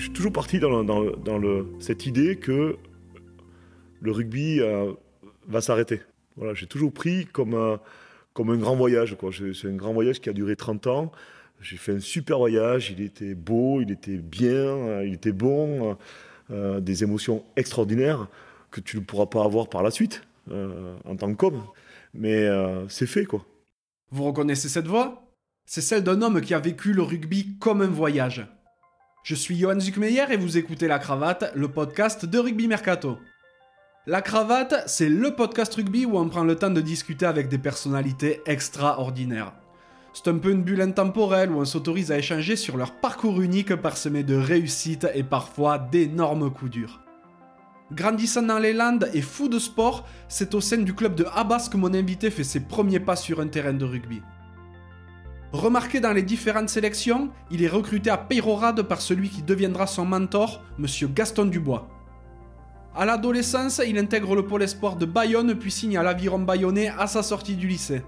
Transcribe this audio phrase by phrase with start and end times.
[0.00, 0.86] je suis toujours parti dans,
[1.78, 2.76] cette idée que
[4.00, 4.92] le rugby euh,
[5.46, 6.00] va s'arrêter.
[6.36, 7.80] Voilà, j'ai toujours pris comme un,
[8.32, 9.14] comme un grand voyage.
[9.52, 11.12] C'est un grand voyage qui a duré 30 ans.
[11.60, 15.98] J'ai fait un super voyage, il était beau, il était bien, euh, il était bon,
[16.50, 18.28] euh, des émotions extraordinaires
[18.70, 21.62] que tu ne pourras pas avoir par la suite en tant qu'homme.
[22.14, 22.48] Mais
[22.88, 23.44] c'est fait, quoi.
[24.10, 25.22] Vous reconnaissez cette voix?
[25.64, 28.44] C'est celle d'un homme qui a vécu le rugby comme un voyage.
[29.22, 33.18] Je suis Johan Zuckmeyer et vous écoutez La Cravate, le podcast de Rugby Mercato.
[34.06, 37.58] La Cravate, c'est le podcast rugby où on prend le temps de discuter avec des
[37.58, 39.52] personnalités extraordinaires.
[40.14, 43.76] C'est un peu une bulle intemporelle où on s'autorise à échanger sur leur parcours unique
[43.76, 47.00] parsemé de réussites et parfois d'énormes coups durs.
[47.92, 51.68] Grandissant dans les Landes et fou de sport, c'est au sein du club de Abbas
[51.70, 54.22] que mon invité fait ses premiers pas sur un terrain de rugby.
[55.52, 60.04] Remarqué dans les différentes sélections, il est recruté à Peyrorade par celui qui deviendra son
[60.04, 61.88] mentor, Monsieur Gaston Dubois.
[62.94, 67.08] À l'adolescence, il intègre le pôle espoir de Bayonne puis signe à l'Aviron bayonnais à
[67.08, 68.02] sa sortie du lycée.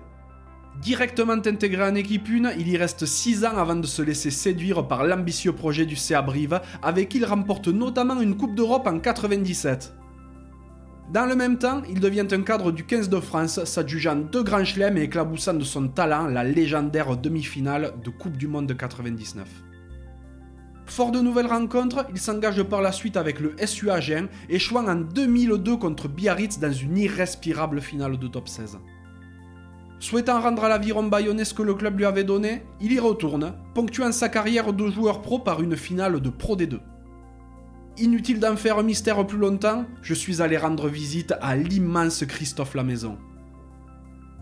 [0.80, 4.86] Directement intégré en équipe 1, il y reste 6 ans avant de se laisser séduire
[4.86, 9.00] par l'ambitieux projet du CA Brive, avec qui il remporte notamment une Coupe d'Europe en
[9.00, 9.92] 97.
[11.10, 14.64] Dans le même temps, il devient un cadre du 15 de France, s'adjugeant deux grands
[14.64, 19.46] chelems et éclaboussant de son talent la légendaire demi-finale de Coupe du Monde de 99.
[20.86, 24.96] Fort de nouvelles rencontres, il s'engage par la suite avec le SU Agen, échouant en
[24.96, 28.78] 2002 contre Biarritz dans une irrespirable finale de top 16.
[30.00, 33.54] Souhaitant rendre à l'aviron bayonnais ce que le club lui avait donné, il y retourne,
[33.74, 36.80] ponctuant sa carrière de joueur pro par une finale de Pro D2.
[37.98, 42.74] Inutile d'en faire un mystère plus longtemps, je suis allé rendre visite à l'immense Christophe
[42.74, 43.18] Lamaison.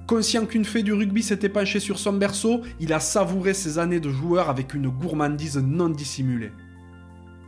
[0.06, 3.98] Conscient qu'une fée du rugby s'était penchée sur son berceau, il a savouré ses années
[3.98, 6.52] de joueur avec une gourmandise non dissimulée.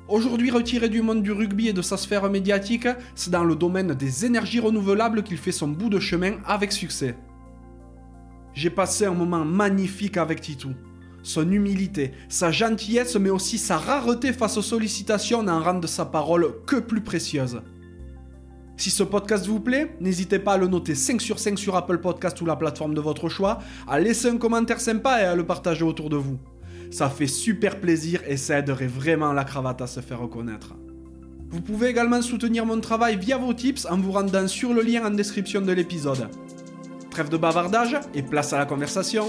[0.09, 3.95] Aujourd'hui retiré du monde du rugby et de sa sphère médiatique, c'est dans le domaine
[3.95, 7.17] des énergies renouvelables qu'il fait son bout de chemin avec succès.
[8.55, 10.75] J'ai passé un moment magnifique avec Titou
[11.23, 16.55] son humilité, sa gentillesse, mais aussi sa rareté face aux sollicitations n'en rendent sa parole
[16.67, 17.61] que plus précieuse.
[18.77, 21.99] Si ce podcast vous plaît, n'hésitez pas à le noter 5 sur 5 sur Apple
[21.99, 25.47] Podcast ou la plateforme de votre choix, à laisser un commentaire sympa et à le
[25.47, 26.39] partager autour de vous.
[26.91, 30.75] Ça fait super plaisir et ça aiderait vraiment la cravate à se faire reconnaître.
[31.51, 35.07] Vous pouvez également soutenir mon travail via vos tips en vous rendant sur le lien
[35.07, 36.29] en description de l'épisode.
[37.11, 39.29] Trêve de bavardage et place à la conversation.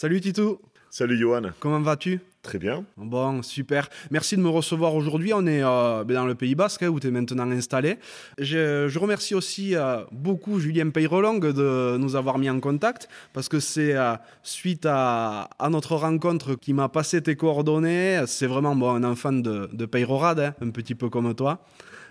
[0.00, 0.62] Salut Tito.
[0.88, 1.50] Salut Johan.
[1.60, 2.20] Comment vas-tu?
[2.40, 2.86] Très bien.
[2.96, 3.90] Bon, super.
[4.10, 5.34] Merci de me recevoir aujourd'hui.
[5.34, 7.98] On est euh, dans le Pays Basque, hein, où tu es maintenant installé.
[8.38, 13.60] Je, remercie aussi euh, beaucoup Julien Peyrolong de nous avoir mis en contact, parce que
[13.60, 18.22] c'est euh, suite à, notre rencontre qui m'a passé tes coordonnées.
[18.26, 21.62] C'est vraiment bon, un enfant de, de Peyrorade, hein, un petit peu comme toi.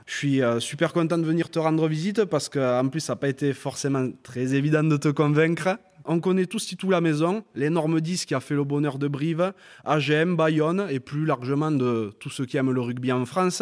[0.05, 3.29] Je suis super content de venir te rendre visite parce qu'en plus, ça n'a pas
[3.29, 5.77] été forcément très évident de te convaincre.
[6.11, 9.53] On connaît tous Titou la maison, l'énorme disque qui a fait le bonheur de Brive,
[9.85, 13.61] AGM, Bayonne et plus largement de tous ceux qui aiment le rugby en France.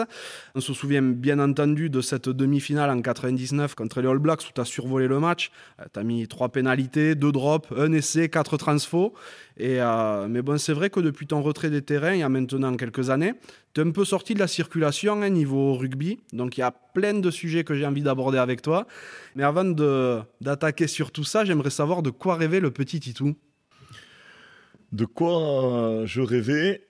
[0.55, 4.53] On se souvient bien entendu de cette demi-finale en 99 contre les All Blacks où
[4.55, 5.51] tu as survolé le match.
[5.81, 9.13] Euh, tu as mis trois pénalités, deux drops, un essai, quatre transfos.
[9.59, 12.29] Et, euh, mais bon, c'est vrai que depuis ton retrait des terrains, il y a
[12.29, 13.33] maintenant quelques années,
[13.73, 16.19] tu es un peu sorti de la circulation hein, niveau rugby.
[16.31, 18.85] Donc il y a plein de sujets que j'ai envie d'aborder avec toi.
[19.35, 23.35] Mais avant d'attaquer sur tout ça, j'aimerais savoir de quoi rêvait le petit Titou.
[24.91, 26.87] De quoi je rêvais?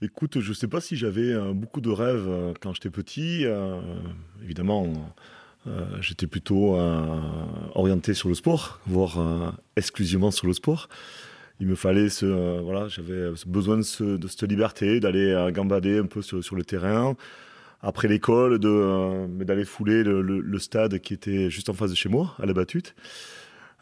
[0.00, 3.44] Écoute, je ne sais pas si j'avais euh, beaucoup de rêves euh, quand j'étais petit.
[4.44, 5.12] évidemment,
[6.00, 6.78] j'étais plutôt
[7.74, 10.88] orienté sur le sport, voire exclusivement sur le sport
[11.60, 16.22] il me fallait euh, voilà, j'avais besoin de, cette liberté, d'aller euh, gambader un peu
[16.22, 17.16] sur, le terrain.
[17.82, 22.08] Après l'école, de, euh, d'aller fouler le, stade qui était juste en face de chez
[22.08, 22.94] moi, à la battute.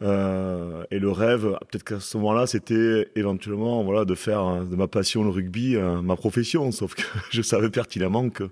[0.00, 5.22] et le rêve, peut-être qu'à ce moment-là, c'était éventuellement voilà, de faire de ma passion
[5.22, 6.72] le rugby ma profession.
[6.72, 8.44] Sauf que je savais pertinemment que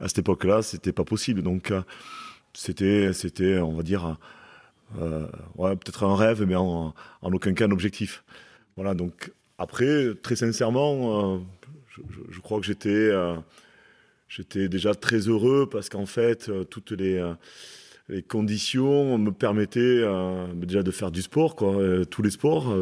[0.00, 1.42] à cette époque-là, c'était pas possible.
[1.42, 1.72] Donc
[2.52, 4.16] c'était, c'était, on va dire,
[4.94, 8.24] peut-être un rêve, mais en aucun cas un objectif.
[8.76, 11.38] Voilà, donc après, très sincèrement, euh,
[12.30, 13.34] je, crois que j'étais, euh,
[14.28, 17.22] j'étais déjà très heureux parce qu'en fait, euh, toutes les,
[18.28, 20.04] conditions me permettaient
[20.54, 21.76] déjà de faire du sport, quoi,
[22.08, 22.72] tous les sports.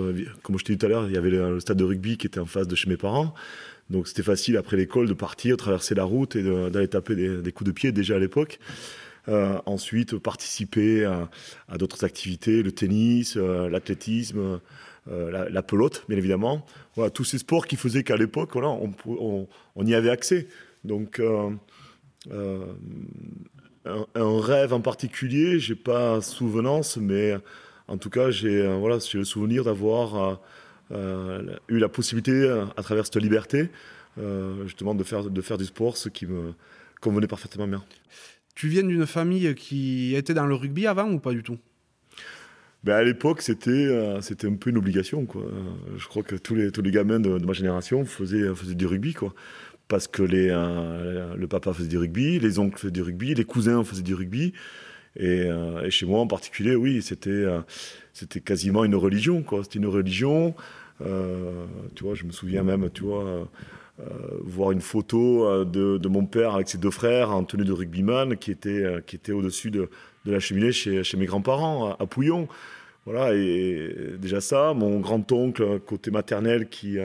[0.43, 2.27] comme je t'ai dit tout à l'heure, il y avait le, stade de rugby qui
[2.27, 3.33] était en face de chez mes parents.
[3.89, 7.69] Donc c'était facile après l'école de partir, traverser la route et d'aller taper des, coups
[7.69, 8.59] de pied déjà à l'époque.
[9.27, 14.61] ensuite, participer à, d'autres activités, le tennis, l'athlétisme,
[15.07, 16.65] la, pelote, bien évidemment.
[16.95, 19.47] Voilà, tous ces sports qui faisaient qu'à l'époque, voilà, on,
[19.85, 20.49] y avait accès.
[20.85, 21.59] Donc, un,
[23.85, 27.35] un, rêve en particulier, j'ai pas souvenance, mais
[27.89, 30.41] en tout cas, j'ai voilà, le souvenir d'avoir
[30.91, 33.71] euh, eu la possibilité, euh, à travers cette liberté,
[34.19, 36.55] euh, justement, de faire, de faire du sport, ce qui me
[37.01, 37.85] convenait parfaitement bien.
[38.55, 41.59] Tu viens d'une famille qui était dans le rugby avant ou pas du tout?
[42.85, 43.89] Ben à l'époque, c'était
[44.21, 45.27] c'était un peu une obligation.
[45.97, 49.15] Je crois que tous les, tous les gamins de, ma génération faisaient, faisaient du rugby.
[49.89, 53.85] Parce que les, le papa faisait du rugby, les oncles faisaient du rugby, les cousins
[53.85, 54.53] faisaient du rugby.
[55.17, 55.47] Et,
[55.85, 59.45] et chez moi en particulier, oui, c'était quasiment une religion.
[59.63, 60.55] C'était une religion.
[61.01, 63.49] Euh, tu vois, je me souviens même, tu vois,
[64.01, 64.05] euh,
[64.43, 68.37] voir une photo euh, de, mon père avec ses deux frères en tenue de rugbyman
[68.37, 69.89] qui était, était au-dessus de,
[70.25, 72.49] la cheminée chez, chez mes grands-parents à, Pouillon.
[73.07, 76.97] Voilà, et déjà ça, mon grand-oncle côté maternel qui,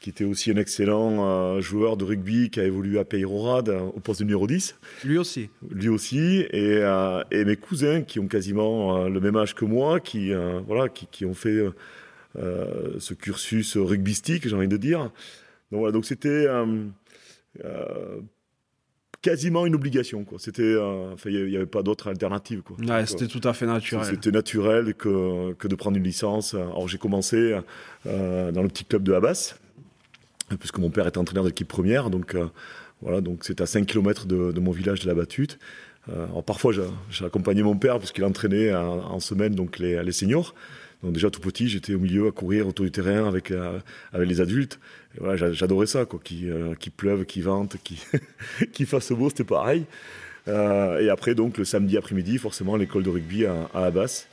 [0.00, 4.20] qui était aussi un excellent joueur de rugby qui a évolué à Peyrorade au poste
[4.20, 4.74] de numéro 10.
[5.04, 5.50] Lui aussi.
[5.70, 6.80] Lui aussi, et,
[7.30, 10.32] et mes cousins qui ont quasiment le même âge que moi, qui,
[10.66, 11.62] voilà, qui, qui ont fait
[12.36, 14.98] euh, ce cursus rugbystique, j'ai envie de dire.
[15.70, 16.86] Donc voilà, donc c'était euh,
[17.64, 18.20] euh,
[19.24, 20.24] quasiment une obligation.
[20.38, 20.76] C'était,
[21.24, 22.60] il n'y avait pas d'autre alternative.
[22.62, 22.76] Quoi.
[23.06, 24.04] c'était tout à fait naturel.
[24.04, 26.52] C'était naturel que, que, de prendre une licence.
[26.52, 27.58] Alors j'ai commencé
[28.04, 29.56] dans le petit club de Habas,
[30.60, 32.10] puisque mon père était entraîneur de l'équipe première.
[32.10, 32.36] Donc
[33.00, 35.58] voilà, donc c'est à 5 km de, mon village de la Battute.
[36.12, 36.72] alors parfois
[37.10, 40.54] j'ai accompagné mon père puisqu'il entraînait en, en, semaine donc les, les seniors.
[41.04, 43.78] Donc déjà tout petit, j'étais au milieu à courir autour du terrain avec, euh,
[44.12, 44.80] avec les adultes.
[45.18, 46.20] Voilà, j'adorais ça, quoi.
[46.22, 48.02] Qui, euh, qui pleuve, qui vente, qui,
[48.72, 49.84] qui fasse beau, c'était pareil.
[50.46, 54.26] Euh, et après, donc le samedi après-midi, forcément, l'école de rugby à, à Abbas.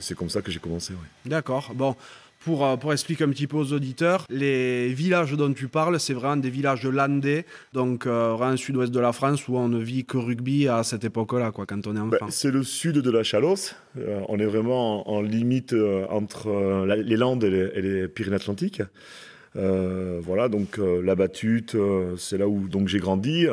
[0.00, 0.94] c'est comme ça que j'ai commencé.
[1.24, 1.72] D'accord.
[1.74, 1.96] Bon,
[2.44, 6.12] pour, euh, pour, expliquer un petit peu aux auditeurs, les villages dont tu parles, c'est
[6.12, 10.04] vraiment des villages landais, donc euh, vraiment sud-ouest de la France où on ne vit
[10.04, 12.16] que rugby à cette époque-là, quoi, quand on est enfant.
[12.20, 13.76] Ben, c'est le sud de la Chalosse.
[13.98, 15.74] Euh, on est vraiment en, limite
[16.10, 18.82] entre les Landes et les, Pyrénées-Atlantiques.
[19.54, 21.76] Voilà, donc la Battute,
[22.18, 23.46] c'est là où donc j'ai grandi,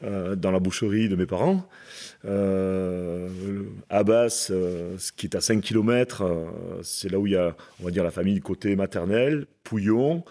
[0.00, 1.66] dans la boucherie de mes parents.
[2.26, 3.28] Euh,
[3.90, 6.46] Abbas, euh, ce qui est à 5 km, euh,
[6.82, 10.24] c'est là où il y a, on va dire, la famille côté maternel, Pouillon,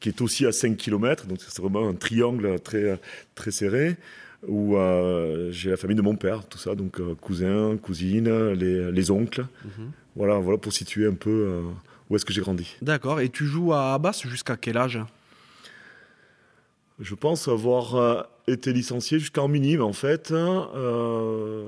[0.00, 2.98] qui est aussi à 5 km, donc c'est vraiment un triangle très,
[3.36, 3.96] très serré,
[4.48, 4.74] où
[5.50, 9.46] j'ai la famille de mon père, tout ça, donc cousins, cousines, les, oncles.
[9.64, 9.92] Mhm.
[10.16, 11.62] Voilà, voilà pour situer un peu
[12.10, 12.76] où est-ce que j'ai grandi.
[12.82, 14.98] D'accord, et tu joues à Abbas jusqu'à quel âge?
[16.98, 20.32] Je pense avoir euh, été licencié jusqu'en minime, en fait.
[20.32, 21.66] Hein, euh,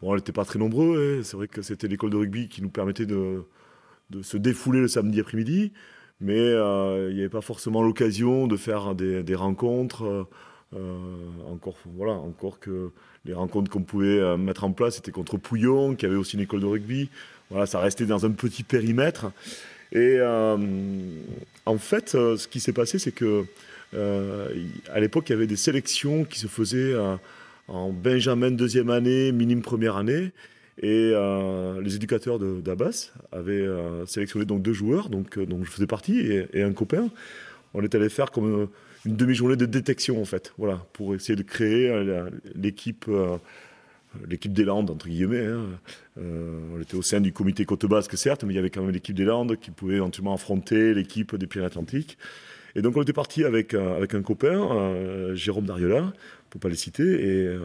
[0.00, 1.18] bon, on n'était pas très nombreux.
[1.18, 1.22] Hein.
[1.24, 3.42] C'est vrai que c'était l'école de rugby qui nous permettait de,
[4.22, 5.72] se défouler le samedi après-midi.
[6.20, 10.28] Mais euh, il n'y avait pas forcément l'occasion de faire des, rencontres.
[11.50, 12.92] encore, voilà, encore que
[13.24, 16.60] les rencontres qu'on pouvait mettre en place, c'était contre Pouillon, qui avait aussi une école
[16.60, 17.10] de rugby.
[17.50, 19.32] Voilà, ça restait dans un petit périmètre.
[19.92, 23.44] Et en fait, ce qui s'est passé, c'est que
[23.94, 24.48] euh,
[24.92, 27.16] à l'époque, il y avait des sélections qui se faisaient euh,
[27.68, 30.32] en Benjamin deuxième année, minime première année.
[30.82, 33.66] Et euh, les éducateurs d'Abbas avaient
[34.06, 36.20] sélectionné donc deux joueurs, donc, donc je faisais partie,
[36.52, 37.10] et, un copain.
[37.74, 38.68] On est allé faire comme
[39.06, 41.92] une demi-journée de détection, en fait, voilà, pour essayer de créer
[42.56, 43.08] l'équipe
[44.28, 45.46] l'équipe des Landes, entre guillemets.
[45.46, 45.66] Hein.
[46.16, 48.90] on était au sein du comité Côte Basque, certes, mais il y avait quand même
[48.90, 52.18] l'équipe des Landes qui pouvait éventuellement affronter l'équipe des Pyrénées-Atlantiques.
[52.76, 56.12] Et donc on était parti avec, euh, un copain, euh, Jérôme Dariola,
[56.50, 57.60] pour pas les citer, et euh,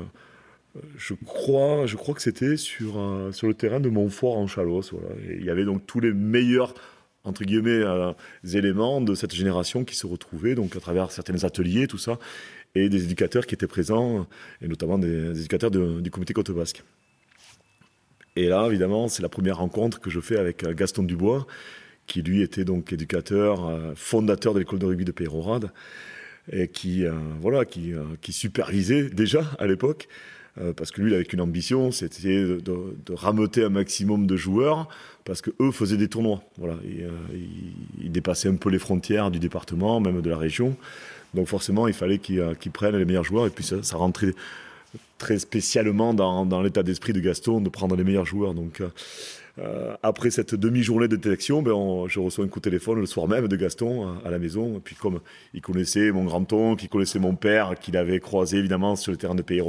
[0.98, 3.02] je crois, je crois que c'était sur,
[3.32, 4.94] sur le terrain de Montfort en Chalosse.
[4.94, 5.16] Voilà.
[5.28, 6.74] il y avait donc tous les meilleurs
[7.26, 7.84] entre guillemets
[8.54, 12.18] éléments de cette génération qui se retrouvaient donc à travers certains ateliers, tout ça,
[12.76, 14.28] et des éducateurs qui étaient présents,
[14.62, 16.84] et notamment des, éducateurs du comité Côte Basque.
[18.36, 21.46] Et là, évidemment, c'est la première rencontre que je fais avec Gaston Dubois,
[22.10, 25.72] qui lui était donc éducateur, euh, fondateur de l'école de rugby de Peyrorade,
[26.52, 30.10] et qui, euh, voilà, qui, euh, qui, supervisait déjà à l'époque,
[30.76, 34.90] parce que lui, il avait une ambition, c'était de, de, rameuter un maximum de joueurs,
[35.24, 36.44] parce que eux faisaient des tournois.
[36.58, 40.76] Voilà, ils dépassaient un peu les frontières du département, même de la région.
[41.34, 44.34] Donc forcément, il fallait qu'ils prennent les meilleurs joueurs, et puis ça, rentrait
[45.18, 48.54] très spécialement dans, l'état d'esprit de Gaston de prendre les meilleurs joueurs.
[48.54, 48.82] Donc
[49.60, 53.28] euh, après cette demi-journée de détection, ben je reçois un coup de téléphone le soir
[53.28, 54.78] même de Gaston euh, à, la maison.
[54.78, 55.20] Et puis comme
[55.54, 59.36] il connaissait mon grand-oncle, il connaissait mon père, qu'il avait croisé évidemment sur le terrain
[59.36, 59.62] de Pays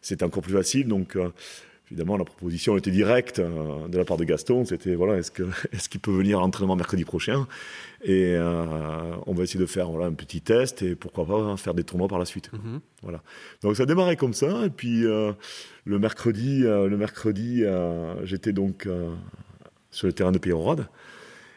[0.00, 0.86] c'était encore plus facile.
[0.86, 1.18] Donc,
[1.90, 4.64] évidemment, la proposition était directe de la part de Gaston.
[4.64, 5.32] C'était voilà, est-ce
[5.72, 7.48] est-ce qu'il peut venir à l'entraînement mercredi prochain?
[8.04, 11.84] Et on va essayer de faire voilà, un petit test et pourquoi pas faire des
[11.84, 12.50] tournois par la suite.
[12.52, 12.80] Mhm.
[13.02, 13.22] Voilà.
[13.62, 14.66] Donc ça a démarré comme ça.
[14.66, 15.34] Et puis le
[15.98, 17.64] mercredi, le mercredi,
[18.22, 18.88] j'étais donc
[19.90, 20.76] sur le terrain de Pierrot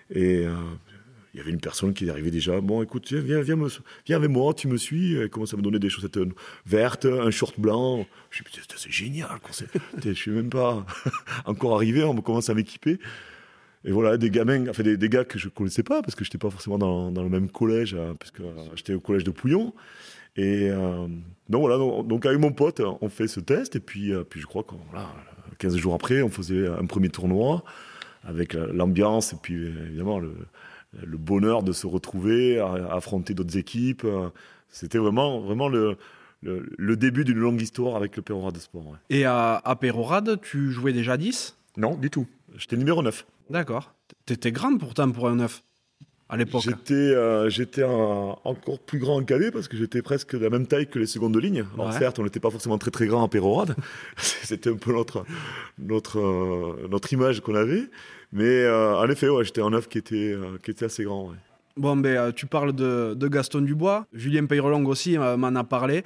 [0.10, 0.48] et
[1.34, 2.60] il y avait une personne qui arrivait déjà.
[2.60, 3.56] Bon, écoute, viens, viens,
[4.06, 5.16] viens, avec moi, tu me suis.
[5.16, 6.20] Elle commence à me donner des chaussettes
[6.66, 8.06] vertes, un short blanc.
[8.32, 9.30] Je me dis, c'est génial.
[10.04, 10.86] je ne suis même pas
[11.46, 13.00] encore arrivé, on commence à m'équiper.
[13.84, 16.30] Et voilà, des gamins, enfin des, gars que je ne connaissais pas, parce que je
[16.30, 19.32] n'étais pas forcément dans, le même collège, hein, parce que euh, j'étais au collège de
[19.32, 19.74] Pouillon.
[20.36, 21.08] Et euh,
[21.50, 24.46] donc voilà, donc, avec mon pote, on fait ce test, et puis, euh, puis je
[24.46, 25.10] crois que voilà,
[25.58, 27.64] 15 jours après, on faisait un premier tournoi,
[28.24, 30.36] avec l'ambiance, et puis évidemment le,
[31.04, 34.06] le bonheur de se retrouver, à, affronter d'autres équipes.
[34.70, 35.98] C'était vraiment, vraiment le,
[36.44, 38.96] le, début d'une longue histoire avec le Pérorade Sport.
[39.10, 42.28] Et à, à Pérorade, tu jouais déjà 10 Non, du tout.
[42.58, 43.26] J'étais numéro 9.
[43.52, 43.94] D'accord.
[44.26, 45.62] T'étais grand pourtant pour un 9
[46.30, 46.62] à l'époque.
[46.64, 50.66] J'étais, euh, j'étais encore plus grand en cadet parce que j'étais presque de la même
[50.66, 51.66] taille que les secondes de ligne.
[51.74, 53.76] Alors certes, on n'était pas forcément très très grand à Pérorade.
[54.18, 55.26] C'était un peu notre,
[55.78, 57.90] notre, euh, notre image qu'on avait.
[58.32, 61.34] Mais euh, en effet, ouais, j'étais un œuf qui était, qui était assez grand.
[61.76, 64.08] Bon, ben, tu parles de, de, Gaston Dubois.
[64.14, 66.04] Julien Peyrelong aussi m'en a parlé.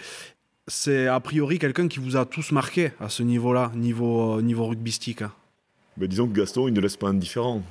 [0.68, 5.22] C'est a priori quelqu'un qui vous a tous marqué à ce niveau-là, niveau, niveau rugbystique.
[5.22, 5.32] Hein.
[5.98, 7.64] Ben, disons que Gaston, il ne laisse pas indifférent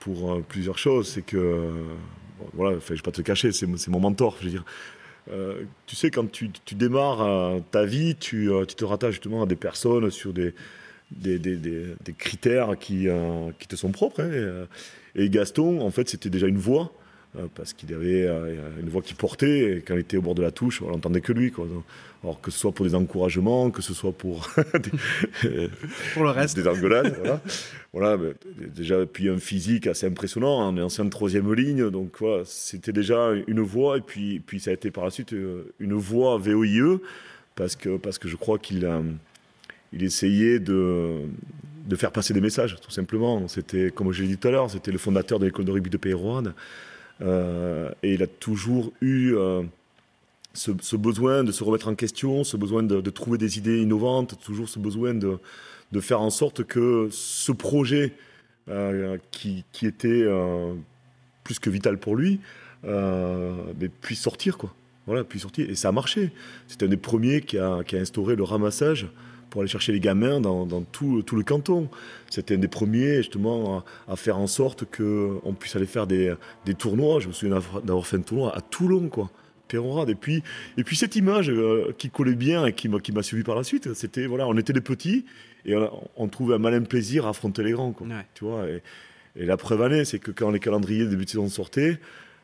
[0.00, 1.08] pour plusieurs choses.
[1.08, 1.70] C'est que,
[2.54, 4.36] voilà, je ne vais pas te cacher, c'est mon mentor.
[5.86, 10.32] Tu sais, quand tu, démarres ta vie, tu, te rattaches justement à des personnes sur
[10.32, 10.54] des,
[12.18, 14.20] critères qui, euh, te sont propres.
[14.20, 14.66] Hein, euh,
[15.14, 16.99] et, Gaston, en fait, c'était déjà une voix, euh,
[17.54, 18.26] parce qu'il avait
[18.80, 21.20] une voix qui portait, et quand il était au bord de la touche, on n'entendait
[21.20, 21.50] que lui.
[21.50, 21.66] Quoi.
[22.22, 25.70] Alors que ce soit pour des encouragements, que ce soit pour, des,
[26.12, 26.56] pour le reste.
[26.56, 27.16] des engueulades.
[27.22, 27.40] voilà.
[27.92, 28.18] voilà
[28.58, 33.60] déjà, puis un physique assez impressionnant, en ancien troisième ligne, donc voilà, c'était déjà une
[33.60, 35.34] voix, et puis, puis ça a été par la suite
[35.78, 36.98] une voix VOIE,
[37.54, 38.88] parce que, parce que je crois qu'il
[39.92, 41.22] il essayait de,
[41.86, 43.48] de faire passer des messages, tout simplement.
[43.48, 45.90] C'était, comme je l'ai dit tout à l'heure, c'était le fondateur de l'école de rugby
[45.90, 46.54] de Pérouane.
[47.22, 49.62] Euh, et il a toujours eu euh,
[50.54, 54.68] ce, besoin de se remettre en question, ce besoin de, trouver des idées innovantes, toujours
[54.68, 55.38] ce besoin de,
[56.00, 58.14] faire en sorte que ce projet
[58.68, 60.24] euh, qui, était
[61.44, 62.40] plus que vital pour lui
[64.00, 64.56] puisse sortir.
[64.56, 64.72] Quoi.
[65.06, 65.68] Voilà, puisse sortir.
[65.68, 66.32] Et ça a marché.
[66.68, 69.08] C'était un des premiers qui a instauré le ramassage
[69.50, 71.88] pour aller chercher les gamins dans, tout, tout, le canton.
[72.30, 76.74] C'était un des premiers justement à, faire en sorte qu'on puisse aller faire des, des,
[76.74, 77.20] tournois.
[77.20, 79.30] Je me souviens d'avoir fait un tournoi à Toulon, quoi.
[80.08, 80.42] Et puis,
[80.76, 83.94] et puis cette image euh, qui collait bien et qui m'a suivi par la suite,
[83.94, 85.24] c'était voilà, on était des petits
[85.64, 85.74] et
[86.16, 88.06] on, trouvait un malin plaisir à affronter les grands, quoi.
[88.34, 88.66] Tu vois.
[88.68, 88.82] Et,
[89.36, 92.00] la preuve année, c'est que quand les calendriers de début de saison sortaient,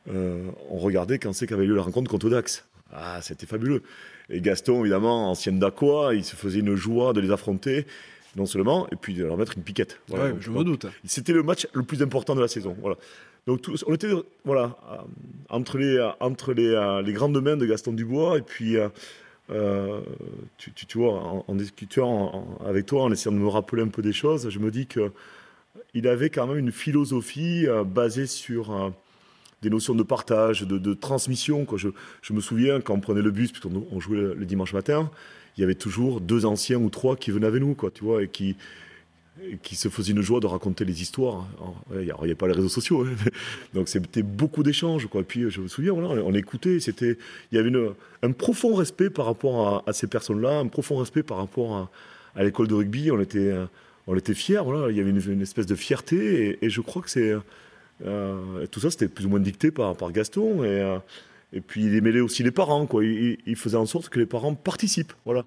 [0.09, 2.65] euh, on regardait quand c'est qu'avait lieu la rencontre contre Dax.
[2.93, 3.83] Ah, c'était fabuleux.
[4.31, 7.87] Et Gaston, évidemment, ancien d'Aqua, il se faisait une joie de les affronter,
[8.37, 10.01] non seulement, et puis de leur mettre une piquette.
[10.09, 10.87] Voilà, je me doute.
[11.05, 12.77] C'était le match le plus important de la saison.
[12.81, 12.97] Voilà.
[13.47, 14.11] Donc on était
[14.45, 14.97] voilà, euh,
[15.51, 18.77] entre, les, euh, entre les, euh, les, grandes mains de Gaston Dubois, et puis,
[20.59, 24.13] tu, tu, vois, en, discutant avec toi, en essayant de me rappeler un peu des
[24.13, 28.93] choses, je me dis qu'il avait quand même une philosophie basée sur
[29.63, 31.65] des notions de partage, de, transmission.
[31.65, 31.79] Quoi.
[31.79, 35.11] Je, me souviens quand on prenait le bus, puisqu'on on jouait le, dimanche matin,
[35.57, 38.23] il y avait toujours deux anciens ou trois qui venaient avec nous, quoi, tu vois,
[38.23, 38.57] et qui,
[39.73, 41.47] se faisaient une joie de raconter les histoires.
[41.95, 43.31] Il n'y avait pas les réseaux sociaux, hein,
[43.75, 45.09] donc c'était beaucoup d'échanges.
[45.13, 47.17] Et puis je me souviens, on écoutait, c'était,
[47.51, 47.73] il y avait
[48.23, 51.91] un profond respect par rapport à, ces personnes-là, un profond respect par rapport
[52.35, 53.11] à, l'école de rugby.
[53.11, 53.55] On était,
[54.07, 54.61] on était fiers,
[54.91, 57.35] il y avait une, espèce de fierté, et je crois que c'est
[58.05, 60.65] euh, tout ça, c'était plus ou moins dicté par, Gaston.
[60.65, 60.99] Et, euh,
[61.53, 62.87] et puis, il mêlait aussi les parents.
[62.87, 63.05] Quoi.
[63.05, 65.13] Il, faisait en sorte que les parents participent.
[65.25, 65.45] Voilà.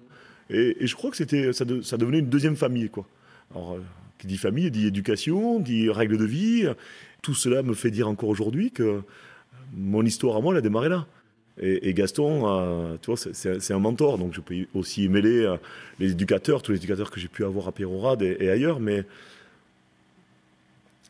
[0.48, 2.88] Et, je crois que ça, devenait une deuxième famille.
[2.88, 3.06] Quoi.
[3.54, 3.80] Alors, euh,
[4.18, 6.66] qui dit famille, dit éducation, dit règles de vie.
[7.22, 9.00] Tout cela me fait dire encore aujourd'hui que
[9.74, 11.06] mon histoire à moi, elle a démarré là.
[11.62, 14.16] Et, Gaston, tu vois, c'est, un mentor.
[14.16, 15.54] Donc, je peux aussi mêler
[15.98, 18.80] les éducateurs, tous les éducateurs que j'ai pu avoir à Pérorade et, et ailleurs.
[18.80, 19.04] Mais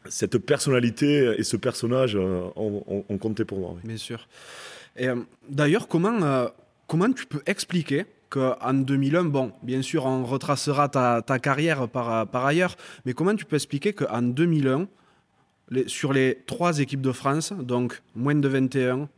[0.09, 3.76] cette personnalité et ce personnage euh, ont, compté pour moi.
[3.85, 4.26] Bien sûr.
[4.97, 5.16] Et euh,
[5.49, 6.49] d'ailleurs, comment, euh,
[6.87, 12.76] comment tu peux expliquer qu'en 2001, bon, bien sûr, on retracera ta, carrière par, ailleurs,
[13.04, 14.87] mais comment tu peux expliquer qu'en 2001,
[15.71, 19.09] les, sur les trois équipes de France, donc moins de 21,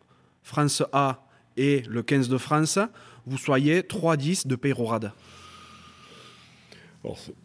[0.43, 1.25] France A
[1.57, 2.79] et le 15 de France,
[3.27, 5.13] vous soyez 3-10 de Peyrorade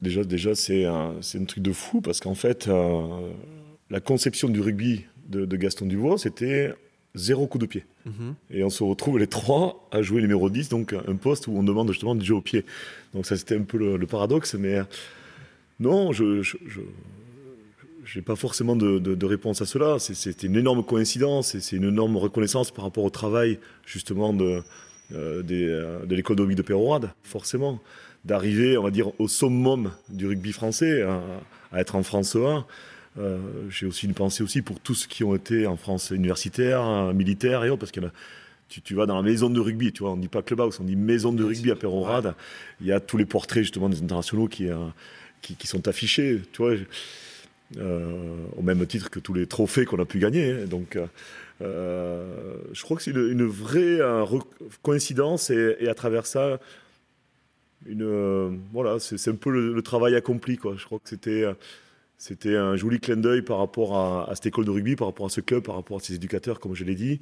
[0.02, 2.70] déjà, déjà c'est un, un, truc de fou parce qu'en fait,
[3.90, 6.74] la conception du rugby de, Gaston Dubois, c'était
[7.16, 7.86] zéro coup de pied.
[8.06, 8.36] Mhm.
[8.52, 11.64] Et on se retrouve les trois à jouer numéro 10, donc un poste où on
[11.64, 12.66] demande justement de jouer au pied.
[13.14, 14.80] Donc ça, c'était un peu le, paradoxe, mais
[15.80, 16.42] non, je
[18.16, 19.98] n'ai pas forcément de, réponse à cela.
[20.00, 24.62] C'est une énorme coïncidence et c'est une énorme reconnaissance par rapport au travail justement de,
[25.14, 27.82] euh, euh, de l'école de Pérorade, forcément.
[28.28, 32.66] D'arriver, on va dire, au summum du rugby français, à, être en France 1.
[33.20, 33.38] Euh,
[33.70, 37.64] j'ai aussi une pensée aussi pour tous ceux qui ont été en France universitaire, militaire
[37.64, 38.02] et autres, parce que
[38.68, 40.84] tu, tu, vas dans la maison de rugby, tu vois, on dit pas clubhouse, on
[40.84, 42.36] dit maison de rugby à Pérorade.
[42.82, 44.68] Il y a tous les portraits justement des internationaux qui,
[45.42, 46.74] qui, sont affichés, tu vois,
[47.80, 50.52] au même titre que tous les trophées qu'on a pu gagner.
[50.52, 50.66] Hein.
[50.68, 50.98] donc,
[51.62, 54.00] euh, je crois que c'est une, vraie
[54.84, 56.60] coïncidence et, à travers ça,
[57.86, 60.58] une, euh, voilà, c'est un peu le, travail accompli.
[60.58, 60.76] Quoi.
[60.78, 61.46] Je crois que c'était
[62.18, 65.30] c'était un joli clin d'œil par rapport à, cette école de rugby, par rapport à
[65.30, 67.22] ce club, par rapport à ces éducateurs, comme je l'ai dit.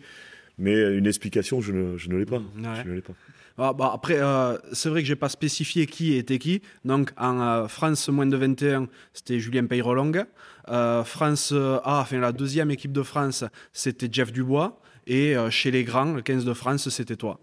[0.57, 2.41] Mais une explication, je ne, je ne l'ai pas.
[2.55, 3.13] Je ne l'ai pas.
[3.57, 6.61] Ah, bah, après, euh, c'est vrai que j'ai pas spécifié qui était qui.
[6.83, 10.25] Donc, en euh, France moins de 21, c'était Julien Peyrolong.
[10.67, 14.79] Euh, France A, enfin la deuxième équipe de France, c'était Jeff Dubois.
[15.07, 17.39] Et chez les grands, le 15 de France, c'était toi.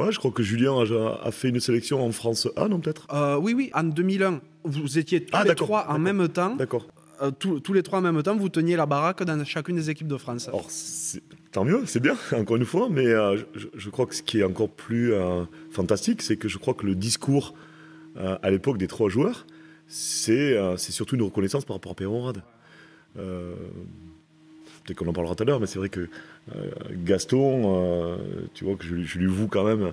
[0.00, 0.74] Ouais, je crois que Julien
[1.22, 3.06] a, fait une sélection en France A, non peut-être?
[3.40, 4.40] Oui, oui, en 2001.
[4.64, 6.56] Vous étiez tous ah, les trois en même temps.
[6.56, 6.86] D'accord.
[7.38, 10.16] tous, les trois en même temps, vous teniez la baraque dans chacune des équipes de
[10.16, 10.48] France.
[10.48, 10.66] Alors,
[11.52, 13.38] tant mieux, c'est bien, encore une fois, mais euh,
[13.74, 16.86] je, crois que ce qui est encore plus euh, fantastique, c'est que je crois que
[16.86, 17.54] le discours
[18.16, 19.46] euh, à l'époque des trois joueurs,
[19.86, 22.42] c'est surtout une reconnaissance par rapport à Perron Rad.
[23.16, 26.08] Peut-être qu'on en parlera tout à l'heure, mais c'est vrai que
[27.04, 28.18] Gaston,
[28.54, 29.92] tu vois que je, lui voue quand même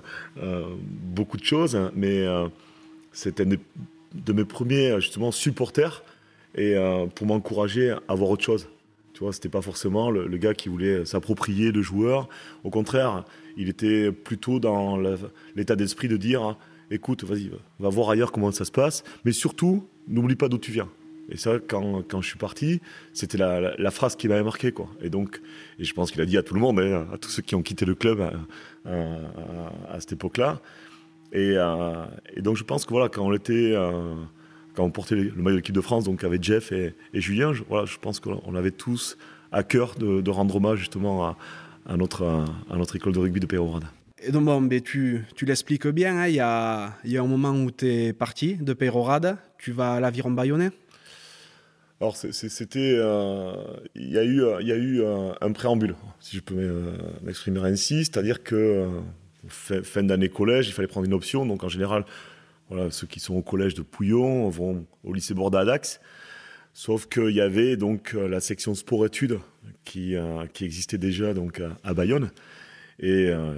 [1.14, 2.26] beaucoup de choses, hein, mais
[3.12, 3.56] c'était un
[4.14, 6.02] de mes premiers justement supporters
[6.56, 6.76] et
[7.14, 8.68] pour m'encourager à voir autre chose.
[9.12, 12.28] Tu vois, c'était pas forcément le, gars qui voulait s'approprier le joueur.
[12.62, 13.24] Au contraire,
[13.56, 14.96] il était plutôt dans
[15.56, 16.56] l'état d'esprit de dire
[16.90, 20.72] écoute, vas-y, va voir ailleurs comment ça se passe, mais surtout, n'oublie pas d'où tu
[20.72, 20.88] viens.
[21.30, 22.80] Et ça, quand, quand je suis parti,
[23.12, 24.72] c'était la, phrase qui m'avait marqué.
[24.72, 24.88] Quoi.
[25.02, 25.40] Et donc,
[25.78, 27.54] et je pense qu'il a dit à tout le monde, hein, à tous ceux qui
[27.54, 28.92] ont quitté le club à,
[29.90, 30.60] à, cette époque-là.
[31.32, 33.72] Et, euh, et, donc, je pense que voilà, quand on était.
[33.74, 34.14] Euh,
[34.74, 37.64] quand on portait le maillot de l'équipe de France, donc avec Jeff et, Julien, je,
[37.68, 39.18] voilà, je pense qu'on avait tous
[39.50, 41.36] à cœur de, rendre hommage justement
[41.84, 43.86] à, notre, à notre école de rugby de Pérorade.
[44.22, 47.26] Et donc, bon, mais tu, tu l'expliques bien, hein, il y, a, y, a, un
[47.26, 50.70] moment où tu es parti de Pérorade, tu vas à l'Aviron Bayonnais?
[52.00, 52.94] Alors, c'était.
[52.96, 53.52] Euh,
[53.96, 55.02] il y a eu, y a eu
[55.40, 58.86] un, préambule, si je peux m'exprimer ainsi, c'est-à-dire que
[59.48, 61.44] fin, d'année collège, il fallait prendre une option.
[61.44, 62.04] Donc, en général,
[62.90, 66.00] ceux qui sont au collège de Pouillon vont au lycée Borda Dax.
[66.78, 69.40] Sauf qu'il y avait donc euh, la section sport-études
[69.84, 72.30] qui, euh, existait déjà donc à Bayonne.
[73.00, 73.52] Et euh,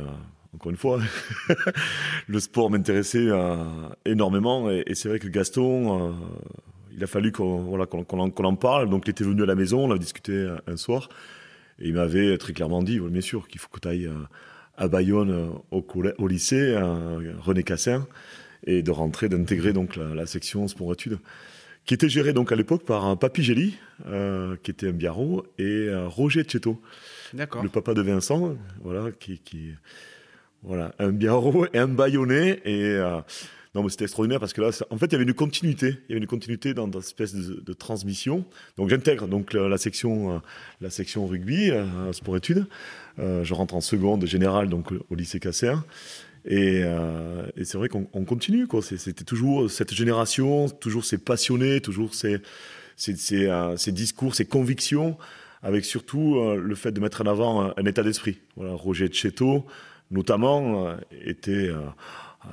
[0.54, 1.02] encore une fois,
[2.28, 3.28] le sport m'intéressait
[4.06, 4.70] énormément.
[4.70, 6.16] Et, c'est vrai que Gaston,
[7.00, 8.90] il a fallu qu'on voilà, qu'on en, parle.
[8.90, 11.08] Donc il était venu à la maison, on a discuté un soir.
[11.78, 14.10] Et il m'avait très clairement dit, bien sûr, qu'il faut que tu ailles
[14.76, 15.86] à Bayonne au,
[16.18, 16.78] au lycée,
[17.40, 18.06] René Cassin
[18.66, 21.18] et de rentrer, d'intégrer donc la, section sport-études,
[21.86, 25.46] qui était gérée donc à l'époque par un Papy Gély, euh, qui était un biarro,
[25.58, 26.80] et Roger Tcheto,
[27.32, 29.72] le papa de Vincent, voilà, qui, qui
[30.62, 33.20] voilà, un biarro et un baïonné, et euh,
[33.74, 35.98] non, c'était extraordinaire parce que là, en fait, il y avait une continuité.
[36.08, 38.44] Il y avait une continuité dans, dans cette espèce de, transmission.
[38.76, 40.38] Donc, j'intègre donc la, section, euh,
[40.80, 41.70] la section rugby,
[42.12, 42.66] sport études.
[43.18, 45.74] je rentre en seconde générale donc au lycée Casser.
[46.50, 48.66] Euh, et, c'est vrai qu'on continue.
[48.82, 52.40] C'était toujours cette génération, toujours ces passionnés, toujours ces,
[53.32, 55.18] euh, discours, ces convictions,
[55.62, 58.38] avec surtout euh, le fait de mettre en avant un, état d'esprit.
[58.56, 59.66] Roger Tcheto,
[60.10, 61.70] notamment, était,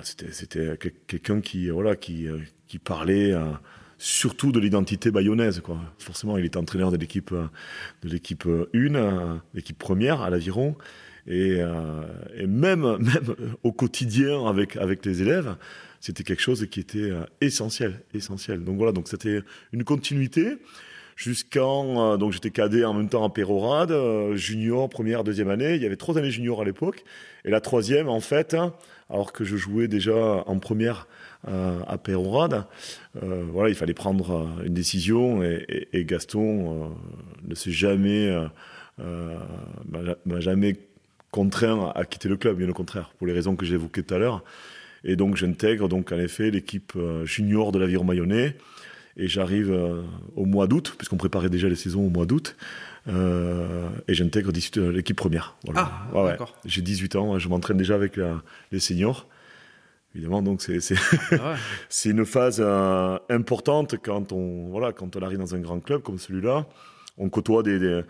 [0.04, 2.28] c'était quelqu'un qui, voilà, qui,
[2.68, 3.34] qui parlait
[3.98, 5.62] surtout de l'identité bayonnaise.
[5.62, 5.80] Quoi.
[5.98, 10.76] Forcément, il était entraîneur de l'équipe de l'équipe 1, l'équipe première à l'Aviron.
[11.30, 12.04] Euh,
[12.36, 15.56] et, même, même au quotidien avec, avec les élèves,
[16.00, 18.64] c'était quelque chose qui était euh, essentiel, essentiel.
[18.64, 19.42] Donc voilà, donc c'était
[19.74, 20.58] une continuité
[21.16, 23.94] jusqu'en euh, donc j'étais cadet en même temps en Pérorade,
[24.36, 25.76] junior première deuxième année.
[25.76, 27.04] Il y avait trois années junior à l'époque
[27.44, 28.56] et la troisième en fait,
[29.10, 31.08] alors que je jouais déjà en première
[31.46, 32.66] à Pérorade,
[33.22, 36.92] voilà il fallait prendre une décision et, Gaston
[37.48, 38.36] ne s'est jamais
[38.98, 40.76] m'a jamais
[41.32, 44.14] contraint à quitter le club, bien au contraire, pour les raisons que j'ai évoquées tout
[44.14, 44.44] à l'heure.
[45.04, 46.94] Et donc j'intègre donc en effet l'équipe
[47.24, 48.56] junior de l'Aviron Mayonnais.
[49.20, 49.76] Et j'arrive
[50.36, 52.56] au mois d'août, puisqu'on préparait déjà les saisons au mois d'août.
[53.08, 55.56] Et j'intègre l'équipe première.
[55.76, 58.20] Ah, ouais, J'ai 18 ans, je m'entraîne déjà avec
[58.72, 59.28] les seniors.
[60.16, 60.96] Évidemment, donc c'est c'est
[61.32, 61.56] ah
[62.06, 62.62] une phase
[63.30, 66.66] importante quand on voilà quand on arrive dans un grand club comme celui-là.
[67.20, 68.04] On côtoie des,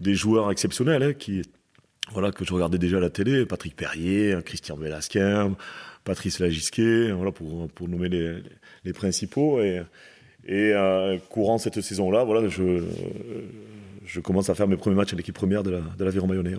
[0.00, 1.42] des, joueurs exceptionnels hein, qui
[2.12, 5.54] voilà, que je regardais déjà à la télé, Patrick Perrier, Christian Velasquin,
[6.04, 8.42] Patrice Lagisquet, voilà, pour, pour nommer les,
[8.84, 9.60] les, principaux.
[9.60, 9.82] Et,
[10.46, 12.82] et euh, courant cette saison-là, voilà, je,
[14.08, 16.56] je commence à faire mes premiers matchs à l'équipe première de l'Aviron la, Mayonnais.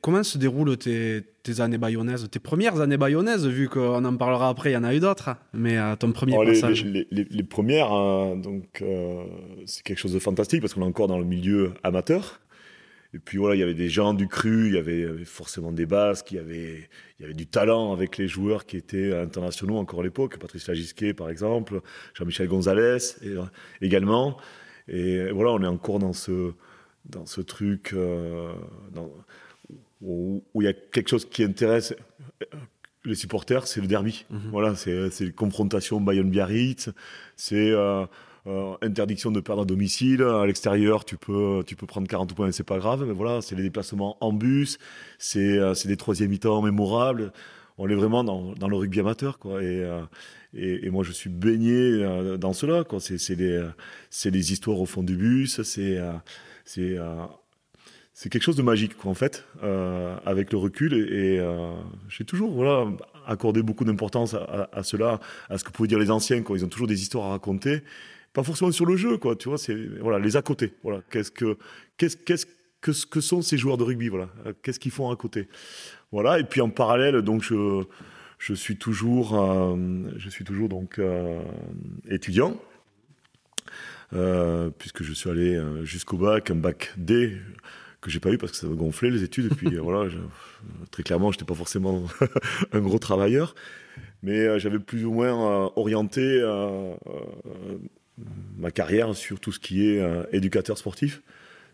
[0.00, 4.48] Comment se déroulent tes, tes, années bayonnaises, tes premières années bayonnaises, vu qu'on en parlera
[4.48, 7.24] après, il y en a eu d'autres, mais euh, ton premier oh, passage les, les,
[7.24, 9.24] les, premières, hein, donc euh,
[9.66, 12.40] c'est quelque chose de fantastique parce qu'on est encore dans le milieu amateur.
[13.12, 15.86] Et puis voilà, il y avait des gens du cru, il y avait, forcément des
[15.86, 19.78] Basques, il y, avait, il y avait du talent avec les joueurs qui étaient internationaux
[19.78, 21.80] encore à l'époque, Patrice Lagisquet par exemple,
[22.14, 23.34] Jean-Michel Gonzalez et,
[23.80, 24.36] également.
[24.88, 26.52] Et voilà, on est encore dans ce,
[27.04, 28.52] dans ce truc, euh,
[28.92, 29.10] dans,
[30.00, 31.94] où, il y a quelque chose qui intéresse
[33.04, 34.24] les supporters, c'est le derby.
[34.30, 34.50] Mhm.
[34.50, 36.90] Voilà, c'est confrontation Bayonne-Biarritz,
[37.36, 38.04] c'est euh,
[38.46, 40.22] euh, interdiction de perdre à domicile.
[40.22, 43.04] À l'extérieur, tu peux, tu peux prendre 40 points, c'est pas grave.
[43.06, 44.78] Mais voilà, c'est les déplacements en bus,
[45.18, 47.32] c'est euh, des troisième mi-temps mémorables.
[47.78, 49.62] On est vraiment dans, dans, le rugby amateur, quoi.
[49.62, 49.86] Et,
[50.54, 52.84] et, moi, je suis baigné dans cela.
[52.98, 53.62] C'est les,
[54.24, 55.98] les histoires au fond du bus, c'est
[56.64, 56.98] c'est
[58.20, 60.92] c'est quelque chose de magique, en fait, euh, avec le recul.
[60.92, 61.76] Et, euh,
[62.08, 62.66] j'ai toujours
[63.28, 66.42] accordé beaucoup d'importance à, cela, à ce que pouvaient dire les anciens.
[66.42, 66.58] Quoi.
[66.58, 67.84] Ils ont toujours des histoires à raconter.
[68.32, 70.74] Pas forcément sur le jeu, quoi, tu vois, c'est les à côté.
[71.10, 72.10] Qu'est-ce
[72.80, 74.10] que, sont ces joueurs de rugby.
[74.62, 75.46] Qu'est-ce qu'ils font à côté.
[76.12, 77.84] Et puis en parallèle, donc, je,
[78.38, 79.76] je suis toujours, euh,
[80.16, 81.00] je suis toujours donc,
[82.08, 82.56] étudiant.
[84.78, 87.38] puisque je suis allé jusqu'au bac, un bac D,
[88.00, 89.46] que j'ai pas eu parce que ça me gonflait les études.
[89.46, 90.10] Et puis euh, voilà,
[90.90, 92.04] très clairement, j'étais pas forcément
[92.72, 93.54] un gros travailleur,
[94.22, 96.42] mais euh, j'avais plus ou moins euh, orienté
[98.56, 101.22] ma carrière sur tout ce qui est éducateur sportif.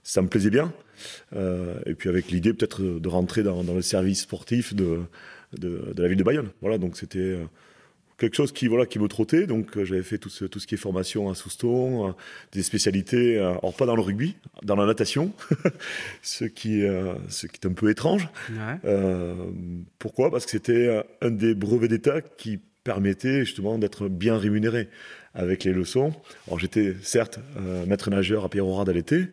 [0.02, 0.72] Ça me plaisait bien.
[1.34, 5.00] et puis avec l'idée peut-être de rentrer dans, le service sportif de,
[5.58, 6.50] de, de, la ville de Bayonne.
[6.60, 7.36] Voilà, donc c'était
[8.18, 9.46] quelque chose qui voilà qui me trottait.
[9.46, 12.12] Donc euh, j'avais fait tout ce, tout ce qui est formation à Souston euh,
[12.52, 15.32] des spécialités euh, alors pas dans le rugby dans la natation
[16.22, 16.82] ce qui
[17.28, 18.28] ce qui est un peu étrange.
[19.98, 20.30] Pourquoi?
[20.30, 24.88] Parce que c'était un des brevets d'état qui permettait justement d'être bien rémunéré
[25.34, 26.12] avec les leçons.
[26.46, 27.40] Alors j'étais certes
[27.86, 29.26] maître nageur à Pierre à l'été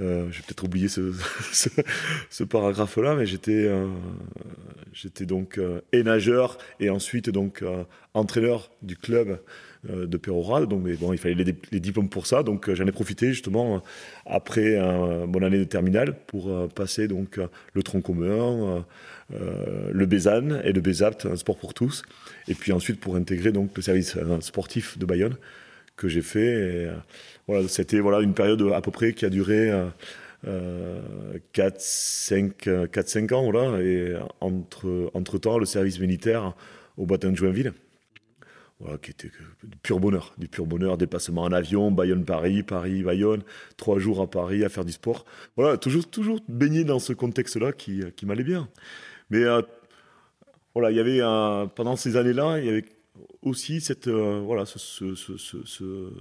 [0.00, 3.86] euh, j'ai peut-être oublié ce, paragraphe-là, mais j'étais, euh,
[4.92, 5.80] j'étais donc euh,
[6.80, 7.64] et ensuite donc
[8.14, 9.40] entraîneur du club
[9.88, 10.68] de Pérorade.
[10.68, 12.42] Donc, mais bon, il fallait les, diplômes pour ça.
[12.42, 13.82] Donc, j'en ai profité justement
[14.24, 14.78] après
[15.26, 17.38] mon année de terminale pour passer donc
[17.74, 18.84] le tronc commun,
[19.30, 22.02] le BESAN et le BESAPT, un sport pour tous.
[22.48, 25.36] Et puis ensuite pour intégrer donc le service sportif de Bayonne
[25.96, 26.88] que j'ai fait.
[27.46, 29.70] Voilà, c'était voilà, une période à peu près qui a duré
[30.46, 31.00] euh,
[31.52, 33.50] 4, 5, 4, 5 ans.
[33.50, 36.54] Voilà, et entre, entre temps, le service militaire
[36.96, 37.72] au bâtiment de Joinville.
[38.80, 39.30] Voilà, qui était
[39.62, 43.42] du pur bonheur, du pur bonheur, déplacement en avion, Bayonne-Paris, Paris-Bayonne,
[43.76, 45.24] trois jours à Paris à faire du sport.
[45.56, 48.68] Voilà, toujours, toujours baigné dans ce contexte-là qui, qui m'allait bien.
[49.30, 49.62] Mais euh,
[50.74, 51.20] voilà, il y avait
[51.76, 52.84] pendant ces années-là, il y avait
[53.42, 55.36] aussi cette, euh, voilà, ce, ce,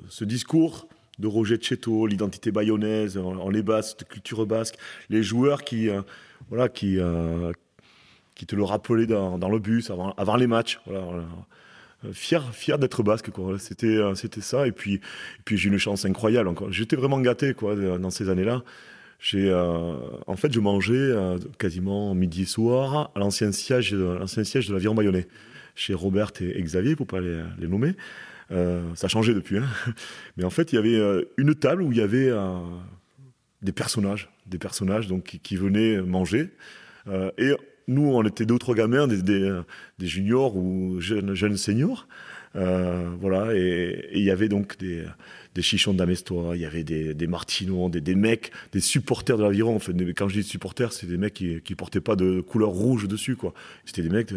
[0.10, 0.88] ce, discours
[1.20, 4.76] de Roger Chetto, l'identité bayonnaise, en, les basques, de culture basque,
[5.10, 6.02] les joueurs qui, euh,
[6.50, 7.52] voilà, qui, euh,
[8.36, 10.80] qui te le rappelaient dans, le bus avant, avant les matchs.
[10.86, 11.24] Voilà,
[12.12, 13.30] Fier, fier d'être basque.
[13.60, 14.68] C'était, ça.
[14.68, 15.00] Et puis, et
[15.46, 16.54] puis j'ai une chance incroyable.
[16.70, 18.62] J'étais vraiment gâté, quoi, dans ces années-là.
[20.28, 21.14] En fait, je mangeais
[21.58, 25.30] quasiment midi soir à l'ancien siège, l'ancien siège de l'avion bayonnais,
[25.76, 27.96] chez Robert et, Xavier, pour pas les, nommer.
[28.52, 29.58] Euh, ça a changé depuis.
[29.58, 29.68] Hein.
[30.38, 32.60] Mais en fait, il y avait euh, une table où il y avait euh,
[33.62, 36.52] des personnages, des personnages donc, qui, venaient manger.
[37.38, 37.52] et
[37.88, 39.64] nous, on était d'autres gamins, des,
[40.00, 42.08] juniors ou jeunes seniors.
[42.54, 45.06] Voilà, et, il y avait donc des,
[45.56, 49.80] des chichons d'Amestois, il y avait des, des Martinos, des, mecs, des supporters de l'aviron.
[50.16, 53.38] Quand je dis supporters, c'est des mecs qui, qui portaient pas de couleur rouge dessus.
[53.86, 54.34] C'était des mecs,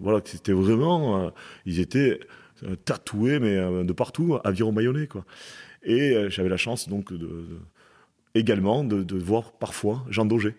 [0.00, 1.32] voilà, c'était vraiment,
[1.64, 2.20] ils étaient
[2.64, 4.74] euh, tatoué, mais euh, de partout, aviron
[5.10, 5.26] quoi.
[5.82, 7.12] Et euh, j'avais la chance, donc,
[8.34, 10.54] également de, voir parfois Jean Daugé.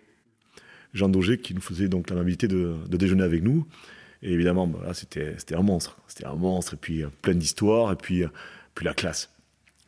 [0.93, 3.65] Jean Daugé qui nous faisait donc l'amabilité de déjeuner avec nous.
[4.23, 5.97] Et évidemment, bah, c'était un monstre.
[6.07, 8.23] C'était un monstre, et puis plein d'histoires, et puis,
[8.75, 9.29] puis la classe.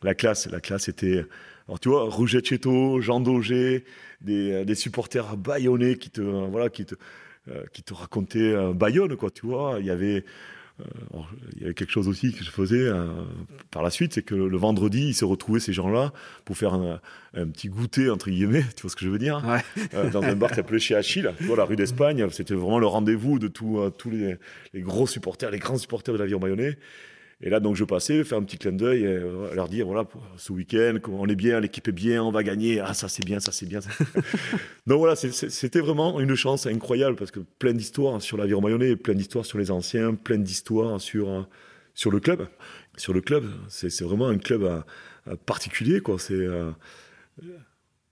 [0.02, 1.24] La classe, la classe était.
[1.68, 2.42] Alors tu vois, Rouget
[3.00, 3.84] Jean Daugé,
[4.20, 6.94] des, des supporters bayonnais qui te, voilà, qui te,
[7.72, 9.76] qui te racontaient Bayonne, quoi, tu vois.
[9.78, 10.24] Il y avait
[10.80, 11.18] euh,
[11.56, 13.06] il y avait quelque chose aussi que je faisais euh,
[13.70, 16.12] par la suite, c'est que le, vendredi, ils se retrouvaient ces gens-là
[16.44, 17.00] pour faire un,
[17.52, 19.42] petit goûter entre guillemets, tu vois ce que je veux dire
[19.94, 22.78] euh, Dans un bar qui s'appelait chez Achille, tu vois, la rue d'Espagne, c'était vraiment
[22.78, 24.36] le rendez-vous de tous les,
[24.72, 26.76] les, gros supporters, les grands supporters de l'avion Bayonnais.
[27.42, 29.18] Et là, donc, je passais, faire un petit clin d'œil, et
[29.54, 32.92] leur dire, voilà, ce week-end, on est bien, l'équipe est bien, on va gagner, ah,
[32.92, 33.80] ça c'est bien, ça c'est bien.
[34.86, 39.14] donc voilà, c'était vraiment une chance incroyable, parce que plein d'histoires sur l'aviron mayonnais, plein
[39.14, 41.42] d'histoires sur les anciens, plein d'histoires sur, euh,
[41.94, 42.46] sur le club.
[42.96, 44.80] Sur le club, c'est vraiment un club euh,
[45.28, 46.18] euh, particulier, quoi.
[46.18, 46.46] C'est.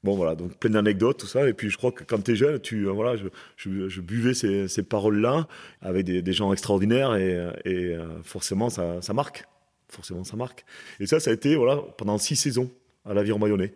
[0.05, 1.49] Bon voilà, donc plein d'anecdotes, tout ça.
[1.49, 3.17] Et puis je crois que quand tu es jeune, tu, euh, voilà,
[3.57, 5.49] je, buvais ces, ces paroles-là
[5.83, 7.33] avec des, gens extraordinaires et,
[7.65, 9.45] et euh, forcément ça, ça, marque.
[9.89, 10.65] Forcément ça marque.
[11.01, 12.71] Et ça, ça a été voilà, pendant six saisons
[13.05, 13.75] à l'Aviron Bayonnais.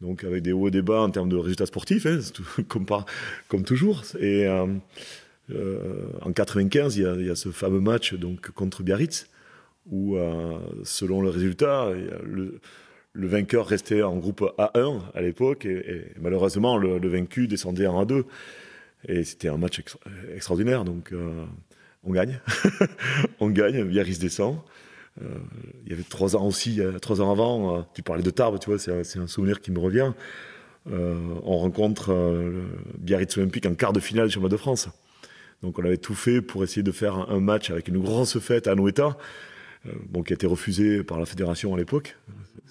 [0.00, 2.20] Donc avec des hauts et des bas en termes de résultats sportifs, hein,
[2.68, 2.86] comme,
[3.48, 4.02] comme toujours.
[4.20, 4.66] Et euh,
[5.50, 9.28] euh en 95, il y, a, il y, a, ce fameux match donc, contre Biarritz
[9.90, 10.16] où,
[10.82, 11.90] selon le résultat,
[12.22, 12.58] le
[13.14, 18.24] le vainqueur restait en groupe A1 à l'époque et, malheureusement le, vaincu descendait en A2
[19.08, 19.80] et c'était un match
[20.34, 20.84] extraordinaire.
[20.84, 21.44] Donc euh,
[22.02, 22.40] on gagne.
[23.40, 23.84] On gagne.
[23.84, 24.58] Biarritz descend.
[25.22, 25.28] Euh,
[25.84, 28.68] il y avait trois ans aussi trois ans avant euh, tu parlais de Tarbes tu
[28.68, 30.12] vois c'est un, souvenir qui me revient.
[30.86, 32.14] On rencontre
[32.98, 34.88] Biarritz Olympique en quart de finale sur le de France.
[35.62, 38.66] Donc on avait tout fait pour essayer de faire un, match avec une grosse fête
[38.66, 39.16] à Noeta
[40.08, 42.16] bon, qui a été refusé par la fédération à l'époque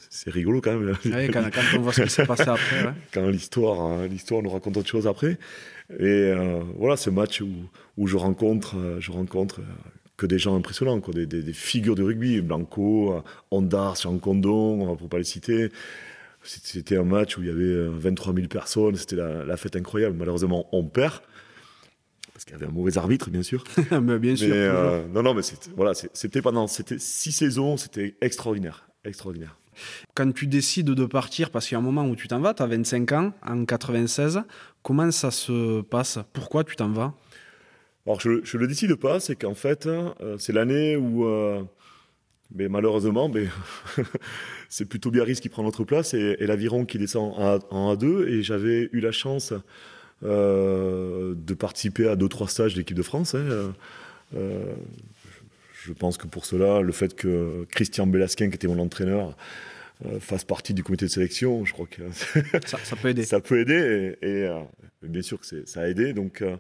[0.10, 0.96] c'est rigolo quand même.
[1.32, 2.94] quand, on voit ce qui s'est passé après.
[3.14, 5.40] Quand l'histoire, hein, l'histoire nous raconte autre chose après.
[6.00, 7.50] Et euh, voilà, ce match où,
[7.98, 11.96] où je rencontre, euh, je rencontre euh, que des gens impressionnants, quoi, des, des, figures
[11.96, 15.70] de rugby, Blanco, Ondar, Jean Condon, pour pas les citer.
[16.44, 20.16] C'était un match où il y avait 23 000 personnes, c'était la, fête incroyable.
[20.18, 21.22] Malheureusement, on perd
[22.34, 23.64] parce qu'il y avait un mauvais arbitre, bien sûr.
[24.02, 24.56] mais bien sûr.
[25.14, 25.42] non, non, mais
[25.76, 29.58] voilà, c'était pendant, c'était six saisons, c'était extraordinaire, extraordinaire.
[30.16, 32.54] Quand tu décides de partir, parce qu'il y a un moment où tu t'en vas,
[32.54, 34.44] tu as 25 ans, en 96,
[34.82, 36.20] comment ça se passe?
[36.34, 37.14] Pourquoi tu t'en vas?
[38.06, 41.64] Alors, je, ne le décide pas, c'est qu'en fait, euh, c'est l'année où, euh,
[42.54, 43.48] mais malheureusement, mais
[44.70, 47.34] c'est plutôt Biarritz qui prend notre place et, l'Aviron qui descend
[47.70, 48.28] en, A2.
[48.28, 49.60] Et j'avais eu la chance euh,
[50.24, 53.36] de participer à deux, trois stages d'équipe de France.
[53.36, 53.74] Hein,
[55.86, 59.36] je pense que pour cela, le fait que Christian Belasquin, qui était mon entraîneur,
[60.06, 62.02] euh, fasse partie du comité de sélection, je crois que
[62.66, 63.24] ça, peut aider.
[63.24, 64.60] ça peut aider, et, euh,
[65.02, 66.14] bien sûr que ça a aidé.
[66.14, 66.58] Donc, euh,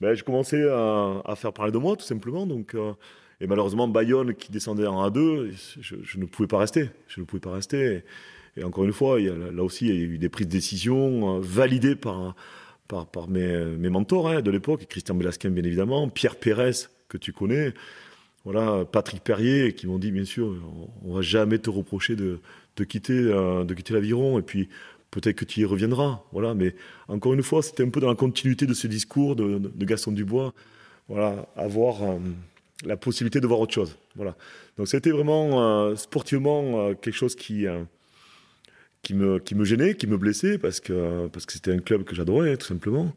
[0.00, 2.46] ben, j'ai commencé à, faire parler de moi, tout simplement.
[2.46, 2.76] Donc,
[3.40, 6.90] et malheureusement, Bayonne, qui descendait en A2, je, ne pouvais pas rester.
[7.08, 8.02] Je ne pouvais pas rester.
[8.56, 10.46] Et, encore une fois, il y a, là aussi, il y a eu des prises
[10.46, 12.34] de décision validées par,
[12.88, 17.74] par, mes, mentors hein, de l'époque, Christian Belasquin, bien évidemment, Pierre Pérez, que tu connais
[18.46, 20.54] voilà, Patrick Perrier, qui m'ont dit, bien sûr,
[21.02, 22.38] on, ne va jamais te reprocher de,
[22.76, 24.68] de quitter, euh, de quitter l'aviron, et puis
[25.10, 26.22] peut-être que tu y reviendras.
[26.30, 26.76] Voilà, mais
[27.08, 30.54] encore une fois, c'était un peu dans la continuité de ce discours de, Gaston Dubois.
[31.08, 32.18] Voilà, avoir euh,
[32.84, 33.96] la possibilité de voir autre chose.
[34.14, 34.36] Voilà.
[34.78, 37.66] Donc c'était vraiment euh, sportivement quelque chose qui
[39.02, 42.04] qui me, qui me gênait, qui me blessait, parce que parce que c'était un club
[42.04, 43.14] que j'adorais, tout simplement.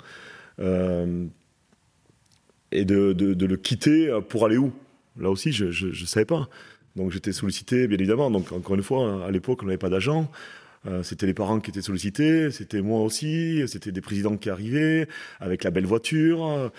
[2.72, 4.72] et de, de, le quitter pour aller où?
[5.20, 6.50] Là aussi, je ne savais pas.
[6.96, 8.30] Donc j'étais sollicité, bien évidemment.
[8.32, 10.30] Donc encore une fois, à l'époque, on n'avait pas d'agent.
[10.88, 15.08] Euh, c'était les parents qui étaient sollicités, c'était moi aussi, c'était des présidents qui arrivaient
[15.40, 16.72] avec la belle voiture.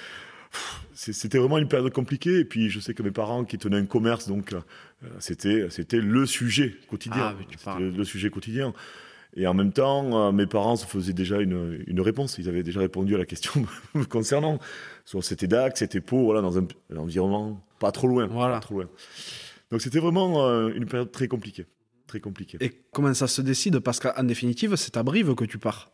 [0.93, 2.41] C'était vraiment une période compliquée.
[2.41, 4.61] Et puis je sais que mes parents qui tenaient un commerce, donc euh,
[5.19, 7.35] c'était c'était le sujet quotidien.
[7.67, 8.75] Ah, le, sujet quotidien.
[9.37, 12.37] Et en même temps, euh, mes parents se faisaient déjà une, une, réponse.
[12.39, 14.59] Ils avaient déjà répondu à la question me concernant.
[15.05, 18.27] Soit c'était Dax, c'était Pau, voilà, dans un, environnement pas trop loin.
[18.27, 18.55] Voilà.
[18.55, 18.89] Pas trop loin.
[19.71, 21.67] Donc c'était vraiment euh, une période très compliquée.
[22.07, 22.59] Très compliquée.
[22.61, 23.79] Et comment ça se décide?
[23.79, 25.93] Parce qu'en définitive, c'est à Brive que tu pars.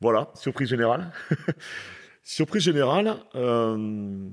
[0.00, 1.10] Voilà, surprise générale.
[2.28, 3.16] surprise générale.
[3.34, 4.28] Euh,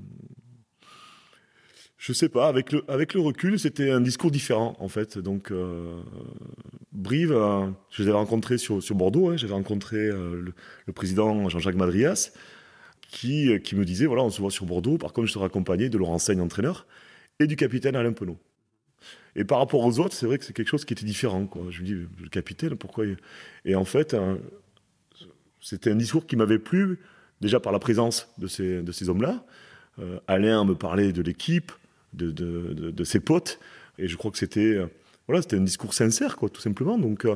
[1.96, 5.18] je sais pas, avec le, avec le recul, c'était un discours différent en fait.
[5.18, 6.02] Donc, euh,
[6.92, 9.36] Brive, euh, je les avais rencontrés sur, sur Bordeaux, hein.
[9.36, 10.52] j'avais rencontré le,
[10.94, 12.32] président Jean-Jacques Madrias,
[13.08, 15.88] qui, qui me disait voilà, on se voit sur Bordeaux, par contre, je serai accompagné
[15.88, 16.86] de Laurent Seigne, entraîneur,
[17.40, 18.38] et du capitaine Alain Penaud.
[19.34, 21.48] Et par rapport aux autres, c'est vrai que c'est quelque chose qui était différent.
[21.70, 23.04] Je me dis, le capitaine, pourquoi
[23.64, 24.16] Et en fait,
[25.60, 26.98] c'était un discours qui m'avait plu,
[27.40, 29.44] déjà par la présence de ces, de ces hommes-là,
[30.26, 31.72] Alain me parlait de l'équipe,
[32.12, 33.58] de, de, ses potes,
[33.98, 34.78] et je crois que c'était
[35.26, 36.98] voilà, c'était un discours sincère, quoi, tout simplement.
[36.98, 37.26] Donc,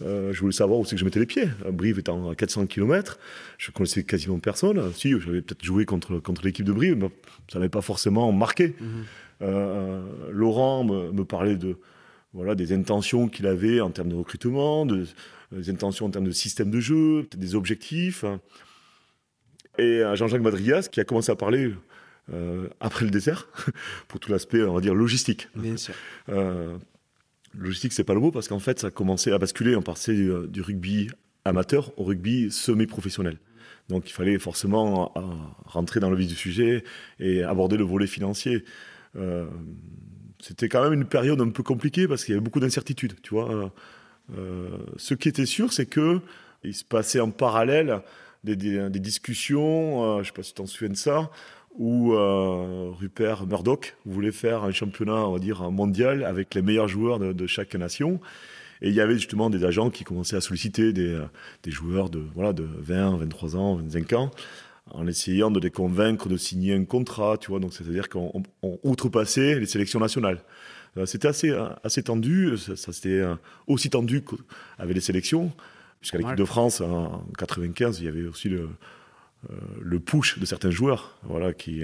[0.00, 1.48] je voulais savoir où c'est que je mettais les pieds.
[1.72, 3.18] Brive étant à 400 km,
[3.58, 4.92] je connaissais quasiment personne.
[4.94, 7.10] Si, j'avais peut-être joué contre, contre l'équipe de Brive, mais
[7.52, 8.74] ça n'avait pas forcément marqué.
[8.80, 9.04] Mhm.
[10.30, 11.76] Laurent me, me, parlait de,
[12.32, 15.06] voilà, des intentions qu'il avait en termes de recrutement, de,
[15.52, 18.24] des intentions en termes de système de jeu, des objectifs.
[19.78, 21.72] Et Jean-Jacques Madrias qui a commencé à parler
[22.32, 23.48] euh, après le dessert
[24.08, 25.48] pour tout l'aspect, on va dire, logistique.
[25.54, 25.94] Bien sûr.
[26.28, 26.76] Euh,
[27.58, 29.76] logistique, c'est pas le mot parce qu'en fait, ça a commencé à basculer.
[29.76, 31.10] On passait du, du rugby
[31.44, 33.38] amateur au rugby semi-professionnel.
[33.88, 35.20] Donc il fallait forcément euh,
[35.66, 36.84] rentrer dans le vif du sujet
[37.20, 38.64] et aborder le volet financier.
[39.16, 39.46] Euh,
[40.40, 43.34] c'était quand même une période un peu compliquée parce qu'il y avait beaucoup d'incertitudes, tu
[43.34, 43.72] vois.
[44.36, 46.20] Euh, ce qui était sûr, c'est que
[46.62, 48.00] il se passait en parallèle
[48.44, 51.30] des, discussions, euh, je ne sais pas si tu t'en souviens de ça,
[51.76, 56.88] où euh, Rupert Murdoch voulait faire un championnat, on va dire, mondial avec les meilleurs
[56.88, 58.20] joueurs de, chaque nation.
[58.82, 61.18] Et il y avait justement des agents qui commençaient à solliciter des,
[61.66, 64.30] joueurs de, voilà, de 20, 23 ans, 25 ans,
[64.90, 67.60] en essayant de les convaincre de signer un contrat, tu vois.
[67.60, 68.42] Donc, c'est-à-dire qu'on
[68.82, 70.40] outrepassait les sélections nationales.
[70.96, 71.68] Euh, c'était assez, euh,
[72.04, 73.34] tendu, ça, c'était euh,
[73.66, 75.52] aussi tendu qu'avec les sélections,
[76.04, 78.68] puisqu'à l'équipe de France, en 95, il y avait aussi le,
[79.80, 81.82] le push de certains joueurs, voilà, qui,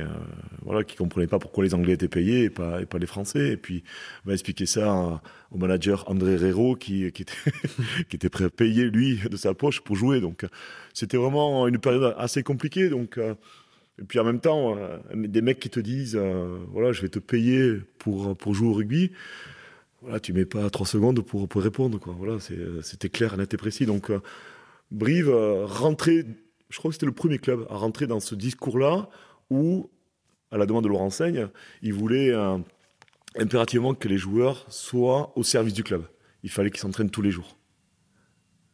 [0.63, 3.49] voilà, qui comprenaient pas pourquoi les Anglais étaient payés et pas, et pas les Français.
[3.49, 3.83] Et puis,
[4.25, 7.33] on va expliquer ça au manager André Rero, qui, qui, était,
[8.11, 10.21] qui était prêt à payer lui de sa poche pour jouer.
[10.21, 10.45] Donc,
[10.93, 12.91] c'était vraiment une période assez compliquée.
[12.91, 13.19] Donc,
[14.01, 17.09] et puis en même temps, euh, des mecs qui te disent, euh, voilà, je vais
[17.09, 19.13] te payer pour, pour jouer au rugby.
[20.03, 22.15] Voilà, tu mets pas trois secondes pour, pour répondre, quoi.
[22.17, 22.39] Voilà,
[22.83, 23.87] c'était clair, net et précis.
[23.87, 24.21] Donc, euh,
[24.91, 26.27] Brive rentrait,
[26.69, 29.09] je crois que c'était le premier club à rentrer dans ce discours-là
[29.51, 29.91] où,
[30.51, 31.49] à la demande de Laurent Seigne,
[31.83, 32.33] il voulait
[33.37, 36.05] impérativement que les joueurs soient au service du club.
[36.43, 37.57] Il fallait qu'ils s'entraînent tous les jours.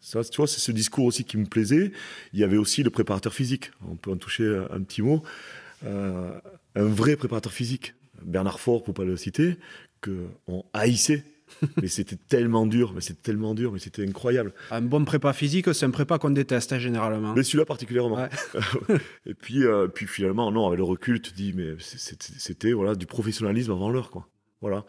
[0.00, 1.90] Ça, tu vois, c'est ce discours aussi qui me plaisait.
[2.32, 3.72] Il y avait aussi le préparateur physique.
[3.88, 5.22] On peut en toucher un petit mot.
[5.84, 6.38] Euh,
[6.74, 7.94] un vrai préparateur physique.
[8.22, 9.56] Bernard Faure, pour pas le citer,
[10.06, 11.24] qu'on haïssait.
[11.80, 14.52] mais c'était tellement dur, mais c'était tellement dur, mais c'était incroyable.
[14.70, 17.34] Un bon prépa physique, c'est un prépa qu'on déteste hein, généralement.
[17.34, 18.28] Mais celui-là particulièrement.
[19.26, 22.94] et puis, euh, puis finalement, non, avec le recul, tu te dis, mais c'était voilà
[22.94, 24.28] du professionnalisme avant l'heure, quoi.
[24.60, 24.84] Voilà.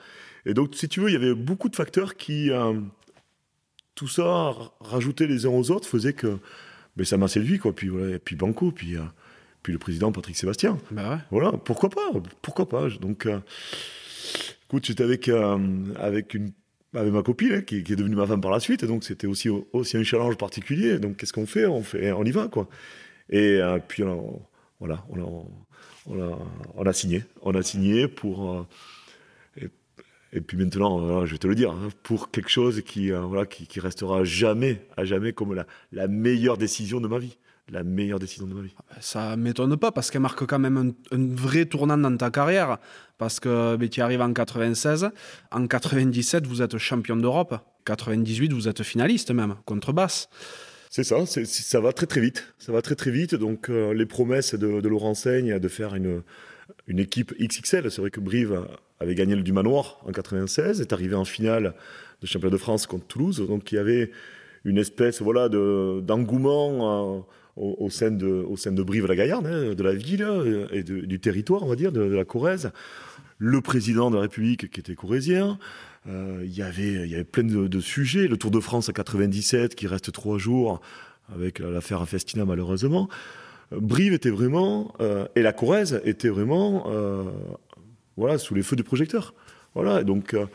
[0.45, 2.73] Et donc, si tu veux, il y avait beaucoup de facteurs qui, euh,
[3.95, 6.37] tout ça, rajouter les uns aux autres, faisait que
[6.95, 7.75] mais ça m'a séduit, quoi.
[7.75, 9.01] Puis, voilà, et puis Banco, puis, euh,
[9.61, 10.79] puis le président Patrick Sébastien.
[10.89, 13.27] Bah voilà, pourquoi pas Pourquoi pas Donc,
[14.69, 15.57] écoute, j'étais avec, euh,
[15.99, 16.37] avec,
[16.93, 19.97] ma copine, hein, qui, est devenue ma femme par la suite, donc c'était aussi, aussi
[19.97, 20.99] un challenge particulier.
[20.99, 21.65] Donc, qu'est-ce qu'on fait?
[21.65, 22.67] On, fait on y va, quoi.
[23.29, 24.03] Et puis,
[24.79, 26.37] voilà, on a,
[26.75, 27.23] on, a, signé.
[27.41, 28.67] On a signé pour
[30.33, 33.45] et puis maintenant, je vais te le dire, hein, pour quelque chose qui, euh, voilà,
[33.45, 37.37] qui, restera jamais, à jamais comme la, meilleure décision de ma vie.
[37.69, 38.73] La meilleure décision de ma vie.
[38.77, 42.29] Ah ben, ça m'étonne pas parce qu'elle marque quand même un, vrai tournant dans ta
[42.31, 42.77] carrière.
[43.17, 45.09] Parce que ben, tu arrives en 96,
[45.51, 47.55] en 97, vous êtes champion d'Europe.
[47.85, 50.29] 98, vous êtes finaliste même, contre Basse.
[50.89, 52.53] C'est ça, ça va très très vite.
[52.59, 53.35] Ça va très très vite.
[53.35, 56.21] Donc euh, les promesses de, de Laurent Seigne de faire une,
[56.87, 58.65] une équipe XXL, c'est vrai que Brive
[58.99, 61.75] avait gagné le du Manoir en 96, est arrivé en finale
[62.21, 63.45] de championnat de France contre Toulouse.
[63.47, 64.11] Donc il y avait
[64.65, 67.19] une espèce voilà d'engouement euh,
[67.57, 71.63] au, sein de au sein de Brive-la-Gaillarde, hein, de la ville euh, et du territoire,
[71.63, 72.71] on va dire, de, la Corrèze.
[73.39, 75.59] Le président de la République qui était corrézien.
[76.07, 78.27] Euh, il y avait il y avait plein de, sujets.
[78.27, 80.81] Le Tour de France à 97 qui reste trois jours
[81.33, 83.09] avec l'affaire Festina malheureusement.
[83.71, 84.93] Brive était vraiment
[85.35, 86.87] et la Corrèze était vraiment
[88.17, 89.33] voilà, sous les feux du projecteur.
[89.75, 90.47] Voilà, donc euh, euh,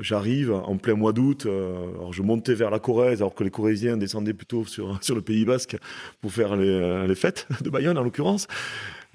[0.00, 3.50] j'arrive en plein mois d'août, euh, alors je montais vers la Corrèze, alors que les
[3.50, 5.76] Corréziens descendaient plutôt sur, sur le Pays Basque
[6.20, 8.46] pour faire les, les fêtes de Bayonne en l'occurrence.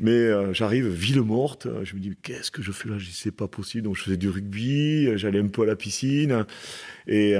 [0.01, 2.97] Mais j'arrive, ville morte, je me dis, qu'est-ce que je fais là?
[2.97, 3.83] Je c'est pas possible.
[3.83, 6.45] Donc je faisais du rugby, j'allais un peu à la piscine.
[7.05, 7.35] Et,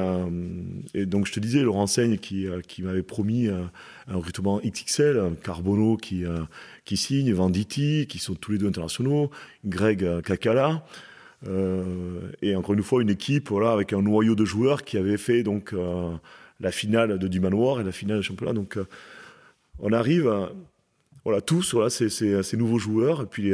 [0.93, 2.47] donc je te disais, Laurent Seigne qui,
[2.79, 3.71] m'avait promis un
[4.13, 6.25] recrutement XXL, Carbono qui,
[6.97, 9.31] signent, Venditti, qui sont tous les deux internationaux,
[9.63, 10.83] Greg Kakala.
[11.47, 15.17] Euh, et encore une fois, une équipe voilà, avec un noyau de joueurs qui avait
[15.17, 16.11] fait donc, euh,
[16.59, 18.53] la finale de du Manoir et la finale du championnat.
[18.53, 18.85] Donc, euh,
[19.79, 20.29] on arrive,
[21.23, 23.21] voilà, tous, voilà, ces, nouveaux joueurs.
[23.21, 23.53] Et puis,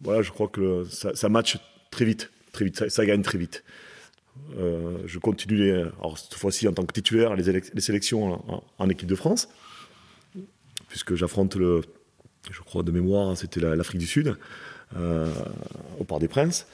[0.00, 1.58] voilà, je crois que ça, ça match
[1.90, 3.64] très vite, très vite, ça, gagne très vite.
[4.56, 8.42] je continue, alors cette fois-ci en tant que titulaire, les, sélections
[8.78, 9.48] en, équipe de France
[10.88, 11.82] puisque j'affronte le,
[12.50, 14.36] je crois de mémoire, c'était l'Afrique du Sud,
[15.98, 16.66] au Parc des Princes.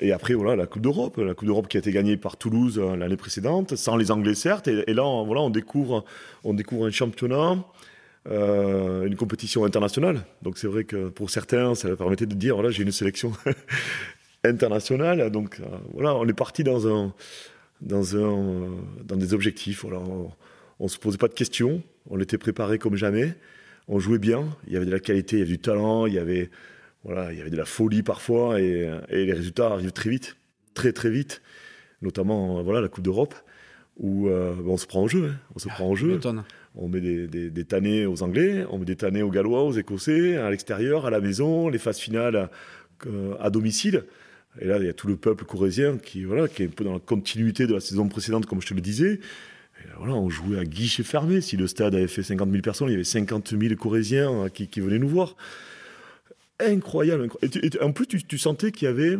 [0.00, 2.78] Et après, voilà, la Coupe d'Europe, la Coupe d'Europe qui a été gagnée par Toulouse
[2.78, 4.68] l'année précédente, sans les Anglais certes.
[4.68, 6.04] Et, là, on, voilà, on découvre,
[6.44, 7.56] on découvre un championnat,
[8.26, 10.24] une compétition internationale.
[10.42, 13.32] Donc c'est vrai que pour certains, ça permettait de dire, voilà, j'ai une sélection
[14.44, 15.30] internationale.
[15.30, 15.60] Donc
[15.94, 17.14] voilà, on est parti dans un,
[17.80, 18.70] dans un,
[19.04, 19.82] dans des objectifs.
[19.82, 23.34] Voilà, on, ne se posait pas de questions, on était préparé comme jamais,
[23.88, 26.14] on jouait bien, il y avait de la qualité, il y avait du talent, il
[26.14, 26.50] y avait,
[27.06, 30.36] voilà, il y avait de la folie parfois, et, les résultats arrivent très vite,
[30.74, 31.40] très très vite,
[32.02, 33.34] notamment voilà la Coupe d'Europe
[33.98, 35.38] où euh, on se prend au jeu, hein.
[35.54, 36.20] on se prend au jeu.
[36.74, 39.72] On met des, des, des, tannés aux Anglais, on met des tannés aux Gallois, aux
[39.72, 42.50] Écossais, à l'extérieur, à la maison, les phases finales
[43.06, 44.04] euh, à domicile.
[44.60, 46.84] Et là, il y a tout le peuple corésien qui, voilà, qui est un peu
[46.84, 49.20] dans la continuité de la saison précédente, comme je te le disais.
[49.84, 51.40] Et voilà, on jouait à guichet fermé.
[51.40, 54.68] Si le stade avait fait 50 000 personnes, il y avait 50 000 Corésiens qui,
[54.68, 55.36] qui venaient nous voir.
[56.58, 57.28] Incroyable.
[57.42, 59.18] Et, en plus, tu, sentais qu'il y avait,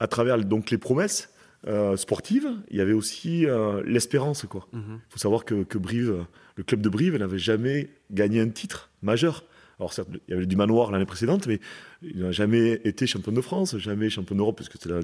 [0.00, 1.30] à travers donc, les promesses
[1.66, 4.44] euh, sportives, il y avait aussi euh, l'espérance.
[4.44, 4.98] Il mm-hmm.
[5.08, 6.24] faut savoir que, que Brive,
[6.56, 9.44] le club de Brive n'avait jamais gagné un titre majeur.
[9.78, 11.60] Alors certes, il y avait du manoir l'année précédente, mais
[12.02, 14.94] il n'a jamais été champion de France, jamais champion d'Europe, parce que c'était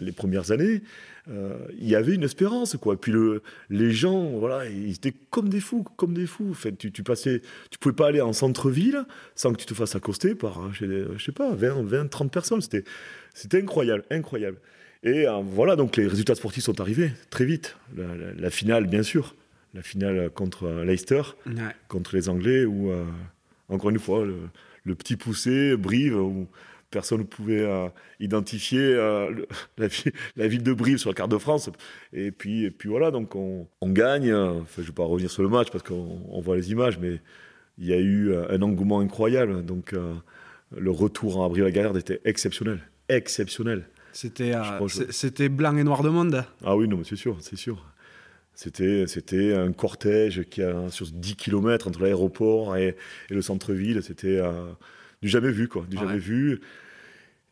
[0.00, 0.82] les premières années.
[1.28, 2.94] Euh, il y avait une espérance, quoi.
[2.94, 6.50] Et puis le, les gens, voilà, ils étaient comme des fous, comme des fous.
[6.50, 9.04] En fait, tu, tu passais, tu pouvais pas aller en centre-ville
[9.34, 12.60] sans que tu te fasses accoster par, hein, je sais pas, 20, 20 30 personnes.
[12.60, 12.84] C'était,
[13.34, 14.58] c'était incroyable, incroyable.
[15.02, 17.76] Et euh, voilà, donc les résultats sportifs sont arrivés très vite.
[17.96, 19.34] La, finale, bien sûr,
[19.74, 21.22] la finale contre Leicester,
[21.88, 22.92] contre les Anglais, où
[23.68, 26.46] encore une fois, le, petit poussé, Brive, où
[26.90, 27.88] personne ne pouvait euh,
[28.20, 29.44] identifier euh,
[30.36, 31.70] la, ville de Brive sur la carte de France.
[32.12, 34.32] Et puis, et puis voilà, donc on, gagne.
[34.32, 37.20] Enfin, je ne vais pas revenir sur le match parce qu'on voit les images, mais
[37.78, 39.64] il y a eu euh, un engouement incroyable.
[39.64, 39.94] Donc
[40.76, 42.80] le retour en Brive-la-Gaillarde était exceptionnel.
[43.08, 43.88] Exceptionnel.
[44.12, 44.54] C'était,
[45.10, 46.44] c'était blanc et noir de monde.
[46.64, 47.84] Ah oui, non, c'est sûr, c'est sûr.
[48.56, 52.96] C'était, c'était un cortège qui a sur 10 km entre l'aéroport et,
[53.28, 54.02] le centre-ville.
[54.02, 54.72] C'était euh,
[55.20, 55.84] du jamais vu, quoi.
[55.88, 56.60] Du jamais vu.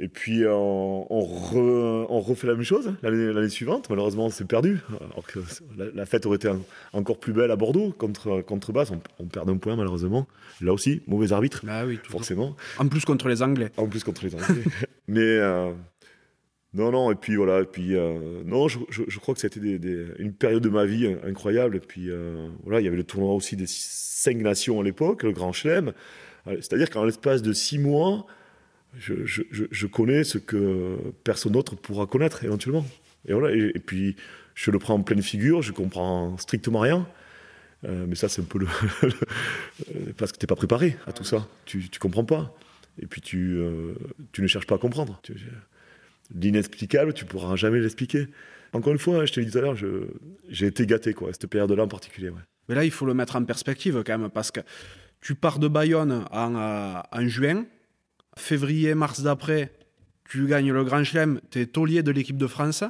[0.00, 3.88] Et puis, on, on, refait la même chose l'année, suivante.
[3.90, 4.80] Malheureusement, c'est perdu.
[4.98, 5.40] Alors que
[5.76, 6.50] la, fête aurait été
[6.94, 8.90] encore plus belle à Bordeaux contre, contre Basse.
[9.18, 10.26] On, perd un point, malheureusement.
[10.62, 11.60] Là aussi, mauvais arbitre.
[11.64, 12.56] Bah oui, forcément.
[12.78, 13.70] En plus contre les Anglais.
[13.76, 14.64] En plus contre les Anglais.
[15.06, 15.70] Mais, euh,
[16.74, 20.08] non, non, et puis voilà, et puis euh, non, je, je, crois que c'était des,
[20.18, 21.76] une période de ma vie incroyable.
[21.76, 25.22] Et puis euh, voilà, il y avait le tournoi aussi des cinq nations à l'époque,
[25.22, 25.92] le Grand Chelem.
[26.48, 28.26] Euh, c'est-à-dire qu'en l'espace de six mois,
[28.98, 32.84] je, je, connais ce que personne d'autre pourra connaître éventuellement.
[33.26, 34.16] Et voilà, et, puis
[34.54, 37.06] je le prends en pleine figure, je comprends strictement rien.
[37.82, 38.66] mais ça, c'est un peu le.
[40.16, 41.48] parce que tu n'es pas préparé à tout ça.
[41.66, 42.56] Tu ne comprends pas.
[43.00, 43.60] Et puis tu,
[44.32, 45.20] tu ne cherches pas à comprendre.
[45.24, 45.34] Tu,
[46.34, 48.28] l'inexplicable, tu pourras jamais l'expliquer.
[48.72, 49.76] Encore une fois, hein, je te l'ai dit tout à l'heure,
[50.48, 52.30] j'ai été gâté, quoi, cette période-là en particulier.
[52.68, 54.60] Mais là, il faut le mettre en perspective quand même, parce que
[55.20, 57.64] tu pars de Bayonne en, euh, juin,
[58.36, 59.72] février, mars d'après,
[60.28, 62.84] tu gagnes le Grand Chelem, tu es taulier de l'équipe de France.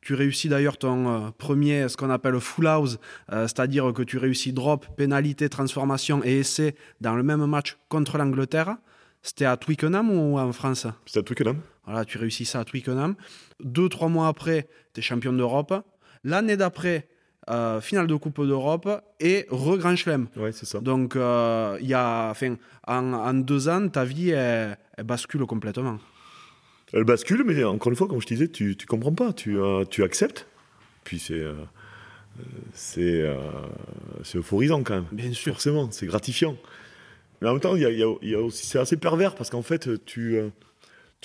[0.00, 2.98] Tu réussis d'ailleurs ton euh, premier, ce qu'on appelle full house,
[3.32, 8.18] euh, c'est-à-dire que tu réussis drop, pénalité, transformation et essai dans le même match contre
[8.18, 8.76] l'Angleterre.
[9.24, 11.60] C'était à Twickenham ou en France C'était à Twickenham.
[11.86, 13.14] Voilà, tu réussis ça à Twickenham.
[13.58, 15.72] Deux, trois mois après, tu es champion d'Europe.
[16.24, 17.08] L'année d'après,
[17.48, 18.86] euh, finale de Coupe d'Europe
[19.20, 20.28] et re-Grand Chelem.
[20.36, 20.80] Ouais, c'est ça.
[20.80, 22.56] Donc, euh, y a, enfin,
[22.86, 25.98] en, deux ans, ta vie, elle, bascule complètement.
[26.92, 29.58] Elle bascule, mais encore une fois, comme je te disais, tu ne comprends pas, tu,
[29.58, 30.46] euh, tu acceptes.
[31.02, 31.42] Puis c'est
[32.74, 35.06] c'est euphorisant quand même.
[35.12, 35.54] Bien sûr.
[35.54, 36.56] Forcément, c'est gratifiant.
[37.44, 37.76] Mais en même temps,
[38.50, 40.48] c'est assez pervers parce qu'en fait, tu, euh,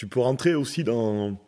[0.10, 1.40] peux rentrer aussi dans,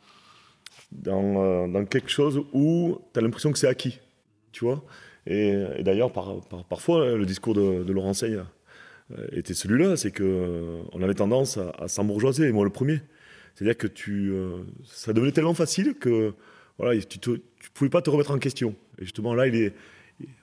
[1.08, 4.00] euh, quelque chose où tu as l'impression que c'est acquis,
[4.54, 4.82] tu vois.
[5.28, 10.86] Et, d'ailleurs, par, parfois, le discours de, de Laurent Sey euh, était celui-là, c'est qu'on
[10.94, 13.02] on avait tendance à, à s'embourgeoiser, et moi le premier.
[13.56, 13.90] C'est-à-dire que
[14.86, 16.34] ça devenait tellement facile que
[16.80, 17.38] tu ne
[17.74, 18.74] pouvais pas te remettre en question.
[19.00, 19.74] Et justement, là, il est,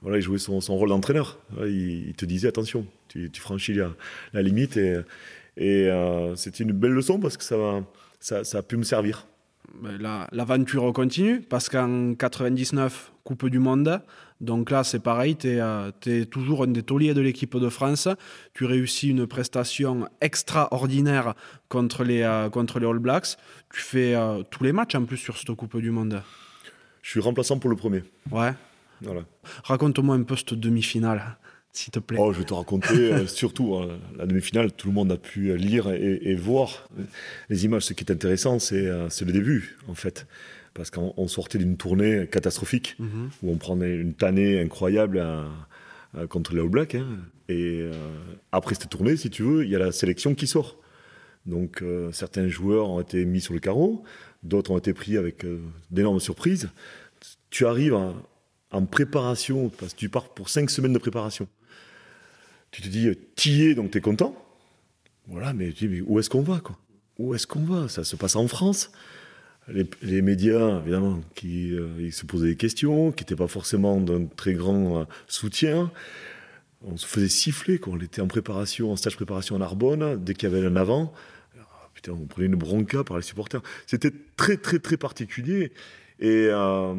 [0.02, 1.38] voilà, il jouait son, son rôle d'entraîneur.
[1.66, 4.76] Il, te disait attention, tu, franchis la, limite.
[4.76, 4.96] Et,
[5.58, 7.56] et euh, c'était une belle leçon parce que ça,
[8.20, 9.26] ça, ça a pu me servir.
[10.32, 14.00] L'aventure continue parce qu'en 99, Coupe du Monde,
[14.40, 15.90] donc là c'est pareil, tu es, euh,
[16.30, 18.08] toujours un des tauliers de l'équipe de France.
[18.54, 21.34] Tu réussis une prestation extraordinaire
[21.68, 23.36] contre les, euh, contre les All Blacks.
[23.74, 24.14] Tu fais
[24.50, 26.22] tous les matchs en plus sur cette Coupe du Monde.
[27.02, 28.02] Je suis remplaçant pour le premier.
[28.30, 28.52] Ouais.
[29.64, 31.36] Raconte-moi un peu cette demi-finale.
[31.72, 32.18] s'il te plaît.
[32.20, 35.56] Oh, je vais te raconter, euh, surtout euh, la demi-finale, tout le monde a pu
[35.56, 36.88] lire et, voir
[37.48, 37.84] les images.
[37.84, 40.26] Ce qui est intéressant, c'est le début, en fait.
[40.74, 43.30] Parce qu'on sortait d'une tournée catastrophique, mhm.
[43.42, 45.24] où on prenait une tannée incroyable
[46.28, 46.94] contre les All Blacks.
[46.94, 47.18] Hein.
[47.48, 47.88] Et
[48.52, 50.78] après cette tournée, si tu veux, il y a la sélection qui sort.
[51.46, 51.82] Donc
[52.12, 54.04] certains joueurs ont été mis sur le carreau,
[54.42, 55.44] d'autres ont été pris avec
[55.90, 56.70] d'énormes surprises.
[57.50, 58.14] Tu arrives à,
[58.70, 61.48] en préparation, parce que tu pars pour cinq semaines de préparation.
[62.70, 64.34] Tu te dis, es, donc tu es content.
[65.26, 66.78] Voilà, mais tu dis, mais où est-ce qu'on va, quoi?
[67.18, 67.88] Où est-ce qu'on va?
[67.88, 68.90] Ça se passe en France.
[70.02, 74.54] Les, médias, évidemment, qui euh, se posaient des questions, qui n'étaient pas forcément d'un très
[74.54, 75.90] grand euh, soutien.
[76.82, 80.32] On se faisait siffler quand on était en préparation, en stage préparation en Narbonne, dès
[80.32, 81.12] qu'il y avait un avant.
[81.92, 83.60] putain, on prenait une bronca par les supporters.
[83.86, 85.72] C'était très, très, très particulier.
[86.20, 86.94] Et euh,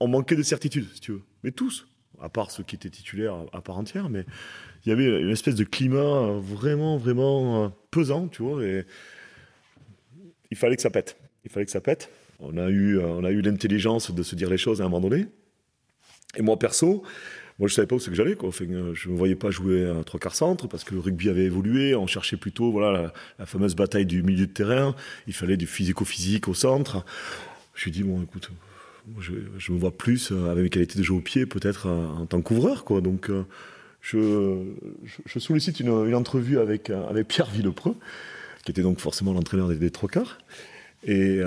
[0.00, 1.22] on manquait de certitude, si tu veux.
[1.42, 1.86] Mais tous,
[2.20, 4.24] à part ceux qui étaient titulaires à, part entière, mais
[4.84, 8.62] il y avait une espèce de climat vraiment, vraiment euh, pesant, tu vois.
[8.64, 8.84] Et
[10.50, 11.16] il fallait que ça pète.
[11.44, 12.10] Il fallait que ça pète.
[12.40, 14.88] On a eu, euh, on a eu l'intelligence de se dire les choses à un
[14.88, 15.26] moment donné.
[16.36, 17.02] Et moi, perso,
[17.58, 18.34] moi, je savais pas où c'est que j'allais.
[18.34, 18.50] Quoi.
[18.50, 21.44] Enfin, je me voyais pas jouer un trois quarts centre parce que le rugby avait
[21.44, 21.94] évolué.
[21.94, 24.94] On cherchait plutôt voilà, la, la fameuse bataille du milieu de terrain.
[25.26, 27.04] Il fallait du physico-physique au centre.
[27.74, 28.50] Je lui dit, bon, écoute,
[29.18, 32.26] je, me vois plus euh, avec mes qualités de jeu au pied, peut-être euh, en
[32.26, 33.00] tant qu'ouvreur, quoi.
[33.00, 33.44] Donc, euh,
[34.02, 36.92] je, sollicite une, entrevue avec,
[37.28, 37.96] Pierre Villepreux,
[38.64, 40.38] qui était donc forcément l'entraîneur des, des Trocars.
[41.06, 41.40] Et,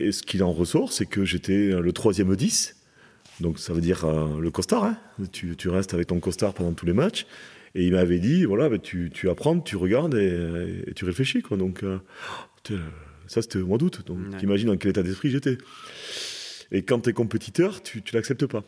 [0.00, 2.76] et, ce qu'il en ressort, c'est que j'étais le troisième 10.
[3.40, 4.84] Donc, ça veut dire le costard.
[4.84, 4.96] Hein.
[5.32, 7.26] Tu, restes avec ton costard pendant tous les matchs.
[7.74, 11.42] Et il m'avait dit, voilà, bah, tu, apprends, tu regardes et, tu réfléchis.
[11.42, 11.56] Quoi.
[11.56, 11.84] Donc,
[13.28, 14.02] ça, c'était au mois d'août.
[14.06, 15.58] Donc, t'imagines dans quel état d'esprit j'étais.
[16.72, 18.64] Et quand tu es compétiteur, tu, tu l'acceptes pas.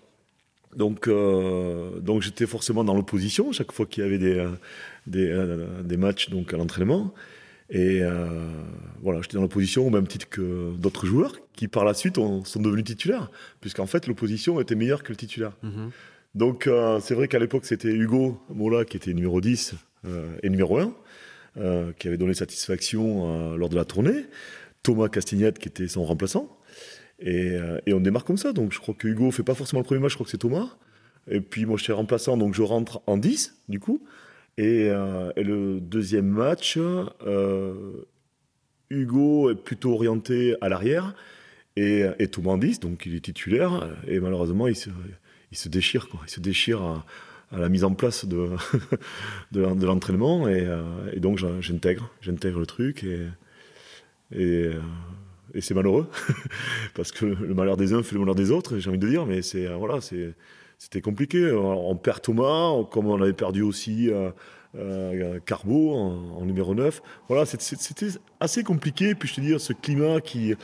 [0.77, 4.51] Donc, euh, donc j'étais forcément dans l'opposition chaque fois qu'il y avait des, euh,
[5.07, 7.13] des, euh, des, matchs donc, à l'entraînement.
[7.73, 8.01] Et
[9.01, 12.43] voilà, j'étais dans l'opposition au même titre que d'autres joueurs qui, par la suite, sont
[12.61, 13.31] devenus titulaires.
[13.61, 15.53] Puisqu'en fait, l'opposition était meilleure que le titulaire.
[15.63, 15.91] Mhm.
[16.35, 16.69] Donc,
[17.01, 19.75] c'est vrai qu'à l'époque, c'était Hugo Mola qui était numéro 10
[20.43, 20.93] et numéro 1.
[21.57, 24.27] Euh, qui avait donné satisfaction euh, lors de la tournée.
[24.85, 26.57] Thomas Castignette qui était son remplaçant.
[27.19, 28.53] Et, euh, et, on démarre comme ça.
[28.53, 30.39] Donc je crois que Hugo fait pas forcément le premier match, je crois que c'est
[30.39, 30.77] Thomas.
[31.29, 34.05] Et puis moi je suis remplaçant, donc je rentre en 10 du coup.
[34.59, 36.79] Et, le deuxième match,
[38.91, 41.15] Hugo est plutôt orienté à l'arrière
[41.77, 43.89] et, Thomas en 10, donc il est titulaire.
[44.07, 44.91] Et malheureusement il se,
[45.51, 46.09] il se déchire.
[46.09, 46.21] Quoi.
[46.27, 47.05] Il se déchire à,
[47.53, 48.51] à la mise en place de,
[49.53, 50.49] de, l'entraînement.
[50.49, 50.83] Et, euh,
[51.13, 53.05] et, donc, j'intègre, j'intègre le truc.
[53.05, 53.27] Et,
[54.33, 54.81] et, euh,
[55.55, 56.09] et c'est malheureux,
[56.95, 59.27] parce que le malheur des uns fait le malheur des autres, j'ai envie de dire,
[59.27, 61.51] mais c'est, euh, voilà, c'était compliqué.
[61.53, 67.03] On perd Thomas, comme on avait perdu aussi euh, Carbo en, numéro 9.
[67.29, 68.07] Voilà, c'était
[68.39, 69.15] assez compliqué.
[69.15, 70.55] Puis je te dire, ce climat qui,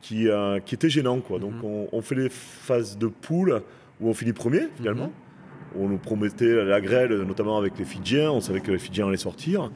[0.00, 0.28] qui,
[0.64, 1.20] qui était gênant.
[1.20, 1.38] Quoi.
[1.38, 1.88] Donc mm-hmm.
[1.92, 3.62] on, fait les phases de poule
[4.00, 5.08] où on finit premier finalement.
[5.08, 5.29] Mm-hmm
[5.78, 8.30] on nous promettait la grêle, notamment avec les Fidjiens.
[8.30, 9.70] On savait que les Fidjiens allaient sortir.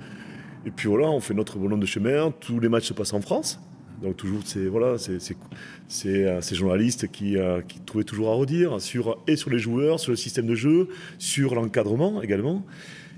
[0.66, 2.32] Et puis voilà, on fait notre bonhomme de chemin.
[2.40, 3.60] Tous les matchs se passent en France.
[4.02, 8.80] Donc toujours, c'est voilà, c'est euh, ces journalistes qui, euh, qui, trouvaient toujours à redire
[8.80, 10.88] sur et sur les joueurs, sur le système de jeu,
[11.18, 12.64] sur l'encadrement également.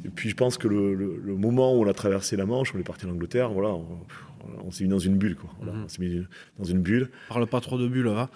[0.05, 2.85] Et puis je pense que le, moment où on a traversé la Manche, on est
[2.85, 3.75] parti en Angleterre, voilà,
[4.71, 5.51] s'est mis dans une bulle, quoi.
[5.63, 5.85] Mhm.
[5.85, 6.23] On s'est mis
[6.59, 7.11] dans une bulle.
[7.29, 8.29] Parle pas trop de bulles, hein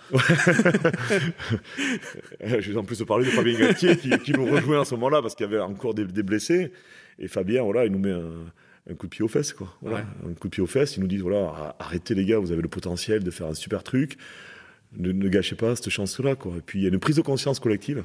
[2.40, 4.94] Je vais en plus te parler de Fabien Galtier qui, qui, nous rejoint à ce
[4.94, 6.72] moment-là parce qu'il y avait encore des, blessés.
[7.18, 9.76] Et Fabien, voilà, il nous met un, coup de pied aux fesses, quoi.
[9.84, 10.96] Un coup de pied aux fesses.
[10.96, 13.82] Il nous dit, voilà, arrêtez les gars, vous avez le potentiel de faire un super
[13.82, 14.16] truc.
[14.96, 16.54] Ne, ne gâchez pas cette chance-là, quoi.
[16.56, 18.04] Et puis il y a une prise de conscience collective.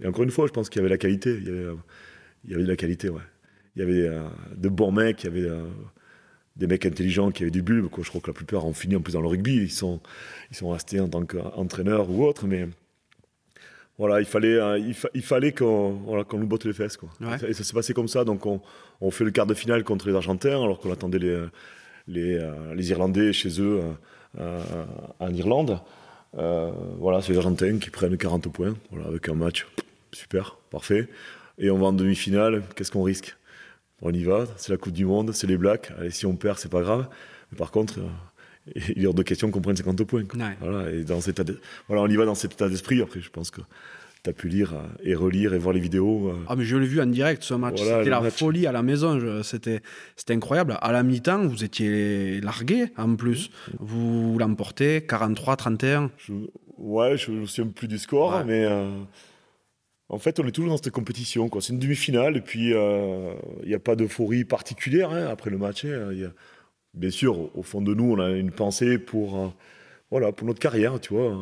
[0.00, 1.36] Et encore une fois, je pense qu'il y avait la qualité.
[1.36, 1.66] Il y avait,
[2.44, 3.22] il y avait de la qualité, ouais.
[3.76, 4.22] Il y avait euh,
[4.56, 5.64] de bons mecs, il y avait euh,
[6.56, 7.88] des mecs intelligents qui avaient du bulbe.
[7.88, 8.04] Quoi.
[8.04, 9.56] Je crois que la plupart ont fini en plus dans le rugby.
[9.56, 10.00] Ils sont,
[10.50, 12.68] ils sont restés en tant qu'entraîneurs ou autres, mais
[13.98, 16.96] voilà, il fallait, euh, il, fallait qu'on voilà, nous botte les fesses.
[16.96, 17.08] Quoi.
[17.46, 18.24] Et ça s'est passé comme ça.
[18.24, 18.60] Donc on,
[19.00, 21.44] on, fait le quart de finale contre les Argentins, alors qu'on attendait les,
[22.08, 23.80] les, les, Irlandais chez eux
[24.38, 25.80] en Irlande.
[26.32, 29.66] voilà, c'est les Argentins qui prennent 40 points voilà, avec un match
[30.12, 31.08] super, parfait
[31.58, 33.36] et on va en demi-finale, qu'est-ce qu'on risque?
[34.02, 35.92] On y va, c'est la Coupe du Monde, c'est les Blacks.
[35.98, 37.08] Allez, si on perd, c'est pas grave.
[37.50, 40.24] Mais par contre, euh, il y a de questions qu'on prenne 50 points.
[40.60, 41.40] Voilà, et dans cet
[41.88, 43.00] voilà, on y va dans cet état d'esprit.
[43.02, 43.60] Après, je pense que
[44.22, 46.28] tu as pu lire euh, et relire et voir les vidéos.
[46.28, 46.44] Euh.
[46.48, 47.80] Ah, mais je l'ai vu en direct ce match.
[47.80, 49.42] c'était la folie à la maison.
[49.42, 49.80] C'était,
[50.16, 50.76] c'était incroyable.
[50.80, 53.48] À la mi-temps, vous étiez largué en plus.
[53.48, 53.76] Mmh.
[53.80, 56.10] Vous l'emportez 43-31.
[56.78, 58.66] Ouais, je ne me souviens plus du score, mais
[60.14, 61.50] En fait, on est toujours dans cette compétition.
[61.60, 65.84] C'est une demi-finale, et puis il n'y a pas d'euphorie particulière hein, après le match.
[65.84, 66.10] Hein.
[66.94, 69.52] bien sûr, au fond de nous, on a une pensée pour
[70.14, 71.36] voilà, pour notre carrière, tu vois.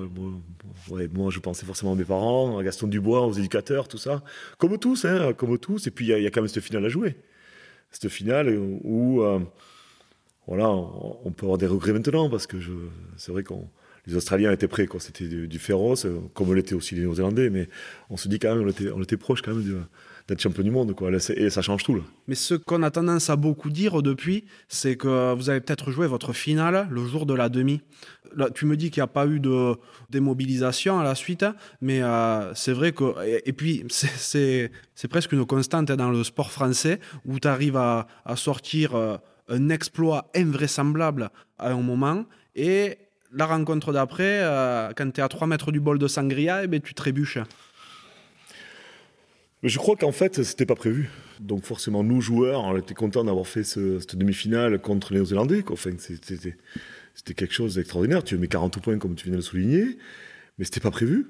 [1.12, 4.22] Moi, je pensais forcément à mes parents, à Gaston Dubois, aux éducateurs, tout ça.
[4.56, 5.86] Comme tous, hein, comme tous.
[5.86, 7.16] Et puis, il y, a quand même cette finale à jouer.
[7.90, 8.48] Cette finale
[8.82, 9.40] où, euh,
[10.46, 12.56] voilà, on peut avoir des regrets maintenant, parce que
[13.18, 13.52] c'est vrai que
[14.06, 17.68] les Australiens étaient prêts, C'était du, féroce, comme l'étaient aussi les Néo-Zélandais, mais
[18.10, 19.84] on se dit quand même, on était, on était proche quand même
[20.28, 20.94] d'être champion du monde.
[20.94, 21.10] Quoi.
[21.36, 21.94] Et ça change tout.
[21.94, 22.02] Là.
[22.26, 26.06] Mais ce qu'on a tendance à beaucoup dire depuis, c'est que vous avez peut-être joué
[26.06, 27.80] votre finale le jour de la demi.
[28.34, 29.74] Là, tu me dis qu'il n'y a pas eu de
[30.10, 31.44] démobilisation à la suite,
[31.80, 33.04] mais euh, c'est vrai que.
[33.46, 34.70] Et, puis, c'est
[35.10, 39.16] presque une constante dans le sport français où tu arrives à, sortir euh,
[39.48, 42.24] un exploit invraisemblable à un moment
[42.54, 42.96] et
[43.32, 46.66] la rencontre d'après, euh, quand tu es à 3 mètres du bol de sangria, eh
[46.66, 47.38] ben, tu trébuches.
[49.62, 51.10] Je crois qu'en fait, c'était pas prévu.
[51.40, 55.64] Donc forcément, nous, joueurs, on était contents d'avoir fait cette demi-finale contre les Néo-Zélandais.
[55.70, 58.24] Enfin, c'était quelque chose d'extraordinaire.
[58.24, 59.98] Tu mets 40 points, comme tu viens de le souligner,
[60.58, 61.26] mais c'était pas prévu.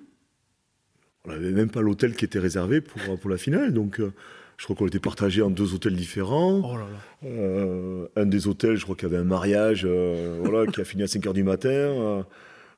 [1.24, 3.72] On n'avait même pas l'hôtel qui était réservé pour, pour la finale.
[3.72, 4.12] Donc, euh,
[4.62, 6.62] je crois qu'on était partagé en deux hôtels différents.
[6.62, 10.80] Oh euh, un des hôtels, je crois qu'il y avait un mariage euh, voilà, qui
[10.80, 12.24] a fini à 5 h du matin.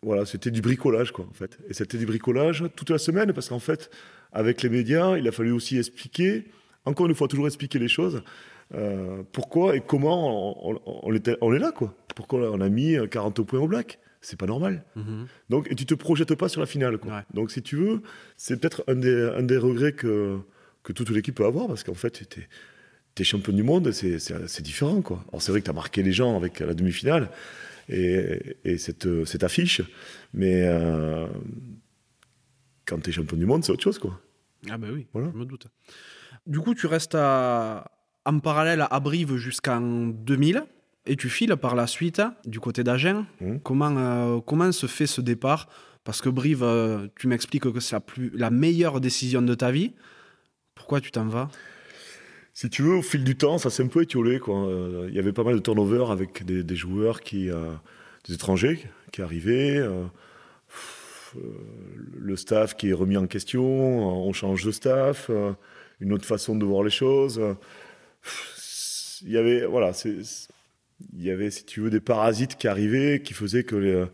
[0.03, 1.59] voilà, c'était du bricolage, quoi, en fait.
[1.69, 3.91] Et c'était du bricolage toute la semaine, parce qu'en fait,
[4.33, 6.47] avec les médias, il a fallu aussi expliquer,
[6.87, 8.23] encore une fois, toujours expliquer les choses.
[8.73, 11.95] Euh, pourquoi et comment on, est là, quoi.
[12.17, 13.99] Pourquoi on a mis 40 points au black?
[14.23, 14.87] C'est pas normal.
[14.97, 15.27] Mhm.
[15.51, 16.97] Donc, et tu te projettes pas sur la finale.
[16.97, 17.25] Quoi.
[17.35, 18.01] Donc, si tu veux,
[18.39, 20.39] c'est peut-être un des, un des regrets que,
[20.85, 22.41] que toute l'équipe peut avoir, parce qu'en fait, tu
[23.19, 25.03] es, champion du monde, c'est différent.
[25.03, 25.25] Quoi.
[25.31, 27.31] Alors, c'est vrai que tu as marqué les gens avec la demi-finale
[27.89, 29.83] et, et cette, cette, affiche,
[30.33, 31.27] mais euh,
[32.87, 33.99] quand tu es champion du monde, c'est autre chose.
[33.99, 34.21] Quoi.
[34.71, 35.67] Ah ben oui, je me doute.
[36.47, 37.91] Du coup, tu restes à,
[38.25, 40.65] en parallèle à Brive jusqu'en 2000
[41.07, 43.27] et tu files par la suite du côté d'Agen.
[43.41, 43.59] Mmh.
[43.63, 45.69] Comment, euh, comment se fait ce départ?
[46.05, 49.71] Parce que Brive, euh, tu m'expliques que c'est la, plus, la meilleure décision de ta
[49.71, 49.93] vie.
[50.75, 51.51] Pourquoi tu t'en vas?
[52.53, 54.41] Si tu veux, au fil du temps, ça s'est un peu étiolé.
[54.49, 57.51] Euh, il y avait pas mal de turnover avec des, joueurs qui,
[58.27, 59.77] des étrangers qui arrivaient.
[59.77, 60.05] Euh,
[62.17, 65.53] le staff qui est remis en question, on change de staff, euh,
[66.01, 67.41] une autre façon de voir les choses.
[69.23, 73.35] Il y avait, voilà, il y avait, si tu veux, des parasites qui arrivaient, qui
[73.35, 74.09] faisaient que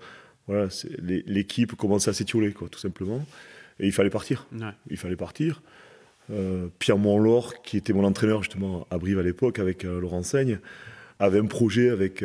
[0.47, 0.69] voilà,
[1.03, 3.25] l'équipe commençait à s'étioler, quoi, tout simplement.
[3.79, 4.47] Et il fallait partir.
[4.89, 5.63] Il fallait partir.
[6.31, 10.59] Euh, Pierre Montlore, qui était mon entraîneur justement à Brive à l'époque, avec Laurent Seigne,
[11.19, 12.25] avait un projet avec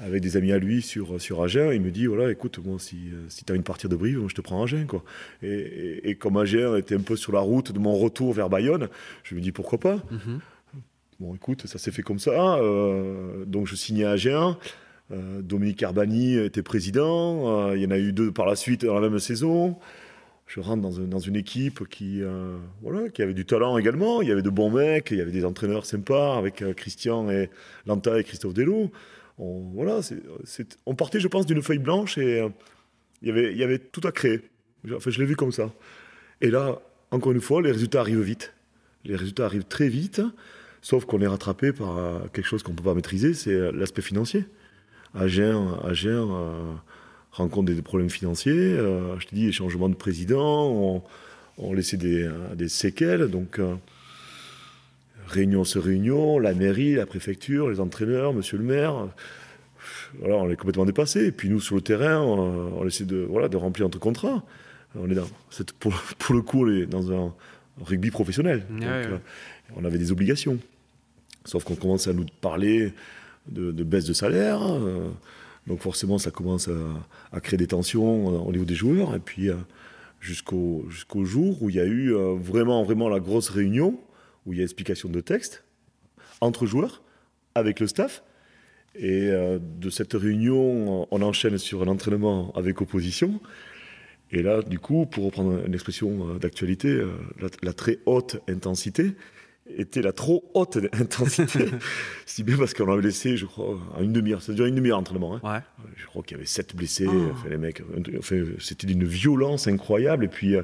[0.00, 1.70] avec des amis à lui sur, sur Agen.
[1.72, 4.24] Il me dit voilà, écoute, moi, si, euh, si tu as une partie de Brive,
[4.28, 4.86] je te prends Agen.
[4.86, 5.02] Quoi.
[5.42, 8.88] Et, et, comme Agen était un peu sur la route de mon retour vers Bayonne,
[9.24, 9.96] je me dis pourquoi pas?
[10.10, 10.40] Mhm.
[11.20, 12.56] Bon, écoute, ça s'est fait comme ça.
[12.58, 14.56] Euh, donc, je signais à Agen.
[15.10, 17.72] Euh, Dominique Arbani était président.
[17.74, 19.76] il y en a eu deux par la suite dans la même saison.
[20.48, 22.22] Je rentre dans, une équipe qui,
[22.82, 24.22] voilà, qui avait du talent également.
[24.22, 27.50] Il y avait de bons mecs, il y avait des entraîneurs sympas avec Christian et
[27.86, 28.90] Lanta et Christophe Delou
[29.38, 30.00] on, voilà,
[30.86, 32.48] on partait, je pense, d'une feuille blanche et euh,
[33.22, 34.40] il y avait, tout à créer.
[34.94, 35.72] Enfin, je l'ai vu comme ça.
[36.40, 36.80] Et là,
[37.10, 38.54] encore une fois, les résultats arrivent vite.
[39.04, 40.20] Les résultats arrivent très vite,
[40.82, 43.72] sauf qu'on est rattrapé par euh, quelque chose qu'on ne peut pas maîtriser, c'est euh,
[43.72, 44.44] l'aspect financier.
[45.14, 46.28] Agen, Agen
[47.32, 48.76] rencontre des problèmes financiers.
[48.76, 51.02] je te dis, les changements de président
[51.58, 53.28] ont, laissé des, des, séquelles.
[53.28, 53.60] Donc,
[55.28, 59.08] réunion sur réunion, la mairie, la préfecture, les entraîneurs, monsieur le maire.
[60.18, 61.26] Voilà, on est complètement dépassé.
[61.26, 64.42] Et puis nous, sur le terrain, on, essaie de, voilà, de remplir notre contrat.
[64.98, 65.28] On est dans,
[65.78, 67.34] pour, pour, le coup, on est dans un
[67.80, 68.64] rugby professionnel.
[68.82, 69.18] Euh,
[69.76, 70.58] on avait des obligations.
[71.44, 72.92] Sauf qu'on commence à nous parler
[73.48, 74.60] de, baisse de salaire.
[74.62, 75.08] Euh,
[75.68, 76.68] donc forcément, ça commence
[77.32, 79.14] à, créer des tensions euh, au niveau des joueurs.
[79.14, 79.50] Et puis
[80.20, 84.00] jusqu'au jusqu'au jour où il y a eu vraiment, vraiment la grosse réunion
[84.46, 85.64] où il y a explication de texte
[86.40, 87.02] entre joueurs,
[87.54, 88.22] avec le staff.
[88.94, 93.40] Et euh, de cette réunion, on enchaîne sur un entraînement avec opposition.
[94.30, 97.12] Et là, du coup, pour reprendre une expression euh, d'actualité, euh,
[97.62, 99.12] la, très haute intensité
[99.76, 101.66] était la trop haute intensité.
[102.26, 104.42] si bien parce qu'on avait laissé, je crois, en une demi-heure.
[104.42, 105.40] Ça durait une demi-heure d'entraînement.
[105.42, 105.62] Hein.
[105.96, 107.06] Je crois qu'il y avait sept blessés.
[107.08, 107.30] Oh.
[107.32, 107.82] Enfin, les mecs,
[108.18, 110.24] enfin, c'était d'une violence incroyable.
[110.24, 110.54] Et puis,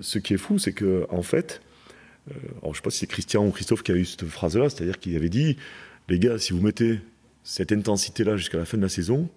[0.00, 1.60] ce qui est fou, c'est que en fait,
[2.28, 4.24] euh, alors, je ne sais pas si c'est Christian ou Christophe qui a eu cette
[4.26, 5.56] phrase-là, c'est-à-dire qu'il avait dit
[6.08, 7.00] les gars, si vous mettez
[7.42, 9.28] cette intensité-là jusqu'à la fin de la saison,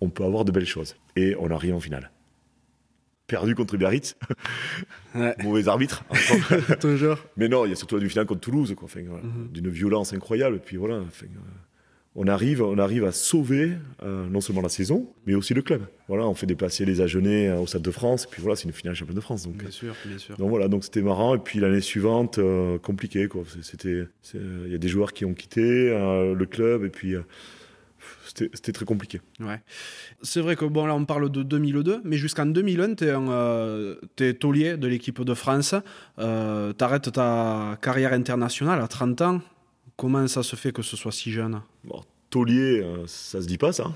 [0.00, 0.96] on peut avoir de belles choses.
[1.16, 2.10] Et on arrive en finale.
[3.30, 4.16] Perdu contre Biarritz.
[5.14, 5.34] Ouais.
[5.44, 6.04] Mauvais arbitre.
[6.80, 7.18] Toujours.
[7.36, 8.86] Mais non, il y a surtout la demi-finale contre Toulouse, quoi.
[8.86, 9.48] Enfin, voilà, Mhm.
[9.52, 10.56] d'une violence incroyable.
[10.56, 11.38] Et puis voilà, enfin, euh,
[12.16, 13.72] on, arrive, on arrive à sauver
[14.02, 15.82] euh, non seulement la saison, mais aussi le club.
[16.08, 18.64] Voilà, on fait déplacer les Agenais euh, au Stade de France, et puis voilà, c'est
[18.64, 19.44] une finale championne de France.
[19.44, 20.36] Donc, Bien sûr, bien sûr.
[20.36, 21.36] donc voilà, donc c'était marrant.
[21.36, 23.28] Et puis l'année suivante, euh, compliqué.
[23.28, 23.44] Quoi.
[23.62, 23.88] C'était,
[24.34, 27.20] euh, il y a des joueurs qui ont quitté euh, le club, et puis euh,
[28.34, 29.20] c'était, très compliqué.
[29.40, 29.60] Ouais.
[30.22, 33.96] C'est vrai que bon là on parle de 2002, mais jusqu'en 2001 t'es un euh,
[34.38, 35.74] taulier de l'équipe de France.
[36.18, 39.40] Euh, T'arrêtes ta carrière internationale à 30 ans.
[39.96, 41.60] Comment ça se fait que ce soit si jeune?
[41.84, 43.92] Bon, taulier, euh, ça se dit pas ça.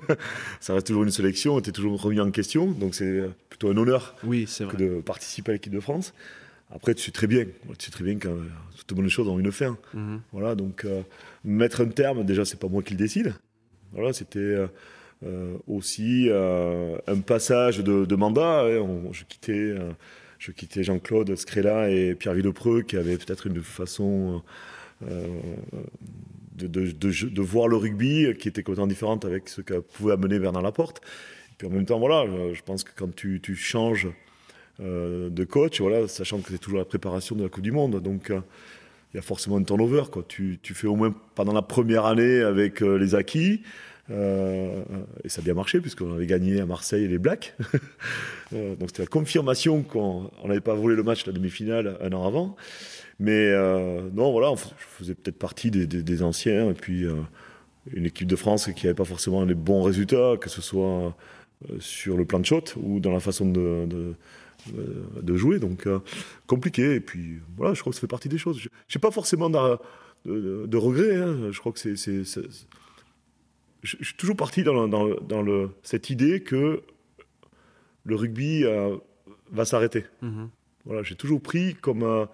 [0.60, 3.76] ça reste toujours une sélection, tu es toujours remis en question, donc c'est plutôt un
[3.76, 4.84] honneur Oui, c'est que vrai.
[4.86, 6.12] de participer à l'équipe de France.
[6.74, 7.44] Après, tu sais très bien,
[7.78, 8.42] tu sais très bien que euh,
[8.86, 9.78] toutes bonnes choses ont une fin.
[9.94, 10.20] Mhm.
[10.32, 11.02] Voilà, donc euh,
[11.44, 13.34] mettre un terme, déjà, c'est pas moi qui le décide.
[13.96, 14.66] Voilà, c'était euh,
[15.24, 18.66] euh, aussi euh, un passage de, mandat.
[18.66, 18.86] hein.
[19.10, 19.74] Je quittais,
[20.38, 24.42] je quittais Jean-Claude Scrella et Pierre Villepreux, qui avaient peut-être une façon
[26.52, 31.00] de, voir le rugby qui était complètement différente avec ce que pouvait amener Bernard Laporte.
[31.52, 34.08] Et puis en même temps, voilà, je, pense que quand tu, changes
[34.78, 38.30] de coach, voilà, sachant que c'est toujours la préparation de la Coupe du Monde, donc
[39.16, 40.02] il y a forcément un turnover.
[40.12, 40.24] Quoi.
[40.28, 43.62] Tu, tu fais au moins pendant la première année avec euh, les acquis.
[44.10, 44.82] euh,
[45.24, 47.54] et ça a bien marché puisqu'on avait gagné à Marseille les Blacks.
[48.54, 52.12] Euh, donc c'était la confirmation qu'on on n'avait pas volé le match la demi-finale un
[52.12, 52.54] an avant.
[53.18, 53.52] Mais
[54.14, 57.04] non, voilà, je faisais peut-être partie des, anciens et puis
[57.92, 61.16] une équipe de France qui n'avait pas forcément les bons résultats, que ce soit
[61.80, 64.14] sur le plan de shot ou dans la façon de,
[64.72, 65.58] de- de jouer.
[65.58, 65.98] Donc euh,
[66.46, 66.94] compliqué.
[66.94, 68.58] Et puis voilà, je crois que ça fait partie des choses.
[68.60, 69.76] Je n'ai pas forcément de,
[70.26, 71.16] de, de regrets.
[71.16, 71.50] hein.
[71.52, 71.96] Je crois que c'est.
[71.96, 72.40] je,
[73.82, 76.82] je suis toujours parti dans, le- dans, le- dans le, cette idée que
[78.04, 78.96] le rugby euh,
[79.50, 80.04] va s'arrêter.
[80.22, 80.48] Mhm.
[80.84, 82.28] Voilà, j'ai toujours pris comme un,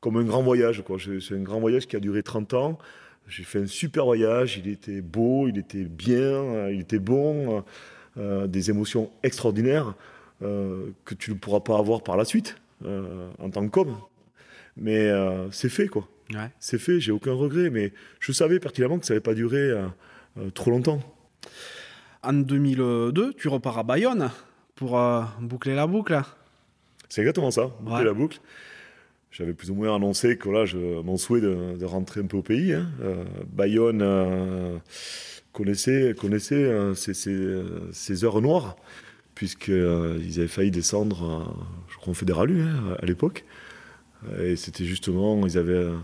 [0.00, 0.82] comme un grand voyage.
[1.20, 2.78] C'est un grand voyage qui a duré 30 ans.
[3.26, 4.58] J'ai fait un super voyage.
[4.58, 7.58] Il était beau, il était bien, euh, il était bon.
[7.58, 7.60] euh,
[8.16, 9.92] euh, des émotions extraordinaires euh,
[11.04, 13.96] que tu ne pourras pas avoir par la suite euh, en tant qu'homme.
[14.76, 16.08] Mais euh, c'est fait, quoi.
[16.32, 16.50] Ouais.
[16.58, 17.70] C'est fait, j'ai aucun regret.
[17.70, 19.86] Mais je savais pertinemment que ça n'allait pas durer euh,
[20.38, 21.00] euh, trop longtemps.
[22.22, 24.30] En 2002, tu repars à Bayonne
[24.74, 26.20] pour euh, boucler la boucle.
[27.08, 28.04] C'est exactement ça, boucler Ouais.
[28.04, 28.40] la boucle.
[29.30, 32.36] J'avais plus ou moins annoncé que là, je, mon souhait de, de rentrer un peu
[32.38, 32.72] au pays.
[32.72, 32.86] hein.
[33.02, 34.78] Euh, Bayonne euh,
[35.52, 36.94] connaissait, connaissait euh,
[37.26, 38.76] euh, ces heures noires,
[39.34, 43.44] puisqu'ils avaient failli descendre, euh, je crois, en fédéralu hein, à l'époque.
[44.40, 45.96] Et c'était justement, ils avaient euh,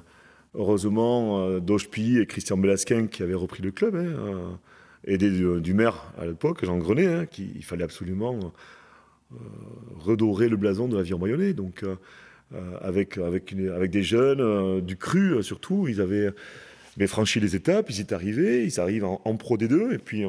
[0.54, 4.56] heureusement euh, Dochpi et Christian Belasquin qui avaient repris le club, hein,
[5.08, 8.38] euh, du, maire à l'époque, Jean Grenet, hein, qui, il fallait absolument
[9.32, 9.36] euh,
[9.98, 11.54] redorer le blason de l'avion bayonnais.
[11.54, 11.96] Donc, euh,
[12.54, 16.30] euh, avec, avec, avec des jeunes, euh, du cru euh, surtout, ils avaient
[16.96, 20.28] mais franchi les étapes, ils étaient arrivés, ils arrivent en, Pro D2, et puis, euh,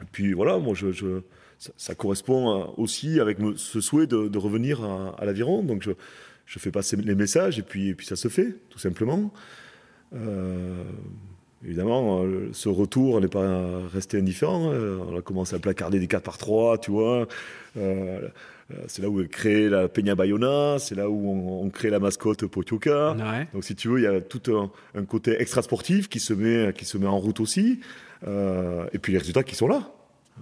[0.00, 1.20] et puis voilà, moi, je-
[1.58, 5.62] ça, ça correspond euh, aussi avec ce souhait de, de revenir à, à l'aviron.
[5.62, 5.90] Donc, je,
[6.46, 9.32] je fais passer les messages, et puis, et puis ça se fait, tout simplement.
[10.14, 10.82] Euh,
[11.64, 14.72] évidemment, euh, ce retour n'est pas resté indifférent.
[14.72, 14.98] hein.
[15.10, 17.26] On a commencé à placarder des 4 par 3, tu vois.
[17.76, 18.28] Euh,
[18.86, 21.98] c'est là où est créée la Peña Bayona, c'est là où on, on crée la
[22.00, 23.12] mascotte Potioka.
[23.12, 23.48] Ouais.
[23.54, 26.72] Donc si tu veux, il y a tout un, un côté extra-sportif qui se met,
[26.74, 27.80] qui se met en route aussi.
[28.26, 29.90] Euh, et puis les résultats qui sont là.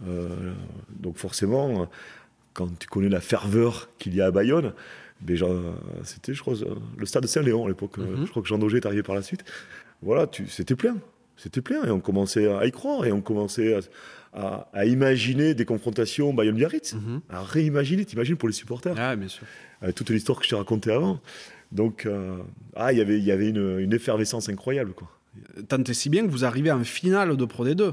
[0.09, 0.53] Euh,
[1.01, 1.89] donc forcément,
[2.55, 4.73] quand tu connais la ferveur qu'il y a à Bayonne,
[5.21, 5.47] déjà,
[6.05, 6.55] c'était, je crois,
[6.97, 7.99] le stade de Saint-Léon à l'époque.
[7.99, 8.25] Mhm.
[8.27, 9.45] Je crois que Jean Daugé est arrivé par la suite.
[10.03, 10.97] Voilà, tu, c'était plein.
[11.37, 11.85] C'était plein.
[11.85, 13.05] Et on commençait à y croire.
[13.07, 13.81] Et on commençait à,
[14.35, 16.95] à- à imaginer des confrontations Bayonne-Biarritz.
[16.95, 17.21] Mhm.
[17.31, 19.47] À réimaginer, t'imagines, pour les supporters Ah, bien sûr.
[19.83, 21.21] avec toute l'histoire que je t'ai racontée avant.
[21.73, 22.37] Donc, euh,
[22.75, 25.11] ah, il y avait- il y avait une, une effervescence incroyable, quoi.
[25.69, 27.93] Tant et si bien que vous arrivez en finale de Pro D2.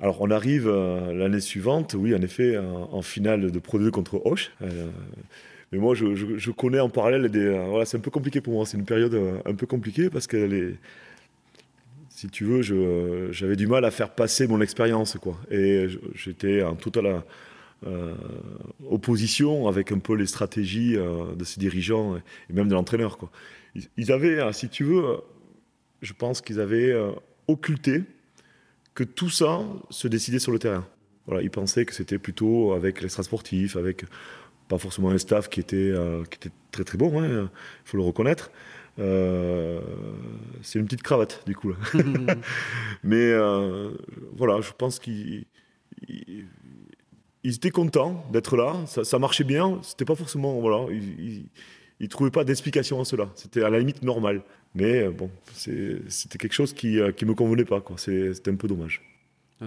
[0.00, 4.24] Alors, on arrive euh, l'année suivante, oui, en effet, en, finale de Pro 2 contre
[4.24, 4.52] Hoche.
[4.62, 4.88] Euh,
[5.72, 7.40] mais moi, je, connais en parallèle des.
[7.40, 8.64] euh, voilà, c'est un peu compliqué pour moi.
[8.64, 10.74] C'est une période un peu compliquée parce que.
[12.10, 12.62] Si tu veux,
[13.30, 15.38] j'avais du mal à faire passer mon expérience, quoi.
[15.52, 17.22] Et j'étais en totale
[18.90, 23.18] opposition avec un peu les stratégies de ces dirigeants et, même de l'entraîneur.
[23.76, 25.20] Ils, ils avaient, si tu veux,
[26.02, 26.92] je pense qu'ils avaient
[27.46, 28.02] occulté
[28.98, 30.84] que tout ça se décidait sur le terrain.
[31.26, 34.04] Voilà, ils pensaient que c'était plutôt avec l'extra sportif, avec
[34.66, 37.48] pas forcément un staff qui était, euh, qui était très très bon, il
[37.84, 38.50] faut le reconnaître.
[38.98, 39.80] Euh,
[40.62, 41.68] c'est une petite cravate du coup.
[41.70, 41.76] là.
[43.04, 43.92] Mais euh,
[44.36, 45.44] voilà, je pense qu'ils
[46.08, 46.46] ils-
[47.44, 49.78] ils étaient contents d'être là, ça, marchait bien.
[49.82, 50.58] C'était pas forcément.
[50.60, 51.46] Voilà, ils,
[52.00, 53.30] ils, trouvaient pas d'explication à cela.
[53.36, 54.42] C'était à la limite normal.
[54.74, 57.82] Mais euh, bon, c'était quelque chose qui, qui me convenait pas.
[57.96, 59.02] C'était un peu dommage.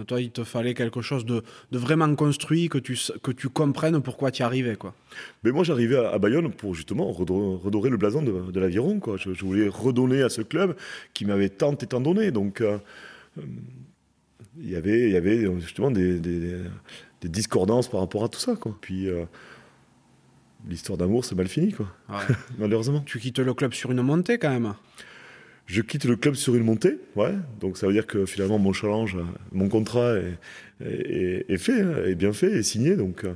[0.06, 4.30] Toi, il te fallait quelque chose de, vraiment construit, que tu, que tu comprennes pourquoi
[4.30, 4.76] tu y arrivais.
[4.76, 4.94] Quoi.
[5.44, 9.00] Mais moi, j'arrivais à, Bayonne pour justement redorer, le blason de, l'aviron.
[9.16, 10.76] Je, voulais redonner à ce club
[11.12, 12.30] qui m'avait tant et tant donné.
[12.30, 12.78] Donc, euh,
[13.38, 13.42] euh,
[14.58, 16.18] il, y avait, il y avait justement des,
[17.22, 18.56] discordances par rapport à tout ça.
[18.56, 18.74] Quoi.
[18.80, 19.26] Puis, euh,
[20.68, 21.86] l'histoire d'amour, c'est mal fini, quoi.
[22.58, 23.02] malheureusement.
[23.06, 24.74] Tu quittes le club sur une montée quand même
[25.66, 27.34] je quitte le club sur une montée, ouais.
[27.60, 29.16] Donc ça veut dire que finalement mon challenge,
[29.52, 30.16] mon contrat
[30.80, 32.96] est, fait, hein, est bien fait, est signé.
[32.96, 33.34] Donc euh,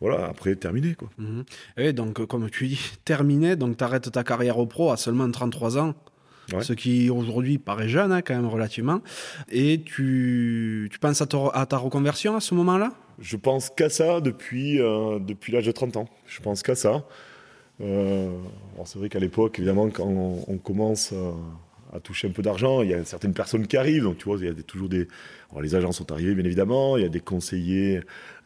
[0.00, 1.08] voilà, après terminé quoi.
[1.18, 1.44] Mhm.
[1.76, 3.56] Et donc comme tu dis, terminé.
[3.56, 5.94] Donc tu arrêtes ta carrière au pro à seulement 33 ans.
[6.60, 9.00] Ce qui aujourd'hui paraît jeune, hein, quand même relativement.
[9.50, 12.92] Et tu, tu penses à, à, ta reconversion à ce moment-là?
[13.18, 16.08] Je pense qu'à ça depuis, euh, depuis l'âge de 30 ans.
[16.26, 17.04] Je pense qu'à ça.
[17.80, 18.30] Euh,
[18.84, 21.12] c'est vrai qu'à l'époque, évidemment, quand on, commence
[21.92, 24.04] à, toucher un peu d'argent, il y a certaines personnes qui arrivent.
[24.04, 25.08] Donc, tu vois, il y a toujours des.
[25.60, 26.96] les agents sont arrivés, bien évidemment.
[26.96, 28.00] Il y a des conseillers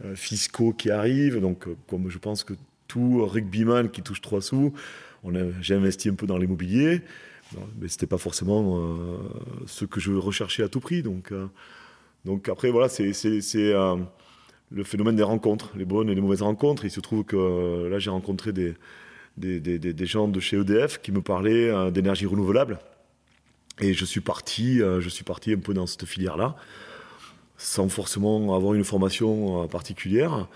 [0.04, 1.40] euh, fiscaux qui arrivent.
[1.40, 2.54] Donc, euh, comme je pense que
[2.88, 4.72] tout rugbyman qui touche trois sous,
[5.60, 7.02] j'ai investi un peu dans l'immobilier.
[7.80, 8.80] Mais c'était pas forcément
[9.66, 11.02] ce que je recherchais à tout prix.
[11.02, 11.32] Donc,
[12.24, 13.12] donc après, voilà, c'est
[14.72, 16.84] le phénomène des rencontres, les bonnes et les mauvaises rencontres.
[16.84, 18.74] Il se trouve que là, j'ai rencontré des,
[19.36, 22.78] des, gens de chez EDF qui me parlaient euh, d'énergie renouvelable.
[23.80, 26.56] Et je suis parti, euh, je suis parti un peu dans cette filière-là,
[27.56, 30.46] sans forcément avoir une formation euh, particulière.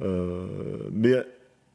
[0.00, 1.14] mais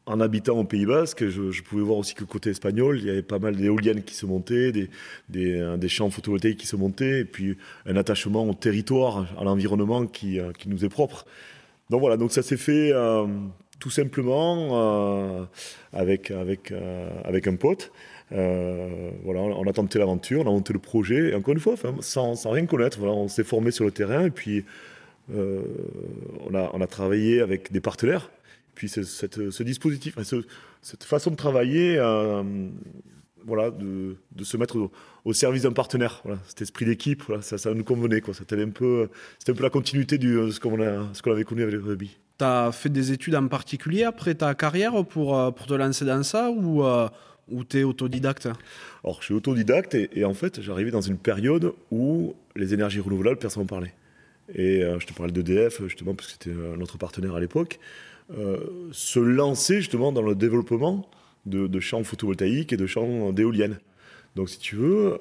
[0.10, 3.22] en habitant au Pays Basque, je, pouvais voir aussi que côté espagnol, il y avait
[3.22, 4.89] pas mal d'éoliennes qui se montaient, des,
[5.30, 10.39] des, champs photovoltaïques qui se montaient, et puis un attachement au territoire, à l'environnement qui,
[10.57, 11.26] qui, nous est propre.
[11.89, 12.91] Donc voilà, donc ça s'est fait
[13.80, 15.45] tout simplement euh,
[15.93, 17.91] avec, avec, euh, avec un pote.
[18.32, 21.76] Euh, voilà, on a tenté l'aventure, on a monté le projet, et encore une fois,
[22.01, 24.66] sans, sans, rien connaître, on s'est formé sur le terrain, et puis
[25.32, 28.32] on, a, on a travaillé avec des partenaires.
[28.80, 30.17] Puis cette, ce dispositif,
[30.82, 31.97] cette façon de travailler,
[33.45, 34.89] voilà, de, de, se mettre
[35.25, 36.21] au, service d'un partenaire.
[36.23, 38.21] Voilà, cet esprit d'équipe, voilà, ça, ça nous convenait.
[38.32, 39.09] C'était un, peu,
[39.45, 42.17] un peu la continuité de ce qu'on avait connu avec le rugby.
[42.38, 46.05] Tu as fait des études en particulier après ta carrière pour, euh, pour te lancer
[46.05, 47.09] dans ça ou, euh,
[47.49, 48.47] ou tu es autodidacte?
[49.03, 53.39] Alors, je suis autodidacte et, en fait, j'arrivais dans une période où les énergies renouvelables,
[53.39, 53.93] personne n'en parlait.
[54.55, 57.77] Et euh, je te parlais d'EDF, justement, parce que c'était notre partenaire à l'époque.
[58.91, 61.09] Se lancer justement dans le développement
[61.45, 63.80] de, champs photovoltaïques et de champs d'éoliennes.
[64.36, 65.17] Donc, si tu veux,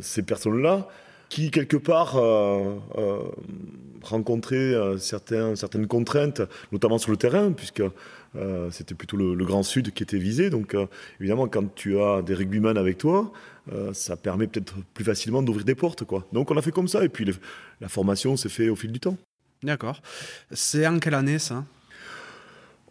[0.00, 0.88] ces personnes-là,
[1.30, 3.22] qui quelque part euh, euh,
[4.12, 6.42] euh, certains, certaines contraintes,
[6.72, 7.82] notamment sur le terrain, puisque
[8.70, 10.50] c'était plutôt le, Grand Sud qui était visé.
[10.50, 10.76] Donc
[11.18, 13.32] évidemment, quand tu as des rugbyman avec toi,
[13.92, 16.04] ça permet peut-être plus facilement d'ouvrir des portes.
[16.04, 16.26] Quoi.
[16.32, 17.26] Donc on a fait comme ça, et puis
[17.80, 19.16] la formation s'est fait au fil du temps.
[19.62, 20.00] D'accord.
[20.52, 21.64] C'est en quelle année ça?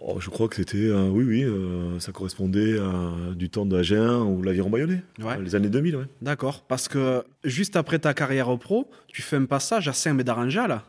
[0.02, 4.22] Oh, je crois que c'était, euh, oui, oui, euh, ça correspondait à du temps d'Agen
[4.22, 5.02] ou l'Aviron Bayonnais,
[5.42, 5.96] les années 2000.
[5.98, 6.06] Ouais.
[6.22, 10.80] D'accord, parce que juste après ta carrière au pro, tu fais un passage à Saint-Médard-en-Jalles.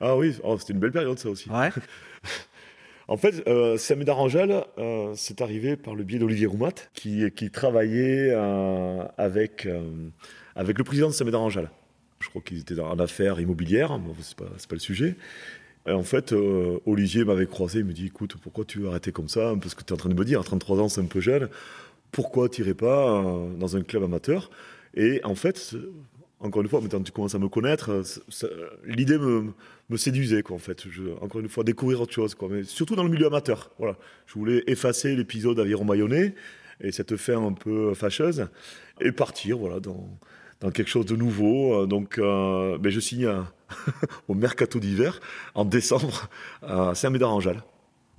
[0.00, 1.48] Ah oui, oh, c'était une belle période ça aussi.
[1.48, 1.70] Ouais.
[3.08, 4.64] en fait, euh, Saint-Médard-en-Jalles,
[5.14, 8.32] c'est arrivé par le biais d'Olivier Roumat, qui, qui travaillait
[9.16, 9.68] avec,
[10.56, 11.70] avec le président de Saint-Médard-en-Jalles.
[12.18, 15.14] Je crois qu'ils étaient en affaires immobilières, mais c'est pas, pas le sujet.
[15.88, 19.10] Et en fait, euh, Olivier m'avait croisé, il me dit écoute, pourquoi tu veux arrêter
[19.10, 21.00] comme ça Parce que tu es en train de me dire, à 33 ans, c'est
[21.00, 21.48] un peu jeune,
[22.12, 24.50] pourquoi tu n'irais pas euh, dans un club amateur?
[24.94, 25.74] Et en fait,
[26.40, 28.02] encore une fois, maintenant tu commences à me connaître,
[28.84, 30.84] l'idée me, séduisait, quoi, en fait.
[31.22, 32.48] Encore une fois, découvrir autre chose, quoi.
[32.50, 33.70] Mais surtout dans le milieu amateur.
[33.78, 33.96] Voilà.
[34.26, 36.34] Je voulais effacer l'épisode Aviron Bayonnais
[36.82, 38.46] et cette fin un peu fâcheuse
[39.00, 40.18] et partir, voilà, dans,
[40.60, 41.86] dans quelque chose de nouveau.
[41.86, 43.28] Donc, euh, ben, je signe
[44.28, 45.20] au mercato d'hiver
[45.54, 46.28] en décembre
[46.62, 47.62] à Saint-Médard-en-Jalles.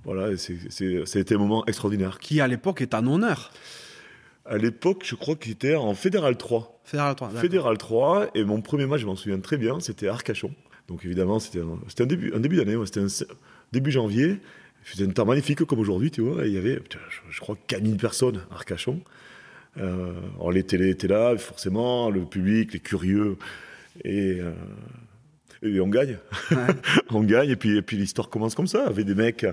[0.06, 2.20] Voilà, c'était un moment extraordinaire.
[2.20, 3.52] Qui à l'époque est un honneur
[4.46, 6.82] À l'époque, je crois qu'il était en Fédéral 3.
[6.86, 10.56] Fédéral 3, Fédéral 3, et mon premier match, je m'en souviens très bien, c'était Arcachon.
[10.88, 13.08] Donc évidemment, c'était un, début, un début d'année, c'était un
[13.72, 14.40] début janvier.
[14.84, 16.46] C'était un temps magnifique comme aujourd'hui, tu vois.
[16.46, 16.82] il y avait,
[17.30, 19.02] je, crois, 4000 personnes à Arcachon.
[19.80, 20.14] Euh,
[20.52, 23.38] les télés étaient là, forcément, le public, les curieux.
[24.04, 24.52] Et, euh,
[25.64, 26.18] et on gagne.
[27.12, 29.46] on gagne, et puis, et puis l'histoire commence comme ça, avec des mecs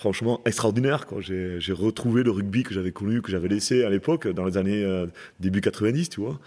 [0.00, 1.06] franchement extraordinaires.
[1.20, 4.82] J'ai retrouvé le rugby que j'avais connu, que j'avais laissé à l'époque, dans les années
[4.82, 5.06] euh,
[5.40, 6.40] début 90, tu vois.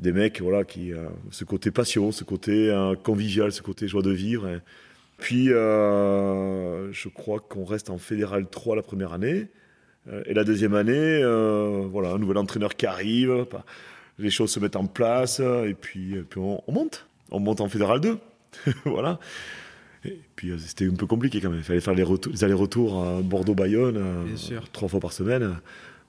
[0.00, 4.02] Des mecs, voilà, qui, euh, ce côté passion, ce côté euh, convivial, ce côté joie
[4.02, 4.60] de vivre.
[5.18, 9.46] Puis, euh, je crois qu'on reste en Fédéral 3 la première année.
[10.08, 13.46] Euh, et la deuxième année, euh, voilà, un nouvel entraîneur qui arrive,
[14.18, 17.06] les choses se mettent en place, et puis, et puis on, on monte.
[17.30, 18.18] On monte en Fédéral 2.
[18.84, 19.18] voilà.
[20.04, 21.58] Et puis euh, c'était un peu compliqué quand même.
[21.58, 24.02] Il fallait faire les, les allers-retours à Bordeaux-Bayonne
[24.72, 25.56] trois fois par semaine.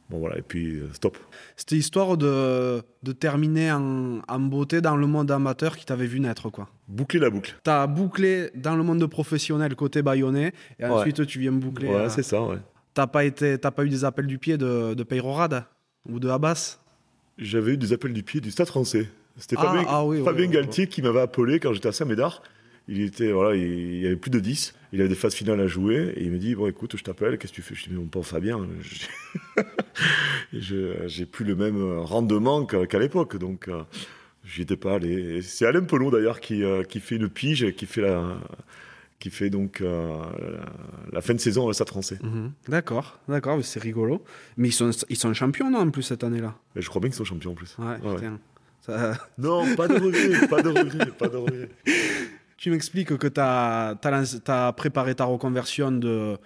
[0.09, 1.17] Bon voilà, et puis stop.
[1.55, 6.19] C'était histoire de, de terminer en, en beauté dans le monde amateur qui t'avait vu
[6.19, 6.67] naître, quoi.
[6.89, 7.55] Boucler la boucle.
[7.63, 10.89] T'as bouclé dans le monde professionnel côté bayonnais, et Ouais.
[10.89, 11.87] ensuite tu viens boucler.
[11.87, 12.57] Ouais, c'est ça, ouais.
[12.93, 15.63] T'as pas, été, t'as pas eu des appels du pied de, de Peyrorad
[16.09, 16.77] ou de Abbas?
[17.37, 19.07] J'avais eu des appels du pied du Stade français.
[19.37, 21.93] C'était Ah, Fabien, ah oui, oui, Fabien oui, Galtier qui m'avait appelé quand j'étais à
[21.93, 22.43] Saint-Médard.
[22.89, 24.73] Il était voilà, il y avait plus de 10.
[24.91, 27.37] Il avait des phases finales à jouer et il me dit bon écoute, je t'appelle,
[27.37, 27.75] qu'est-ce que tu fais?
[27.75, 28.67] Je dis mais mon pauvre Fabien,
[30.53, 33.83] je- j'ai plus le même rendement qu'à l'époque, donc euh,
[34.45, 35.37] j'y étais pas allé.
[35.37, 38.37] Et C'est Alain Pelot d'ailleurs qui, euh, qui fait une pige, qui fait la
[39.21, 40.17] qui fait donc euh,
[41.13, 42.17] la, fin de saison au Stade français.
[42.21, 42.51] Mhm.
[42.67, 44.23] D'accord, d'accord, c'est rigolo.
[44.57, 46.55] Mais ils sont, ils sont champions, non, en plus, cette année-là?
[46.75, 47.77] Je crois bien qu'ils sont champions en plus.
[47.77, 48.15] Ouais, Ouais.
[48.15, 48.39] putain.
[48.81, 51.69] Ça- Non, pas de regret, pas de regret, pas de regret.
[52.57, 56.37] Tu m'expliques que tu as, préparé ta reconversion de,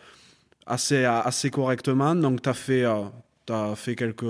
[0.65, 2.15] assez, assez correctement.
[2.15, 4.23] Donc, tu as, fait, euh, fait quelques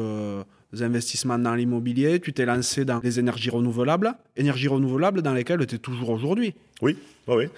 [0.82, 2.20] investissements dans l'immobilier.
[2.20, 4.16] Tu t'es lancé dans les énergies renouvelables.
[4.36, 6.56] Énergies renouvelables dans lesquelles tu es toujours aujourd'hui.
[6.82, 7.52] Oui, ouais.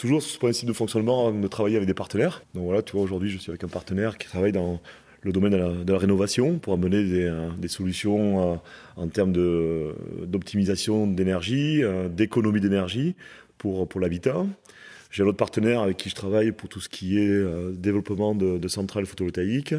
[0.00, 2.42] Toujours sur ce principe de fonctionnement, de travailler avec des partenaires.
[2.54, 4.80] Donc voilà, tu vois, aujourd'hui, je suis avec un partenaire qui travaille dans
[5.20, 8.56] le domaine de la, de la rénovation pour amener des, euh, des solutions euh,
[8.96, 9.30] en termes
[10.26, 13.14] d'optimisation d'énergie, euh, d'économie d'énergie
[13.58, 14.46] pour, pour l'habitat.
[15.10, 18.34] J'ai un autre partenaire avec qui je travaille pour tout ce qui est euh, développement
[18.34, 19.74] de, de centrales photovoltaïques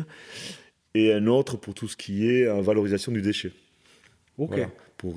[0.93, 3.53] et un autre pour tout ce qui est valorisation du déchet.
[4.37, 4.51] Ok.
[4.51, 4.67] Voilà,
[4.97, 5.15] pour,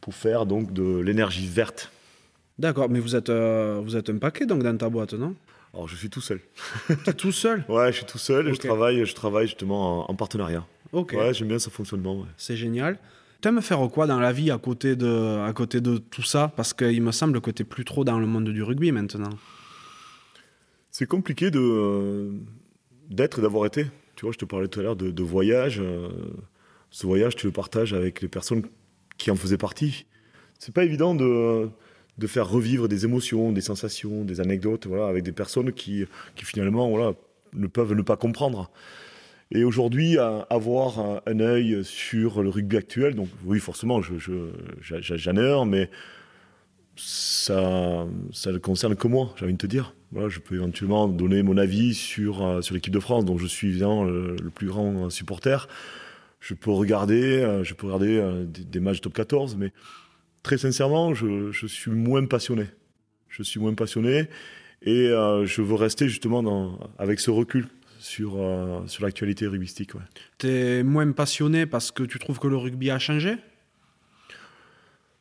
[0.00, 1.90] pour faire donc de l'énergie verte.
[2.58, 5.34] D'accord, mais vous êtes, euh, vous êtes un paquet donc dans ta boîte, non?
[5.74, 6.40] Alors je suis tout seul.
[7.04, 7.64] Tu es tout seul?
[7.68, 8.48] Ouais, je suis tout seul.
[8.48, 8.54] Ok.
[8.54, 10.66] Je travaille, je travaille justement en, en partenariat.
[10.92, 11.14] Ok.
[11.16, 12.18] Ouais, j'aime bien ce fonctionnement.
[12.20, 12.26] ouais.
[12.36, 12.98] C'est génial.
[13.40, 16.50] T'aimes faire quoi dans la vie à côté de, à côté de tout ça?
[16.56, 19.30] Parce qu'il me semble que t'es plus trop dans le monde du rugby maintenant.
[20.90, 22.30] C'est compliqué de euh,
[23.10, 23.86] d'être et d'avoir été.
[24.16, 25.78] Tu vois, je te parlais tout à l'heure de, de voyage.
[25.80, 26.08] euh,
[26.90, 28.62] ce voyage, tu le partages avec les personnes
[29.18, 30.06] qui en faisaient partie.
[30.58, 31.68] C'est pas évident de,
[32.18, 36.04] de faire revivre des émotions, des sensations, des anecdotes, voilà, avec des personnes qui,
[36.34, 37.14] qui finalement, voilà,
[37.52, 38.70] ne peuvent ne pas comprendre.
[39.50, 44.12] Et aujourd'hui, avoir un, œil sur le rugby actuel, donc oui, forcément, je,
[45.64, 45.88] mais
[46.96, 49.94] ça, ça ne concerne que moi, j'ai envie de te dire.
[50.12, 53.46] Voilà, je peux éventuellement donner mon avis sur, euh, sur l'équipe de France, dont je
[53.46, 55.68] suis évidemment le, plus grand supporter.
[56.40, 59.72] Je peux regarder, euh, je peux regarder euh, des, des matchs top 14, mais
[60.42, 62.66] très sincèrement, je, je suis moins passionné.
[63.28, 64.28] Je suis moins passionné
[64.82, 67.66] et euh, je veux rester justement dans, avec ce recul
[67.98, 69.94] sur, euh, sur l'actualité rugbystique.
[69.94, 70.00] Ouais.
[70.38, 73.36] T'es moins passionné parce que tu trouves que le rugby a changé?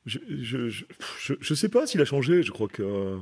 [0.05, 0.85] Je, je, je,
[1.19, 2.41] je- je sais pas s'il a changé.
[2.43, 3.17] Je crois que euh,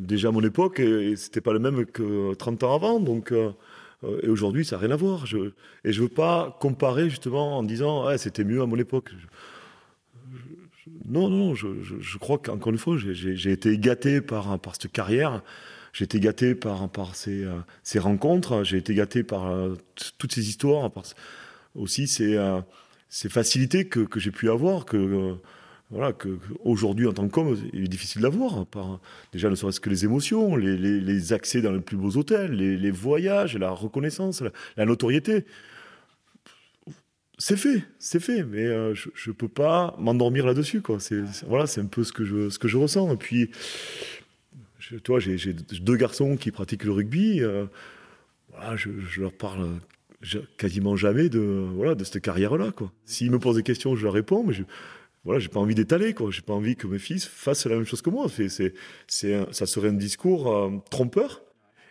[0.00, 3.00] déjà à mon époque, et, et c'était pas le même que 30 ans avant.
[3.00, 3.32] Donc,
[4.22, 5.26] et aujourd'hui, ça n'a rien à voir.
[5.26, 5.50] Je,
[5.82, 9.10] et je veux pas comparer justement en disant ouais, c'était mieux à mon époque.
[11.06, 15.42] Non, non, je, crois qu'encore une fois, j'ai- été gâté par, par cette carrière.
[15.92, 18.64] J'ai été gâté par, par ces, euh, ces rencontres.
[18.64, 19.76] J'ai été gâté par euh,
[20.18, 21.04] toutes ces histoires, par
[21.76, 22.60] aussi ces, euh,
[23.08, 25.36] ces facilités que, que j'ai pu avoir, que,
[25.90, 28.66] voilà, que, aujourd'hui en tant qu'homme, il est difficile d'avoir.
[29.32, 32.90] Déjà, ne serait-ce que les émotions, les, les, accès dans les plus beaux hôtels, les,
[32.90, 34.42] voyages, la reconnaissance,
[34.76, 35.44] la notoriété.
[37.38, 40.82] C'est fait, c'est fait, mais euh, je ne peux pas m'endormir là-dessus.
[41.00, 43.12] C'est voilà, c'est un peu ce que je, ressens.
[43.12, 43.50] Et puis,
[45.02, 47.40] toi, j'ai deux garçons qui pratiquent le rugby.
[47.42, 47.66] euh,
[48.50, 49.68] voilà, je, leur parle
[50.56, 52.70] quasiment jamais de, voilà, de cette carrière-là.
[52.70, 52.92] quoi.
[53.04, 54.62] S'ils me posent des questions, je leur réponds, mais je
[55.24, 56.30] voilà, j'ai pas envie d'étaler, quoi.
[56.30, 58.26] J'ai pas envie que mes fils fassent la même chose que moi.
[58.28, 58.74] C'est,
[59.08, 61.42] ça serait un discours euh, trompeur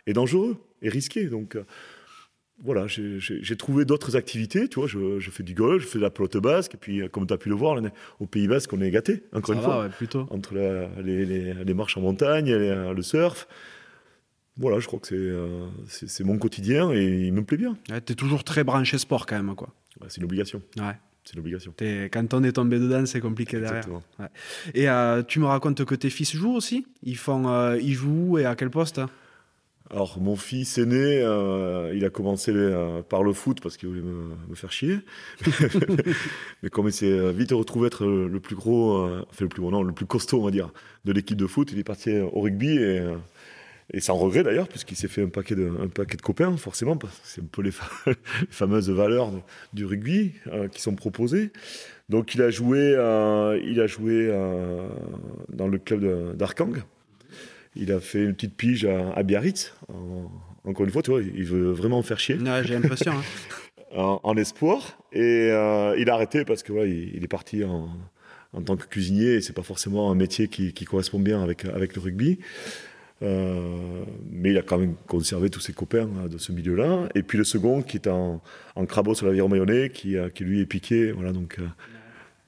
[0.06, 1.28] et dangereux et risqué.
[2.62, 4.68] Voilà, j'ai, trouvé d'autres activités.
[4.70, 7.02] Tu vois, je, je fais du golf, je fais de la pelote basque, et puis,
[7.02, 7.82] euh, comme tu as pu le voir,
[8.20, 9.24] au Pays Basque, on est gâté.
[9.34, 10.28] Encore Ça une va, fois ouais, plutôt.
[10.30, 13.48] entre la- les, les- les marches en montagne, les- le surf.
[14.58, 17.76] Voilà, je crois que c'est, euh, c'est, mon quotidien et il me plaît bien.
[17.90, 19.70] Ouais, t'es toujours très branché sport quand même, quoi.
[20.00, 20.62] Ouais, c'est une obligation.
[20.78, 20.94] Ouais.
[21.24, 21.74] C'est une obligation.
[21.76, 23.78] T'es- Quand on est tombé dedans, c'est compliqué derrière.
[23.78, 24.04] Exactement.
[24.76, 26.86] Et euh, tu me racontes que tes fils jouent aussi?
[27.02, 29.02] Ils font, euh, ils jouent où et à quel poste
[29.90, 34.02] Alors, mon fils aîné, euh, il a commencé euh, par le foot parce qu'il voulait
[34.02, 35.00] me, faire chier.
[36.64, 39.72] Mais comme il s'est vite retrouvé être le plus gros, euh, enfin le plus gros,
[39.72, 40.72] non, le plus costaud, on va dire,
[41.06, 43.04] de l'équipe de foot, il est parti au rugby et,
[43.94, 46.96] et sans regret d'ailleurs, puisqu'il s'est fait un paquet, de, un paquet de copains, forcément,
[46.96, 47.74] parce que c'est un peu les,
[48.50, 49.32] fameuses valeurs
[49.74, 50.32] du rugby
[50.72, 51.52] qui sont proposées.
[52.08, 52.92] Donc, il a joué,
[53.64, 54.28] il a joué
[55.50, 56.84] dans le club d'Arkang
[57.76, 59.74] il a fait une petite pige à, Biarritz.
[60.66, 62.38] encore une fois, tu vois, il veut vraiment faire chier.
[62.64, 63.14] j'ai l'impression.
[63.14, 63.24] Hein.
[63.96, 64.98] en, espoir.
[65.12, 67.90] Et euh, il a arrêté parce que il, est parti en,
[68.66, 69.42] tant que cuisinier.
[69.42, 72.40] C'est pas forcément un métier qui, correspond bien avec, avec le rugby.
[73.22, 77.08] Euh, mais il a quand même conservé tous ses copains hein, de ce milieu-là.
[77.16, 78.42] Et puis le second, qui est en,
[78.76, 81.12] en crabeau sur l'aviron mayonnais, qui, qui lui est piqué.
[81.12, 81.58] Voilà, donc.
[81.60, 81.68] Euh,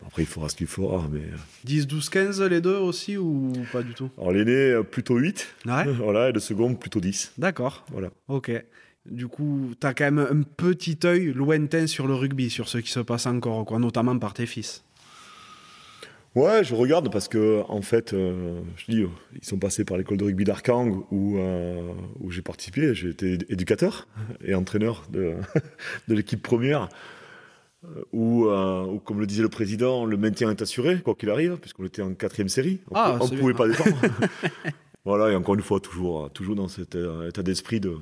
[0.05, 1.07] après, il faudra ce qu'il faudra.
[1.11, 1.23] Mais...
[1.63, 4.09] 10, 12, 15, les deux aussi, ou pas du tout?
[4.17, 5.55] Alors, l'aîné, euh, plutôt 8.
[5.65, 7.33] voilà, et le second, plutôt 10.
[7.37, 7.85] D'accord.
[7.91, 8.09] Voilà.
[8.27, 8.51] Ok.
[9.05, 12.79] Du coup, tu as quand même un petit œil lointain sur le rugby, sur ce
[12.79, 14.83] qui se passe encore, quoi, notamment par tes fils.
[16.35, 20.17] Ouais, je regarde parce que, en fait, euh, je dis, ils sont passés par l'école
[20.17, 22.93] de rugby d'Arkang où, euh, où j'ai participé.
[22.93, 24.07] J'ai été éducateur
[24.43, 25.35] et entraîneur de,
[26.09, 26.89] de l'équipe première.
[27.97, 31.57] Euh, euh, où, comme le disait le président, le maintien est assuré, quoi qu'il arrive,
[31.57, 32.79] puisqu'on était en quatrième série.
[32.91, 33.97] On ah, ne pouvait pas défendre.
[35.05, 37.97] voilà, et encore une fois, toujours, toujours dans cet euh, état d'esprit de,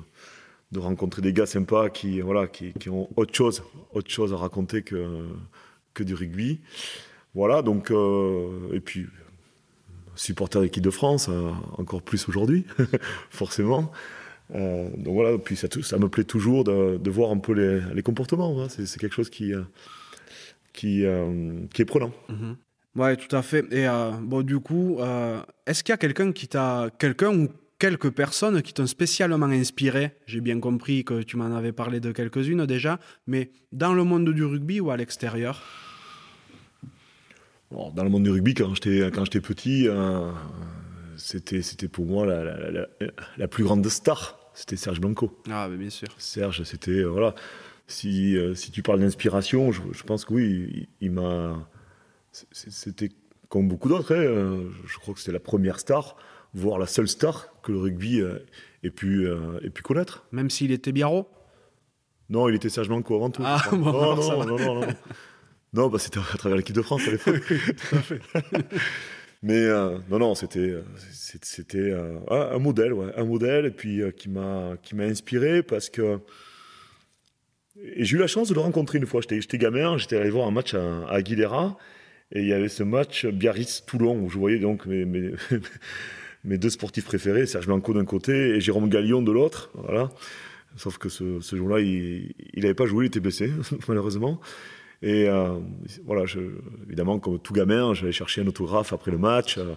[0.72, 3.62] de rencontrer des gars sympas qui, voilà, qui, qui, ont autre chose,
[3.92, 5.26] autre chose à raconter que,
[5.92, 6.60] que du rugby.
[7.34, 9.06] Voilà, donc, et puis,
[10.14, 11.28] supporter l'équipe de France,
[11.78, 12.64] encore plus aujourd'hui,
[13.30, 13.90] forcément.
[14.54, 18.62] Euh, donc voilà, puis ça, ça, me plaît toujours de, voir un peu les, comportements.
[18.62, 18.68] Hein.
[18.68, 19.62] C'est, quelque chose qui, euh,
[20.72, 22.12] qui, euh, qui est prenant.
[22.28, 22.56] Mhm.
[22.96, 23.64] Ouais, tout à fait.
[23.72, 23.88] Et
[24.22, 24.98] bon, du coup,
[25.66, 27.48] est-ce qu'il y a quelqu'un qui t'a, quelqu'un ou
[27.80, 30.12] quelques personnes qui t'ont spécialement inspiré?
[30.26, 34.32] J'ai bien compris que tu m'en avais parlé de quelques-unes déjà, mais dans le monde
[34.32, 35.60] du rugby ou à l'extérieur?
[37.72, 39.88] Dans le monde du rugby, quand j'étais, quand j'étais petit,
[41.16, 42.86] c'était, c'était pour moi la,
[43.36, 44.43] la, plus grande star.
[44.54, 45.36] C'était Serge Blanco.
[45.50, 46.08] Ah, bien sûr.
[46.16, 46.92] Serge, c'était.
[46.92, 47.34] Euh, voilà.
[47.86, 51.68] Si, euh, si tu parles d'inspiration, je, pense que oui, il, m'a.
[52.30, 53.10] C'était
[53.48, 54.14] comme beaucoup d'autres.
[54.14, 56.16] Hein, euh, je crois que c'était la première star,
[56.54, 58.22] voire la seule star que le rugby
[58.84, 59.28] ait, pu,
[59.62, 60.24] ait pu connaître.
[60.32, 61.28] Même s'il était Biarro
[62.30, 63.42] Non, il était Serge Blanco avant tout.
[63.44, 64.86] Ah, bon, non, non, non, non, non,
[65.74, 67.52] non, bah, c'était à travers l'équipe de France à l'époque.
[69.44, 69.46] à.
[69.46, 74.76] Mais euh, non, non, c'était euh, c'était euh, un modèle, un modèle, puis qui m'a
[74.82, 76.18] qui m'a inspiré parce que
[77.82, 79.20] et j'ai eu la chance de le rencontrer une fois.
[79.20, 81.76] J'étais gamin, j'étais allé voir un match à, Aguilera,
[82.32, 85.32] et il y avait ce match Biarritz-Toulon où je voyais donc mes, mes,
[86.58, 90.10] deux sportifs préférés, Serge Blanco d'un côté et Jérôme Gallion de l'autre, voilà.
[90.76, 93.50] Sauf que ce jour-là, il n'avait pas joué, il était blessé,
[93.88, 94.40] malheureusement.
[95.04, 95.58] Et euh,
[96.06, 96.24] voilà,
[96.86, 99.58] évidemment, comme tout gamin, j'allais chercher un autographe après le match.
[99.58, 99.74] Euh,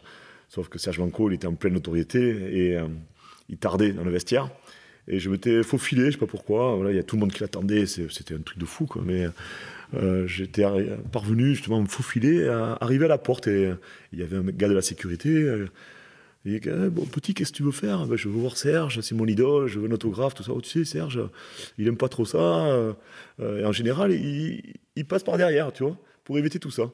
[0.47, 2.87] sauf que Serge Blanco, il était en pleine notoriété et euh,
[3.49, 4.49] il tardait dans le vestiaire.
[5.09, 6.75] Et je m'étais faufilé, je sais pas pourquoi.
[6.75, 9.01] Voilà, il y a tout le monde qui l'attendait, c'était un truc de fou, quoi.
[9.05, 9.27] Mais
[10.25, 10.65] j'étais
[11.11, 13.71] parvenu justement à me faufiler, à arriver à la porte et
[14.11, 15.45] il y avait un gars de la sécurité.
[16.45, 18.05] Il dit bon, petit, qu'est-ce que tu veux faire?
[18.05, 20.51] Ben, Je veux voir Serge, c'est mon idole, je veux un autographe, tout ça.
[20.53, 21.19] Oh, tu sais, Serge,
[21.77, 22.95] il aime pas trop ça.
[23.39, 26.91] et en général, il, il passe par derrière, tu vois, pour éviter tout ça.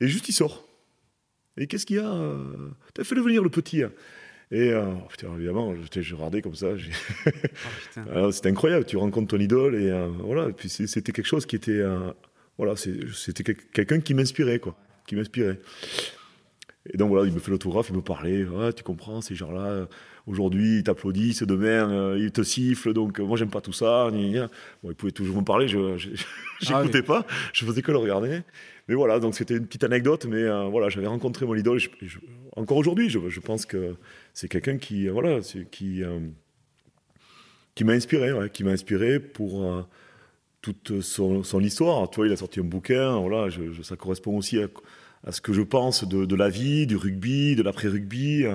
[0.00, 0.68] Et juste, il sort.
[1.58, 3.82] Et qu'est-ce qu'il y a euh, T'as fait venir le petit.
[3.82, 3.92] Hein.
[4.50, 6.68] Et euh, oh, putain, évidemment, je regardais comme ça.
[8.14, 8.84] Oh, c'était incroyable.
[8.86, 10.50] Tu rencontres ton idole et euh, voilà.
[10.50, 11.82] puis c'était quelque chose qui était,
[12.56, 14.76] voilà, c'était quelqu'un qui m'inspirait, quoi,
[15.06, 15.58] qui m'inspirait.
[16.92, 18.46] Et donc voilà, il me fait l'autographe, il me parlait.
[18.74, 19.86] tu comprends, ces gens-là,
[20.26, 22.92] aujourd'hui, ils t'applaudissent, demain, euh, ils te sifflent.
[22.92, 24.10] Donc moi, j'aime pas tout ça.
[24.10, 24.48] Bon,
[24.90, 28.42] il pouvait toujours me parler, je n'écoutais ah pas, je faisais que le regarder.
[28.88, 30.26] Mais voilà, donc c'était une petite anecdote.
[30.26, 31.80] Mais euh, voilà, j'avais rencontré mon idole.
[32.56, 33.96] encore aujourd'hui, je, pense que
[34.32, 35.40] c'est quelqu'un qui, euh, voilà,
[35.70, 36.02] qui,
[37.74, 39.86] qui m'a inspiré, qui m'a inspiré pour
[40.62, 42.08] toute son, histoire.
[42.08, 43.18] Tu vois, il a sorti un bouquin.
[43.18, 43.48] Voilà,
[43.82, 44.68] ça correspond aussi à
[45.26, 48.46] à ce que je pense de, la vie, du rugby, de l'après-rugby.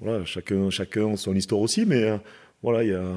[0.00, 2.18] Voilà, chacun, chacun son histoire aussi, mais euh,
[2.62, 3.14] voilà, il y a.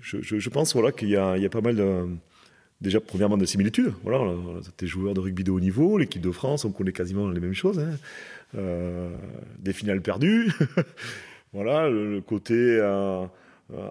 [0.00, 2.06] Je, pense voilà, qu'il y, a, pas mal de.
[2.80, 3.92] Déjà, premièrement, de similitudes.
[4.02, 4.34] Voilà,
[4.76, 7.54] t'es joueur de rugby de haut niveau, l'équipe de France, on connaît quasiment les mêmes
[7.54, 7.78] choses.
[7.78, 7.96] Hein.
[8.56, 9.14] Euh,
[9.58, 10.52] des finales perdues.
[11.54, 13.26] voilà, le, côté euh,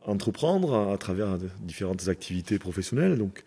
[0.06, 3.18] entreprendre à, travers différentes activités professionnelles.
[3.18, 3.44] Donc,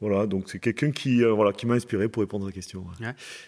[0.00, 2.86] Voilà, donc c'est quelqu'un qui, euh, voilà, qui m'a inspiré pour répondre à la question.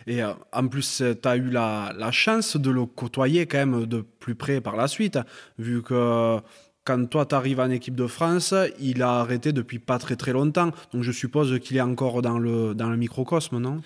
[0.07, 3.87] Et euh, en plus, tu as eu la, la, chance de le côtoyer quand même
[3.87, 5.19] de plus près par la suite,
[5.59, 6.39] vu que
[6.85, 10.33] quand toi tu arrives en équipe de France, il a arrêté depuis pas très très
[10.33, 10.73] longtemps.
[10.93, 13.81] Donc je suppose qu'il est encore dans le, dans le microcosme, non?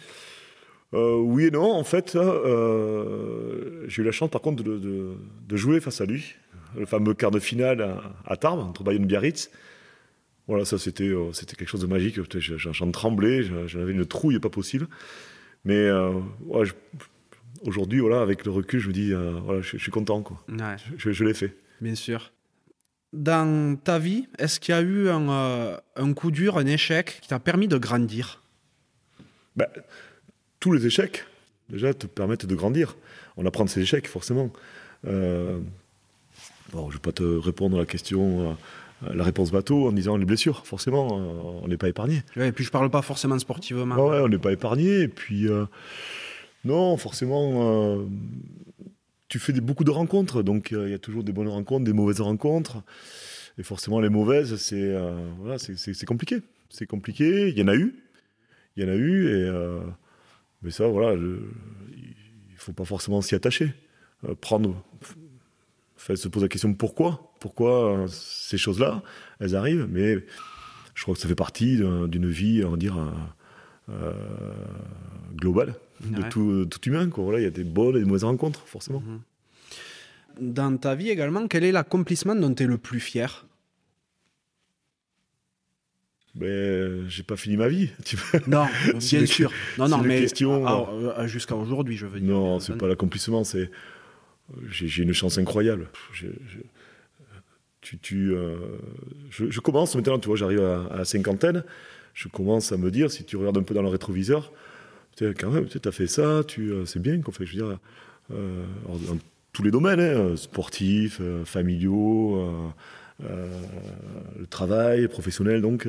[0.95, 5.13] Euh, oui et non, en fait, j'ai eu la chance par contre de, de,
[5.49, 6.35] de, jouer face à lui,
[6.77, 9.51] le fameux quart de finale à, à Tarbes, entre Bayonne et Biarritz.
[10.49, 12.19] Voilà, ça c'était euh, c'était quelque chose de magique.
[12.39, 14.87] J'en tremblais, j'en avais une trouille pas possible.
[15.65, 16.13] Mais euh,
[17.65, 20.45] aujourd'hui, voilà, avec le recul, je me dis, euh, voilà, je, suis content, quoi.
[20.97, 21.57] Je, l'ai fait.
[21.81, 22.33] Bien sûr.
[23.13, 27.29] Dans ta vie, est-ce qu'il y a eu un, un, coup dur, un échec qui
[27.29, 28.43] t'a permis de grandir?
[29.57, 29.67] Ben,
[30.61, 31.25] Tous les échecs,
[31.69, 32.97] déjà, te permettent de grandir.
[33.37, 34.53] On apprend de ces échecs, forcément.
[35.03, 35.11] bon,
[36.73, 38.57] je ne vais pas te répondre à la question
[39.03, 42.23] la réponse bateau en disant les blessures, forcément, euh, on n'est pas épargné.
[42.37, 43.95] et puis je parle pas forcément sportivement.
[43.95, 45.01] Ouais, on n'est pas épargné.
[45.01, 45.67] Et puis, euh,
[46.65, 48.05] non, forcément, euh,
[49.29, 52.21] tu fais beaucoup de rencontres, donc il y a toujours des bonnes rencontres, des mauvaises
[52.21, 52.83] rencontres.
[53.59, 54.95] Et forcément, les mauvaises, c'est
[55.39, 56.37] voilà, c'est compliqué.
[56.69, 57.49] C'est compliqué.
[57.49, 57.95] Il y en a eu.
[58.77, 59.29] Il y en a eu.
[59.29, 59.51] Et,
[60.63, 63.73] mais ça, voilà, il ne faut pas forcément s'y attacher.
[64.41, 64.83] prendre
[65.97, 67.26] se pose la question pourquoi?
[67.41, 69.03] Pourquoi euh, ces choses-là,
[69.41, 70.17] elles arrivent Mais
[70.95, 73.11] je crois que ça fait partie d'une vie, on va dire, euh,
[73.91, 74.13] euh,
[75.35, 77.09] globale de tout, humain.
[77.15, 79.01] Voilà, il y a des bonnes et des mauvaises rencontres, forcément.
[79.01, 79.21] Mhm.
[80.41, 83.47] Dans ta vie également, quel est l'accomplissement dont tu es le plus fier?
[86.35, 87.89] Ben, j'ai pas fini ma vie.
[88.47, 88.67] non,
[88.99, 89.51] bien sûr.
[89.79, 90.27] Non, non, mais
[91.27, 92.29] jusqu'à aujourd'hui, je veux dire.
[92.29, 93.71] Non, c'est pas l'accomplissement, c'est
[94.69, 95.89] j'ai une chance incroyable.
[96.13, 96.27] Je,
[98.13, 98.57] euh,
[99.31, 101.65] je, commence maintenant, tu vois, j'arrive à, la cinquantaine,
[102.15, 104.53] je commence à me dire, si tu regardes un peu dans le rétroviseur,
[105.19, 107.79] quand même, tu as fait ça, euh, c'est bien qu'on fait, je veux dire,
[108.33, 109.19] euh, dans
[109.53, 112.63] tous les domaines, hein, sportifs, familiaux,
[113.21, 115.89] le travail, professionnel, donc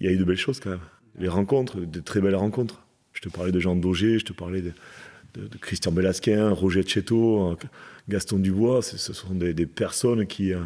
[0.00, 0.80] il y a eu de belles choses quand même.
[1.18, 2.84] Les rencontres, de très belles rencontres.
[3.12, 4.72] Je te parlais de Jean Daugé, je te parlais de,
[5.60, 7.56] Christian Belasquin, Roger Chetto,
[8.08, 10.60] Gaston Dubois, ce sont des, personnes qui, euh,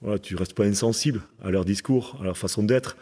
[0.00, 2.96] voilà, tu restes pas insensible à leur discours, à leur façon d'être.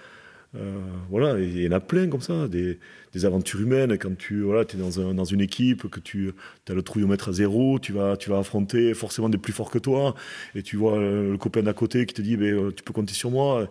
[0.56, 0.78] Euh,
[1.10, 2.78] voilà, il y en a plein comme ça, des,
[3.24, 3.98] aventures humaines.
[3.98, 6.32] Quand tu voilà, es dans, une équipe, que tu
[6.68, 9.78] as le trouillomètre à zéro, tu vas, tu vas affronter forcément des plus forts que
[9.78, 10.14] toi,
[10.55, 13.30] et tu vois le copain d'à côté qui te dit ben, Tu peux compter sur
[13.30, 13.68] moi.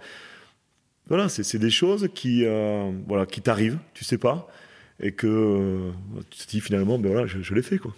[1.08, 4.48] Voilà, c'est des choses qui, euh, voilà, qui t'arrivent, tu sais pas
[5.04, 5.92] et que euh,
[6.32, 7.78] tu te dis finalement, ben voilà, je, l'ai fait.
[7.78, 7.94] Quoi.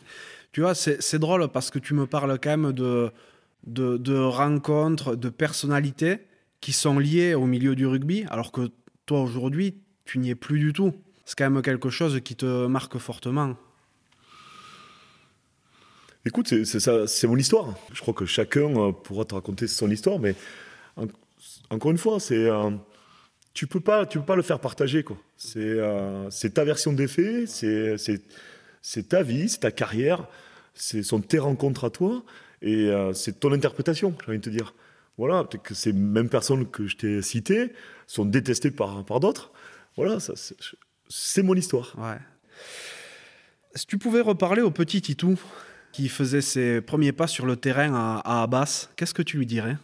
[0.51, 3.11] Tu vois, c'est drôle parce que tu me parles quand même de,
[3.67, 6.17] de, rencontres, de personnalités
[6.61, 8.71] qui sont liées au milieu du rugby, alors que
[9.05, 10.93] toi aujourd'hui, tu n'y es plus du tout.
[11.25, 13.55] C'est quand même quelque chose qui te marque fortement.
[16.25, 17.75] Écoute, c'est mon histoire.
[17.93, 20.35] Je crois que chacun euh, pourra te raconter son histoire, mais
[21.69, 22.49] encore une fois, c'est
[23.55, 25.17] tu peux pas, tu peux pas le faire partager quoi.
[25.37, 30.27] C'est euh, ta version des faits, c'est ta vie, c'est ta carrière,
[30.75, 32.23] c'est sont tes rencontres à toi
[32.61, 34.13] et euh, c'est ton interprétation.
[34.23, 34.75] J'ai envie de te dire.
[35.17, 37.71] Voilà, peut-être que ces mêmes personnes que je t'ai citées
[38.05, 39.53] sont détestées par par d'autres.
[39.95, 40.17] Voilà,
[41.07, 41.95] c'est mon histoire.
[41.97, 42.19] Ouais.
[43.73, 45.39] Si tu pouvais reparler au petit Titou
[45.93, 49.45] qui faisait ses premiers pas sur le terrain à, à Abbas, qu'est-ce que tu lui
[49.45, 49.77] dirais?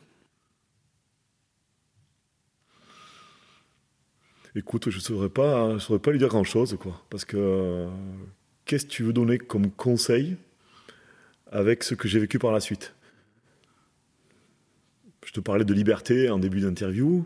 [4.56, 7.02] Écoute, je ne saurais pas, saurais pas lui dire grand-chose, quoi.
[7.10, 7.88] Parce que
[8.66, 10.36] qu'est-ce que tu veux donner comme conseil
[11.52, 12.94] avec ce que j'ai vécu par la suite?
[15.26, 17.26] Je te parlais de liberté en début d'interview.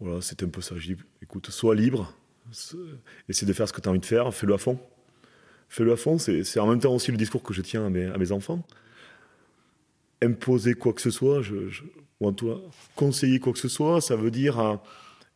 [0.00, 0.74] Voilà, c'était un peu ça.
[0.76, 2.12] Je écoute, sois libre,
[3.28, 4.80] essaie de faire ce que tu as envie de faire, fais-le à fond.
[5.68, 8.06] Fais-le à fond, c'est en même temps aussi le discours que je tiens à mes,
[8.06, 8.64] à enfants.
[10.22, 11.54] Imposer quoi que ce soit, je,
[12.20, 12.60] ou en tout cas,
[12.94, 14.80] conseiller quoi que ce soit, ça veut dire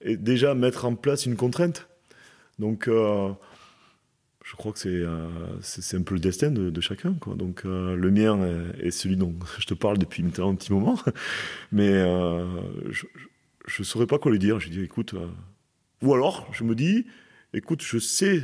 [0.00, 1.88] et déjà mettre en place une contrainte.
[2.58, 3.30] Donc, euh,
[4.44, 5.28] je crois que c'est euh,
[5.62, 7.16] c'est un peu le destin de, chacun.
[7.36, 8.38] Donc, euh, le mien
[8.80, 10.98] est, celui dont je te parle depuis un petit moment.
[11.72, 13.06] Mais je
[13.78, 14.60] ne saurais pas quoi lui dire.
[14.60, 15.14] Je dis, écoute,
[16.02, 17.06] ou alors, je me dis,
[17.54, 18.42] écoute, je sais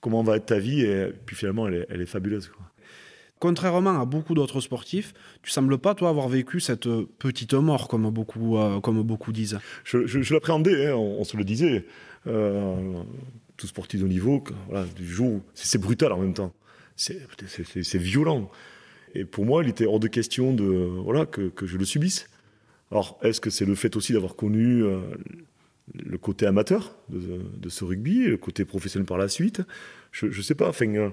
[0.00, 2.52] comment va être ta vie, et puis finalement, elle est, fabuleuse.
[3.40, 6.88] Contrairement à beaucoup d'autres sportifs, tu sembles pas, toi, avoir vécu cette
[7.18, 9.58] petite mort, comme beaucoup, euh, comme beaucoup disent.
[9.84, 11.84] Je, l'appréhendais, hein, on, se le disait.
[12.26, 13.02] Euh,
[13.56, 16.52] tout sportif de haut niveau, voilà, du jour, c'est brutal en même temps.
[16.96, 18.50] C'est violent.
[19.14, 22.28] Et pour moi, il était hors de question de, voilà, que, je le subisse.
[22.90, 24.98] Alors, est-ce que c'est le fait aussi d'avoir connu euh,
[25.94, 29.62] le côté amateur de, ce rugby, le côté professionnel par la suite?
[30.10, 30.68] Je ne sais pas.
[30.68, 31.12] Enfin,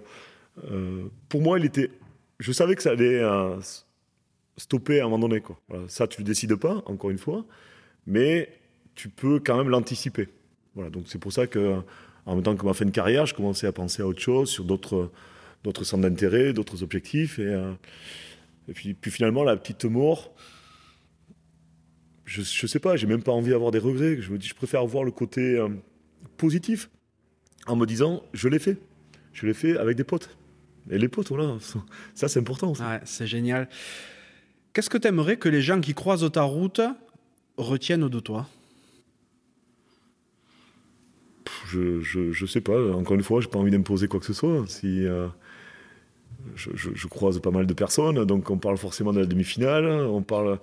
[1.30, 1.92] pour moi, il était.
[2.40, 3.22] Je savais que ça allait
[4.57, 5.41] stopper à un moment donné.
[5.88, 7.45] Ça, tu ne décides pas, encore une fois,
[8.06, 8.49] mais
[8.95, 10.30] tu peux quand même l'anticiper.
[10.74, 11.82] Voilà, donc c'est pour ça que,
[12.26, 14.49] en même temps que ma fin de carrière, je commençais à penser à autre chose,
[14.49, 15.12] sur d'autres,
[15.84, 17.40] centres d'intérêt, d'autres objectifs.
[17.40, 17.74] Et, euh,
[18.68, 20.34] et puis, puis, finalement, la petite mort,
[22.26, 24.22] je, ne sais pas, j'ai même pas envie d'avoir des regrets.
[24.22, 25.70] Je me dis, je préfère voir le côté euh,
[26.38, 26.90] positif
[27.68, 28.78] en me disant, je l'ai fait.
[29.34, 30.36] Je l'ai fait avec des potes.
[30.90, 31.57] Et les potes, voilà,
[32.14, 32.74] ça c'est important.
[32.74, 33.68] Ouais, c'est génial.
[34.74, 36.82] Qu'est-ce que tu aimerais que les gens qui croisent ta route
[37.57, 38.48] retiennent de toi?
[41.68, 44.64] Je, je, sais pas, encore une fois, j'ai pas envie d'imposer quoi que ce soit.
[44.68, 45.28] Si, euh,
[46.56, 50.60] je, croise pas mal de personnes, donc on parle forcément de la demi-finale, on parle,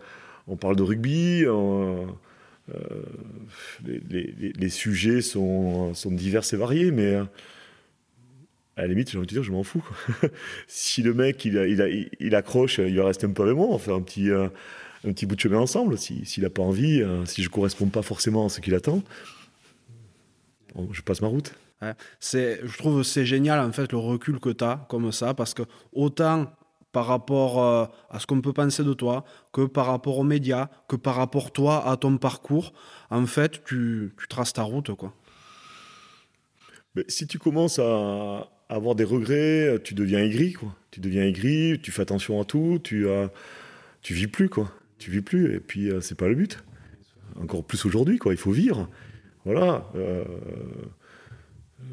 [0.47, 2.05] on parle de rugby, euh,
[3.85, 7.19] les, sujets sont, sont divers et variés, mais
[8.77, 9.85] à la limite, j'ai envie de te dire, je m'en fous.
[10.67, 13.79] si le mec, il, il, il, accroche, il va rester un peu avec moi, on
[13.79, 14.49] faire un petit, euh,
[15.05, 15.99] un petit bout de chemin ensemble.
[15.99, 18.75] S'il si, n'a pas envie, euh, si je ne corresponds pas forcément à ce qu'il
[18.75, 19.03] attend,
[20.91, 21.55] je passe ma route.
[22.19, 25.53] c'est, je trouve c'est génial, en fait, le recul que tu as comme ça, parce
[25.53, 25.63] que
[25.93, 26.51] autant
[26.93, 30.69] par rapport euh, à ce qu'on peut penser de toi, que par rapport aux médias,
[30.89, 32.73] que par rapport toi à ton parcours,
[33.11, 35.15] en fait, tu, tu traces ta route, quoi.
[36.95, 40.75] Mais si tu commences à, avoir des regrets, tu deviens aigri, quoi.
[40.91, 43.29] Tu deviens aigri, tu fais attention à tout, tu, euh,
[44.03, 44.73] tu vis plus, quoi.
[44.99, 46.63] Tu vis plus, et puis euh, c'est pas le but.
[47.41, 48.33] Encore plus aujourd'hui, quoi.
[48.33, 48.89] Il faut vivre.
[49.45, 49.91] Voilà.
[49.97, 50.25] Euh,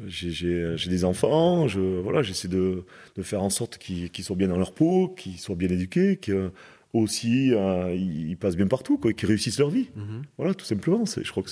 [0.06, 2.84] j'ai des enfants, je, voilà, j'essaie de,
[3.16, 6.50] de, faire en sorte qu'ils soient bien dans leur peau, qu'ils soient bien éduqués, qu'ils
[6.92, 9.90] aussi ils passent bien partout, quoi, qu'ils réussissent leur vie.
[9.96, 10.22] Mm-hmm.
[10.38, 11.04] Voilà, tout simplement.
[11.04, 11.50] Je crois que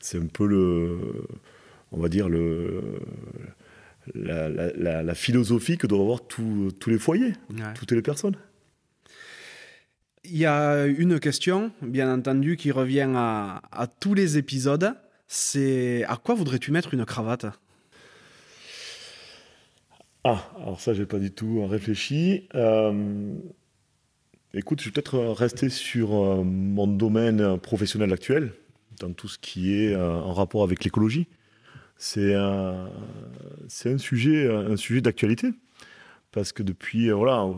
[0.00, 0.98] c'est un peu le,
[1.92, 2.82] on va dire le,
[4.14, 7.32] la, philosophie que doivent avoir tous les foyers,
[7.74, 8.36] toutes les personnes.
[10.24, 14.94] Il y a une question, bien entendu, qui revient à, tous les épisodes.
[15.28, 17.46] C'est à quoi voudrais-tu mettre une cravate?
[20.24, 22.48] Ah, alors ça, j'ai pas du tout réfléchi.
[22.54, 23.34] Euh,
[24.54, 28.54] écoute, je vais peut-être rester sur euh, mon domaine professionnel actuel,
[29.00, 31.26] dans tout ce qui est euh, en rapport avec l'écologie
[31.96, 32.88] c'est un,
[33.98, 34.48] sujet,
[35.00, 35.52] d'actualité.
[36.32, 37.52] Parce que depuis, euh, voilà, euh,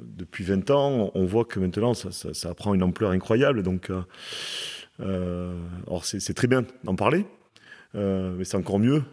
[0.00, 3.62] depuis 20 ans, on voit que maintenant, ça, prend une ampleur incroyable.
[3.62, 3.90] Donc,
[5.00, 5.54] euh,
[6.02, 7.24] c'est très bien d'en parler,
[7.94, 9.04] mais c'est encore mieux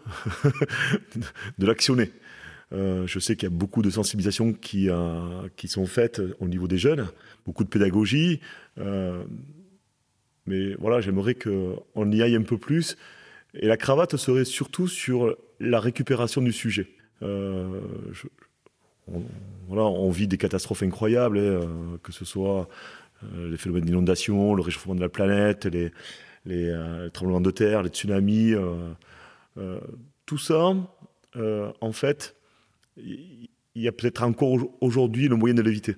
[1.60, 2.12] de l'actionner.
[2.72, 4.90] je sais qu'il y a beaucoup de sensibilisation qui,
[5.58, 7.08] qui sont faites au niveau des jeunes,
[7.46, 8.42] beaucoup de pédagogie.
[10.48, 12.98] mais voilà, j'aimerais qu'on y aille un peu plus
[13.54, 16.88] et la cravate serait surtout sur la récupération du sujet.
[17.22, 17.82] Euh,
[19.08, 19.24] on,
[19.68, 22.68] voilà, on vit des catastrophes incroyables, hein, euh, que ce soit
[23.24, 25.92] euh, les phénomènes d'inondation, le réchauffement de la planète, les,
[26.46, 26.74] les,
[27.14, 28.54] tremblements de terre, les tsunamis,
[30.26, 30.74] tout ça,
[31.36, 32.36] en fait,
[32.98, 35.96] il y a peut-être encore aujourd'hui le moyen de l'éviter.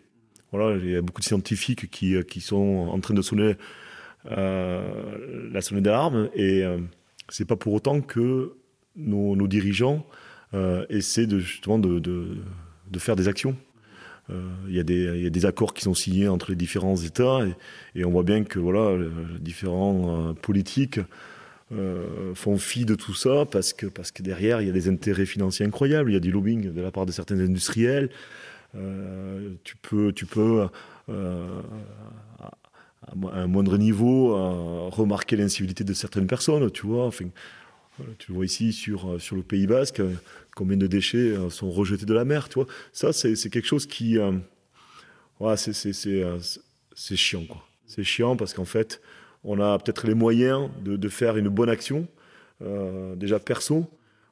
[0.51, 3.55] Voilà, il y a beaucoup de scientifiques qui, qui sont en train de sonner
[4.25, 6.63] la sonnette d'alarme et
[7.29, 8.53] c'est pas pour autant que
[8.95, 10.05] nos, dirigeants
[10.53, 12.37] euh, essaient de, justement de,
[12.97, 13.55] faire des actions.
[14.31, 17.41] Euh, il y, a des accords qui sont signés entre les différents États
[17.95, 18.97] et, on voit bien que voilà,
[19.39, 20.99] différents euh, politiques
[22.35, 25.25] font fi de tout ça parce que, parce que derrière, il y a des intérêts
[25.25, 28.09] financiers incroyables, il y a du lobbying de la part de certains industriels.
[29.63, 30.67] tu peux, tu peux
[33.07, 34.35] à un moindre niveau,
[34.89, 37.11] remarquer l'incivilité de certaines personnes, tu vois.
[38.17, 40.11] Tu le vois ici sur, euh, sur le Pays Basque, euh,
[40.55, 42.67] combien de déchets euh, sont rejetés de la mer, tu vois.
[42.91, 44.17] Ça, c'est quelque chose qui...
[45.39, 47.63] voilà, c'est chiant, quoi.
[47.87, 49.01] C'est chiant parce qu'en fait,
[49.43, 52.07] on a peut-être les moyens de, de, faire une bonne action,
[53.15, 53.85] déjà perso.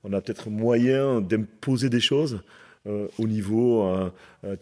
[0.03, 2.41] On a peut-être moyen d'imposer des choses
[2.85, 3.87] au niveau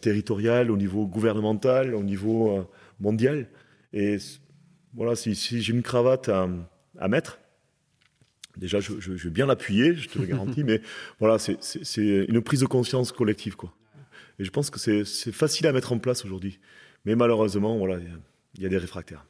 [0.01, 2.67] territorial, au niveau gouvernemental, au niveau
[2.99, 3.47] mondial.
[3.93, 4.17] Et
[4.93, 7.39] voilà, si, j'ai une cravate à, mettre,
[8.57, 10.81] déjà, je, vais bien l'appuyer, je te le garantis, mais
[11.19, 11.57] voilà, c'est
[11.97, 13.73] une prise de conscience collective, quoi.
[14.39, 16.59] Et je pense que c'est facile à mettre en place aujourd'hui.
[17.05, 17.99] Mais malheureusement, voilà,
[18.55, 19.25] il y, a des réfractaires.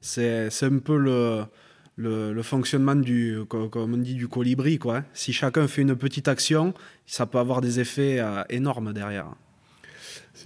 [0.00, 1.44] C'est un peu le,
[1.96, 5.04] le, fonctionnement du, comme on dit, du colibri, quoi.
[5.12, 6.74] Si chacun fait une petite action,
[7.06, 9.34] ça peut avoir des effets euh, énormes derrière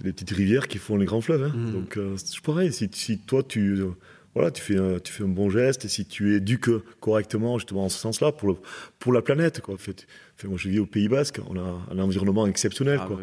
[0.01, 1.43] c'est les petites rivières qui font les grands fleuves.
[1.43, 1.53] Hein.
[1.55, 1.71] Mm.
[1.73, 2.73] Donc, euh, c'est pareil.
[2.73, 3.83] Si, si, toi, tu
[4.33, 6.69] voilà, tu fais, un, tu fais un bon geste et si tu éduques
[7.01, 8.55] correctement, justement, en ce sens-là, pour, le,
[8.97, 9.77] pour la planète, quoi.
[9.77, 10.05] Fait,
[10.45, 13.19] moi, je vis au Pays Basque, on a un environnement exceptionnel, ah quoi.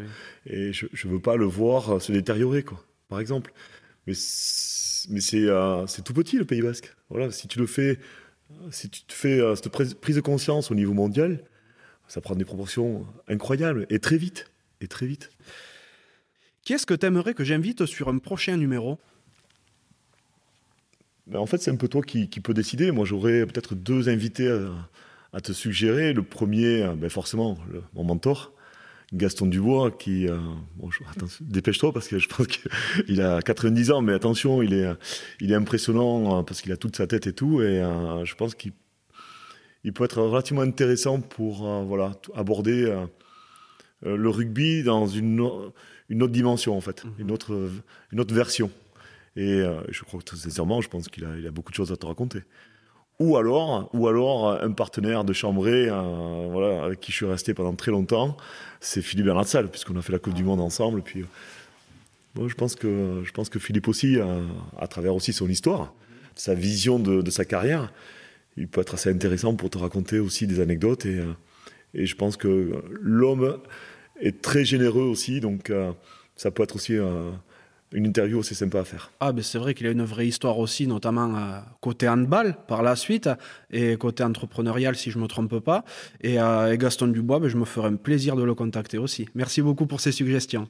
[0.46, 3.52] Et je ne veux pas le voir se détériorer, quoi, par exemple.
[4.06, 4.14] Mais
[5.10, 6.94] mais euh, c'est tout petit, le Pays Basque.
[7.08, 7.98] Voilà, si tu le fais,
[8.70, 11.42] si tu te fais euh, cette prise de conscience au niveau mondial,
[12.08, 14.50] ça prend des proportions incroyables et très vite.
[14.80, 15.30] Et très vite.
[16.68, 18.98] Qui est-ce que tu aimerais que j'invite sur un prochain numéro?
[21.26, 22.92] Ben, En fait, c'est un peu toi qui, peux décider.
[22.92, 24.54] Moi, j'aurais peut-être deux invités
[25.32, 26.12] à, te suggérer.
[26.12, 27.56] Le premier, ben forcément,
[27.94, 28.52] mon mentor,
[29.14, 30.28] Gaston Dubois, qui.
[30.28, 30.36] Euh,
[31.40, 34.92] dépêche-toi parce que je pense qu'il a 90 ans, mais attention, il est,
[35.40, 37.62] il est impressionnant parce qu'il a toute sa tête et tout.
[37.62, 38.72] Et euh, je pense qu'il
[39.84, 42.94] il peut être relativement intéressant pour euh, voilà, aborder
[44.02, 45.40] le rugby dans une,
[46.08, 47.12] une autre dimension, en fait, mhm.
[47.18, 47.70] une, autre,
[48.12, 48.70] une autre version.
[49.36, 51.92] Et je crois que très sincèrement, je pense qu'il a, il a beaucoup de choses
[51.92, 52.42] à te raconter
[53.18, 57.74] ou alors, ou alors un partenaire de chambrée, voilà, avec qui je suis resté pendant
[57.74, 58.36] très longtemps,
[58.80, 61.02] c'est Philippe Bernard puisqu'on a fait la Coupe du Monde ensemble.
[61.02, 61.24] Puis,
[62.36, 64.18] je pense que je pense que Philippe aussi,
[64.78, 65.94] à, travers aussi son histoire,
[66.36, 67.92] sa vision de, sa carrière,
[68.56, 71.06] il peut être assez intéressant pour te raconter aussi des anecdotes.
[71.06, 71.20] Et,
[71.94, 73.58] et je pense que l'homme
[74.20, 75.92] est très généreux aussi, donc euh,
[76.36, 76.98] ça peut être aussi
[77.92, 79.10] une interview aussi sympa à faire.
[79.20, 82.82] Ah, ben c'est vrai qu'il a une vraie histoire aussi, notamment euh, côté handball par
[82.82, 83.30] la suite
[83.70, 85.84] et côté entrepreneurial, si je ne me trompe pas.
[86.20, 89.28] Et, euh, Gaston Dubois, ben, je me ferai un plaisir de le contacter aussi.
[89.34, 90.68] Merci beaucoup pour ces suggestions.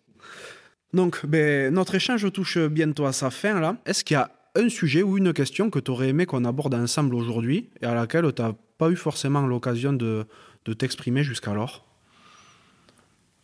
[0.95, 3.77] Donc, ben, notre échange touche bientôt à sa fin là.
[3.85, 6.75] Est-ce qu'il y a un sujet ou une question que tu aurais aimé qu'on aborde
[6.75, 10.25] ensemble aujourd'hui et à laquelle tu n'as pas eu forcément l'occasion de,
[10.65, 11.85] de t'exprimer jusqu'alors?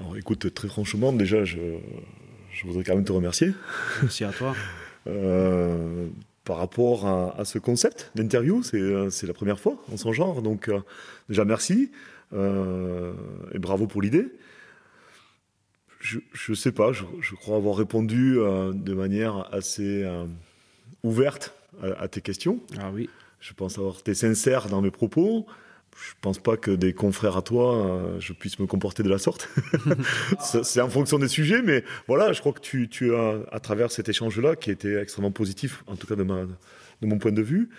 [0.01, 1.59] Alors écoute, très franchement, déjà, je,
[2.53, 3.53] je voudrais quand même te remercier.
[4.03, 4.55] Merci à toi.
[5.07, 6.09] Euh,
[6.45, 10.41] par rapport à, ce concept d'interview, euh, c'est la première fois en son genre.
[10.41, 10.81] Donc, euh,
[11.29, 11.93] déjà, merci.
[12.33, 14.27] et bravo pour l'idée.
[16.01, 20.11] Je ne sais pas, je, crois avoir répondu de manière assez
[21.03, 21.53] ouverte
[21.83, 22.61] à, à, tes questions.
[22.79, 23.11] Ah oui.
[23.41, 25.47] Je pense avoir été sincère dans mes propos
[25.97, 29.19] je pense pas que des confrères à toi, euh, je puisse me comporter de la
[29.19, 29.49] sorte.
[30.41, 33.91] c'est en fonction des sujets, mais voilà, je crois que tu, tu as, à travers
[33.91, 37.43] cet échange-là, qui était extrêmement positif, en tout cas de, ma, de mon point de
[37.43, 37.71] vue,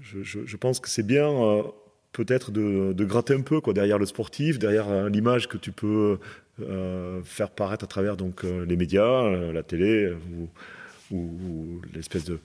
[0.00, 1.62] je, je, pense que c'est bien euh,
[2.12, 5.72] peut-être de, de, gratter un peu quoi, derrière le sportif, derrière euh, l'image que tu
[5.72, 6.18] peux
[7.24, 12.40] faire paraître à travers donc, les médias, la télé ou, ou l'espèce de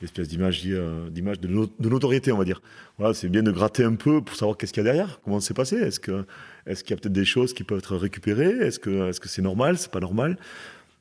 [0.00, 2.60] l'espèce d'image euh, d'image de, de, notoriété, on va dire.
[2.98, 5.40] Voilà, c'est bien de gratter un peu pour savoir qu'est-ce qu'il y a derrière, comment
[5.40, 5.76] c'est passé.
[5.76, 6.24] Est-ce que
[6.66, 8.58] est-ce qu'il y a peut-être des choses qui peuvent être récupérées?
[8.60, 9.78] Est-ce que est-ce que c'est normal?
[9.78, 10.38] C'est pas normal?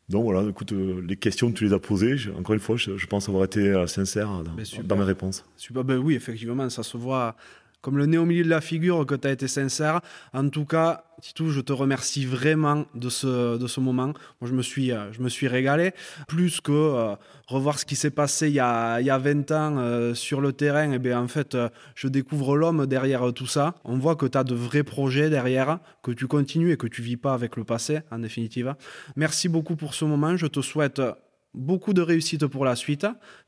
[0.08, 3.06] Donc voilà, écoute, euh, les questions que tu les as posées, encore une fois, je,
[3.08, 5.44] pense avoir été euh, sincère dans, dans, mes réponses.
[5.58, 7.36] Super, ben oui, effectivement, ça se voit
[7.86, 10.02] comme le nez au milieu de la figure que tu as été sincère.
[10.34, 14.08] En tout cas, Titou, je te remercie vraiment de ce, de ce moment.
[14.08, 15.94] Moi, je me suis, euh, je me suis régalé.
[16.28, 19.52] Plus que euh, revoir ce qui s'est passé il y, a, il y a 20
[19.52, 21.56] ans euh, sur le terrain, eh bien, en fait,
[21.94, 23.76] je découvre l'homme derrière tout ça.
[23.84, 27.04] On voit que tu as de vrais projets derrière, que tu continues et que tu
[27.04, 28.74] vis pas avec le passé, en définitive.
[29.16, 30.36] Merci beaucoup pour ce moment.
[30.38, 31.04] Je te souhaite
[31.56, 33.06] beaucoup de réussite pour la suite,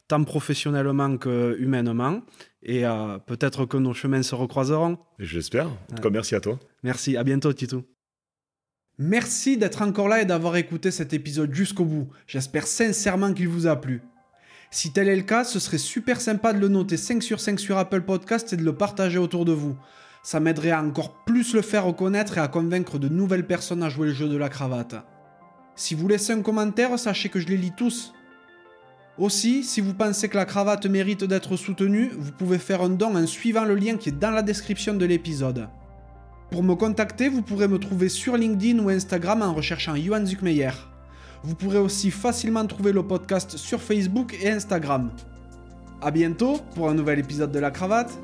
[0.07, 2.21] tant professionnellement que humainement.
[2.63, 4.97] Et euh, peut-être que nos chemins se recroiseront.
[5.19, 5.67] J'espère.
[5.67, 6.59] En tout cas, merci à toi.
[6.83, 7.17] Merci.
[7.17, 7.83] À bientôt, Tito.
[8.99, 12.09] Merci d'être encore là et d'avoir écouté cet épisode jusqu'au bout.
[12.25, 14.01] J'espère sincèrement qu'il vous a plu.
[14.71, 17.59] Si tel est le cas, ce serait super sympa de le noter 5 sur 5
[17.59, 19.77] sur Apple Podcast et de le partager autour de vous.
[20.23, 23.89] Ça m'aiderait à encore plus le faire reconnaître et à convaincre de nouvelles personnes à
[23.89, 24.95] jouer le jeu de la cravate.
[25.75, 28.13] Si vous laissez un commentaire, sachez que je les lis tous.
[29.17, 33.15] Aussi, si vous pensez que la cravate mérite d'être soutenue, vous pouvez faire un don
[33.15, 35.67] en suivant le lien qui est dans la description de l'épisode.
[36.51, 40.69] Pour me contacter, vous pourrez me trouver sur LinkedIn ou Instagram en recherchant Johan Zuckmeyer.
[41.43, 45.11] Vous pourrez aussi facilement trouver le podcast sur Facebook et Instagram.
[46.01, 48.15] A bientôt pour un nouvel épisode de la cravate.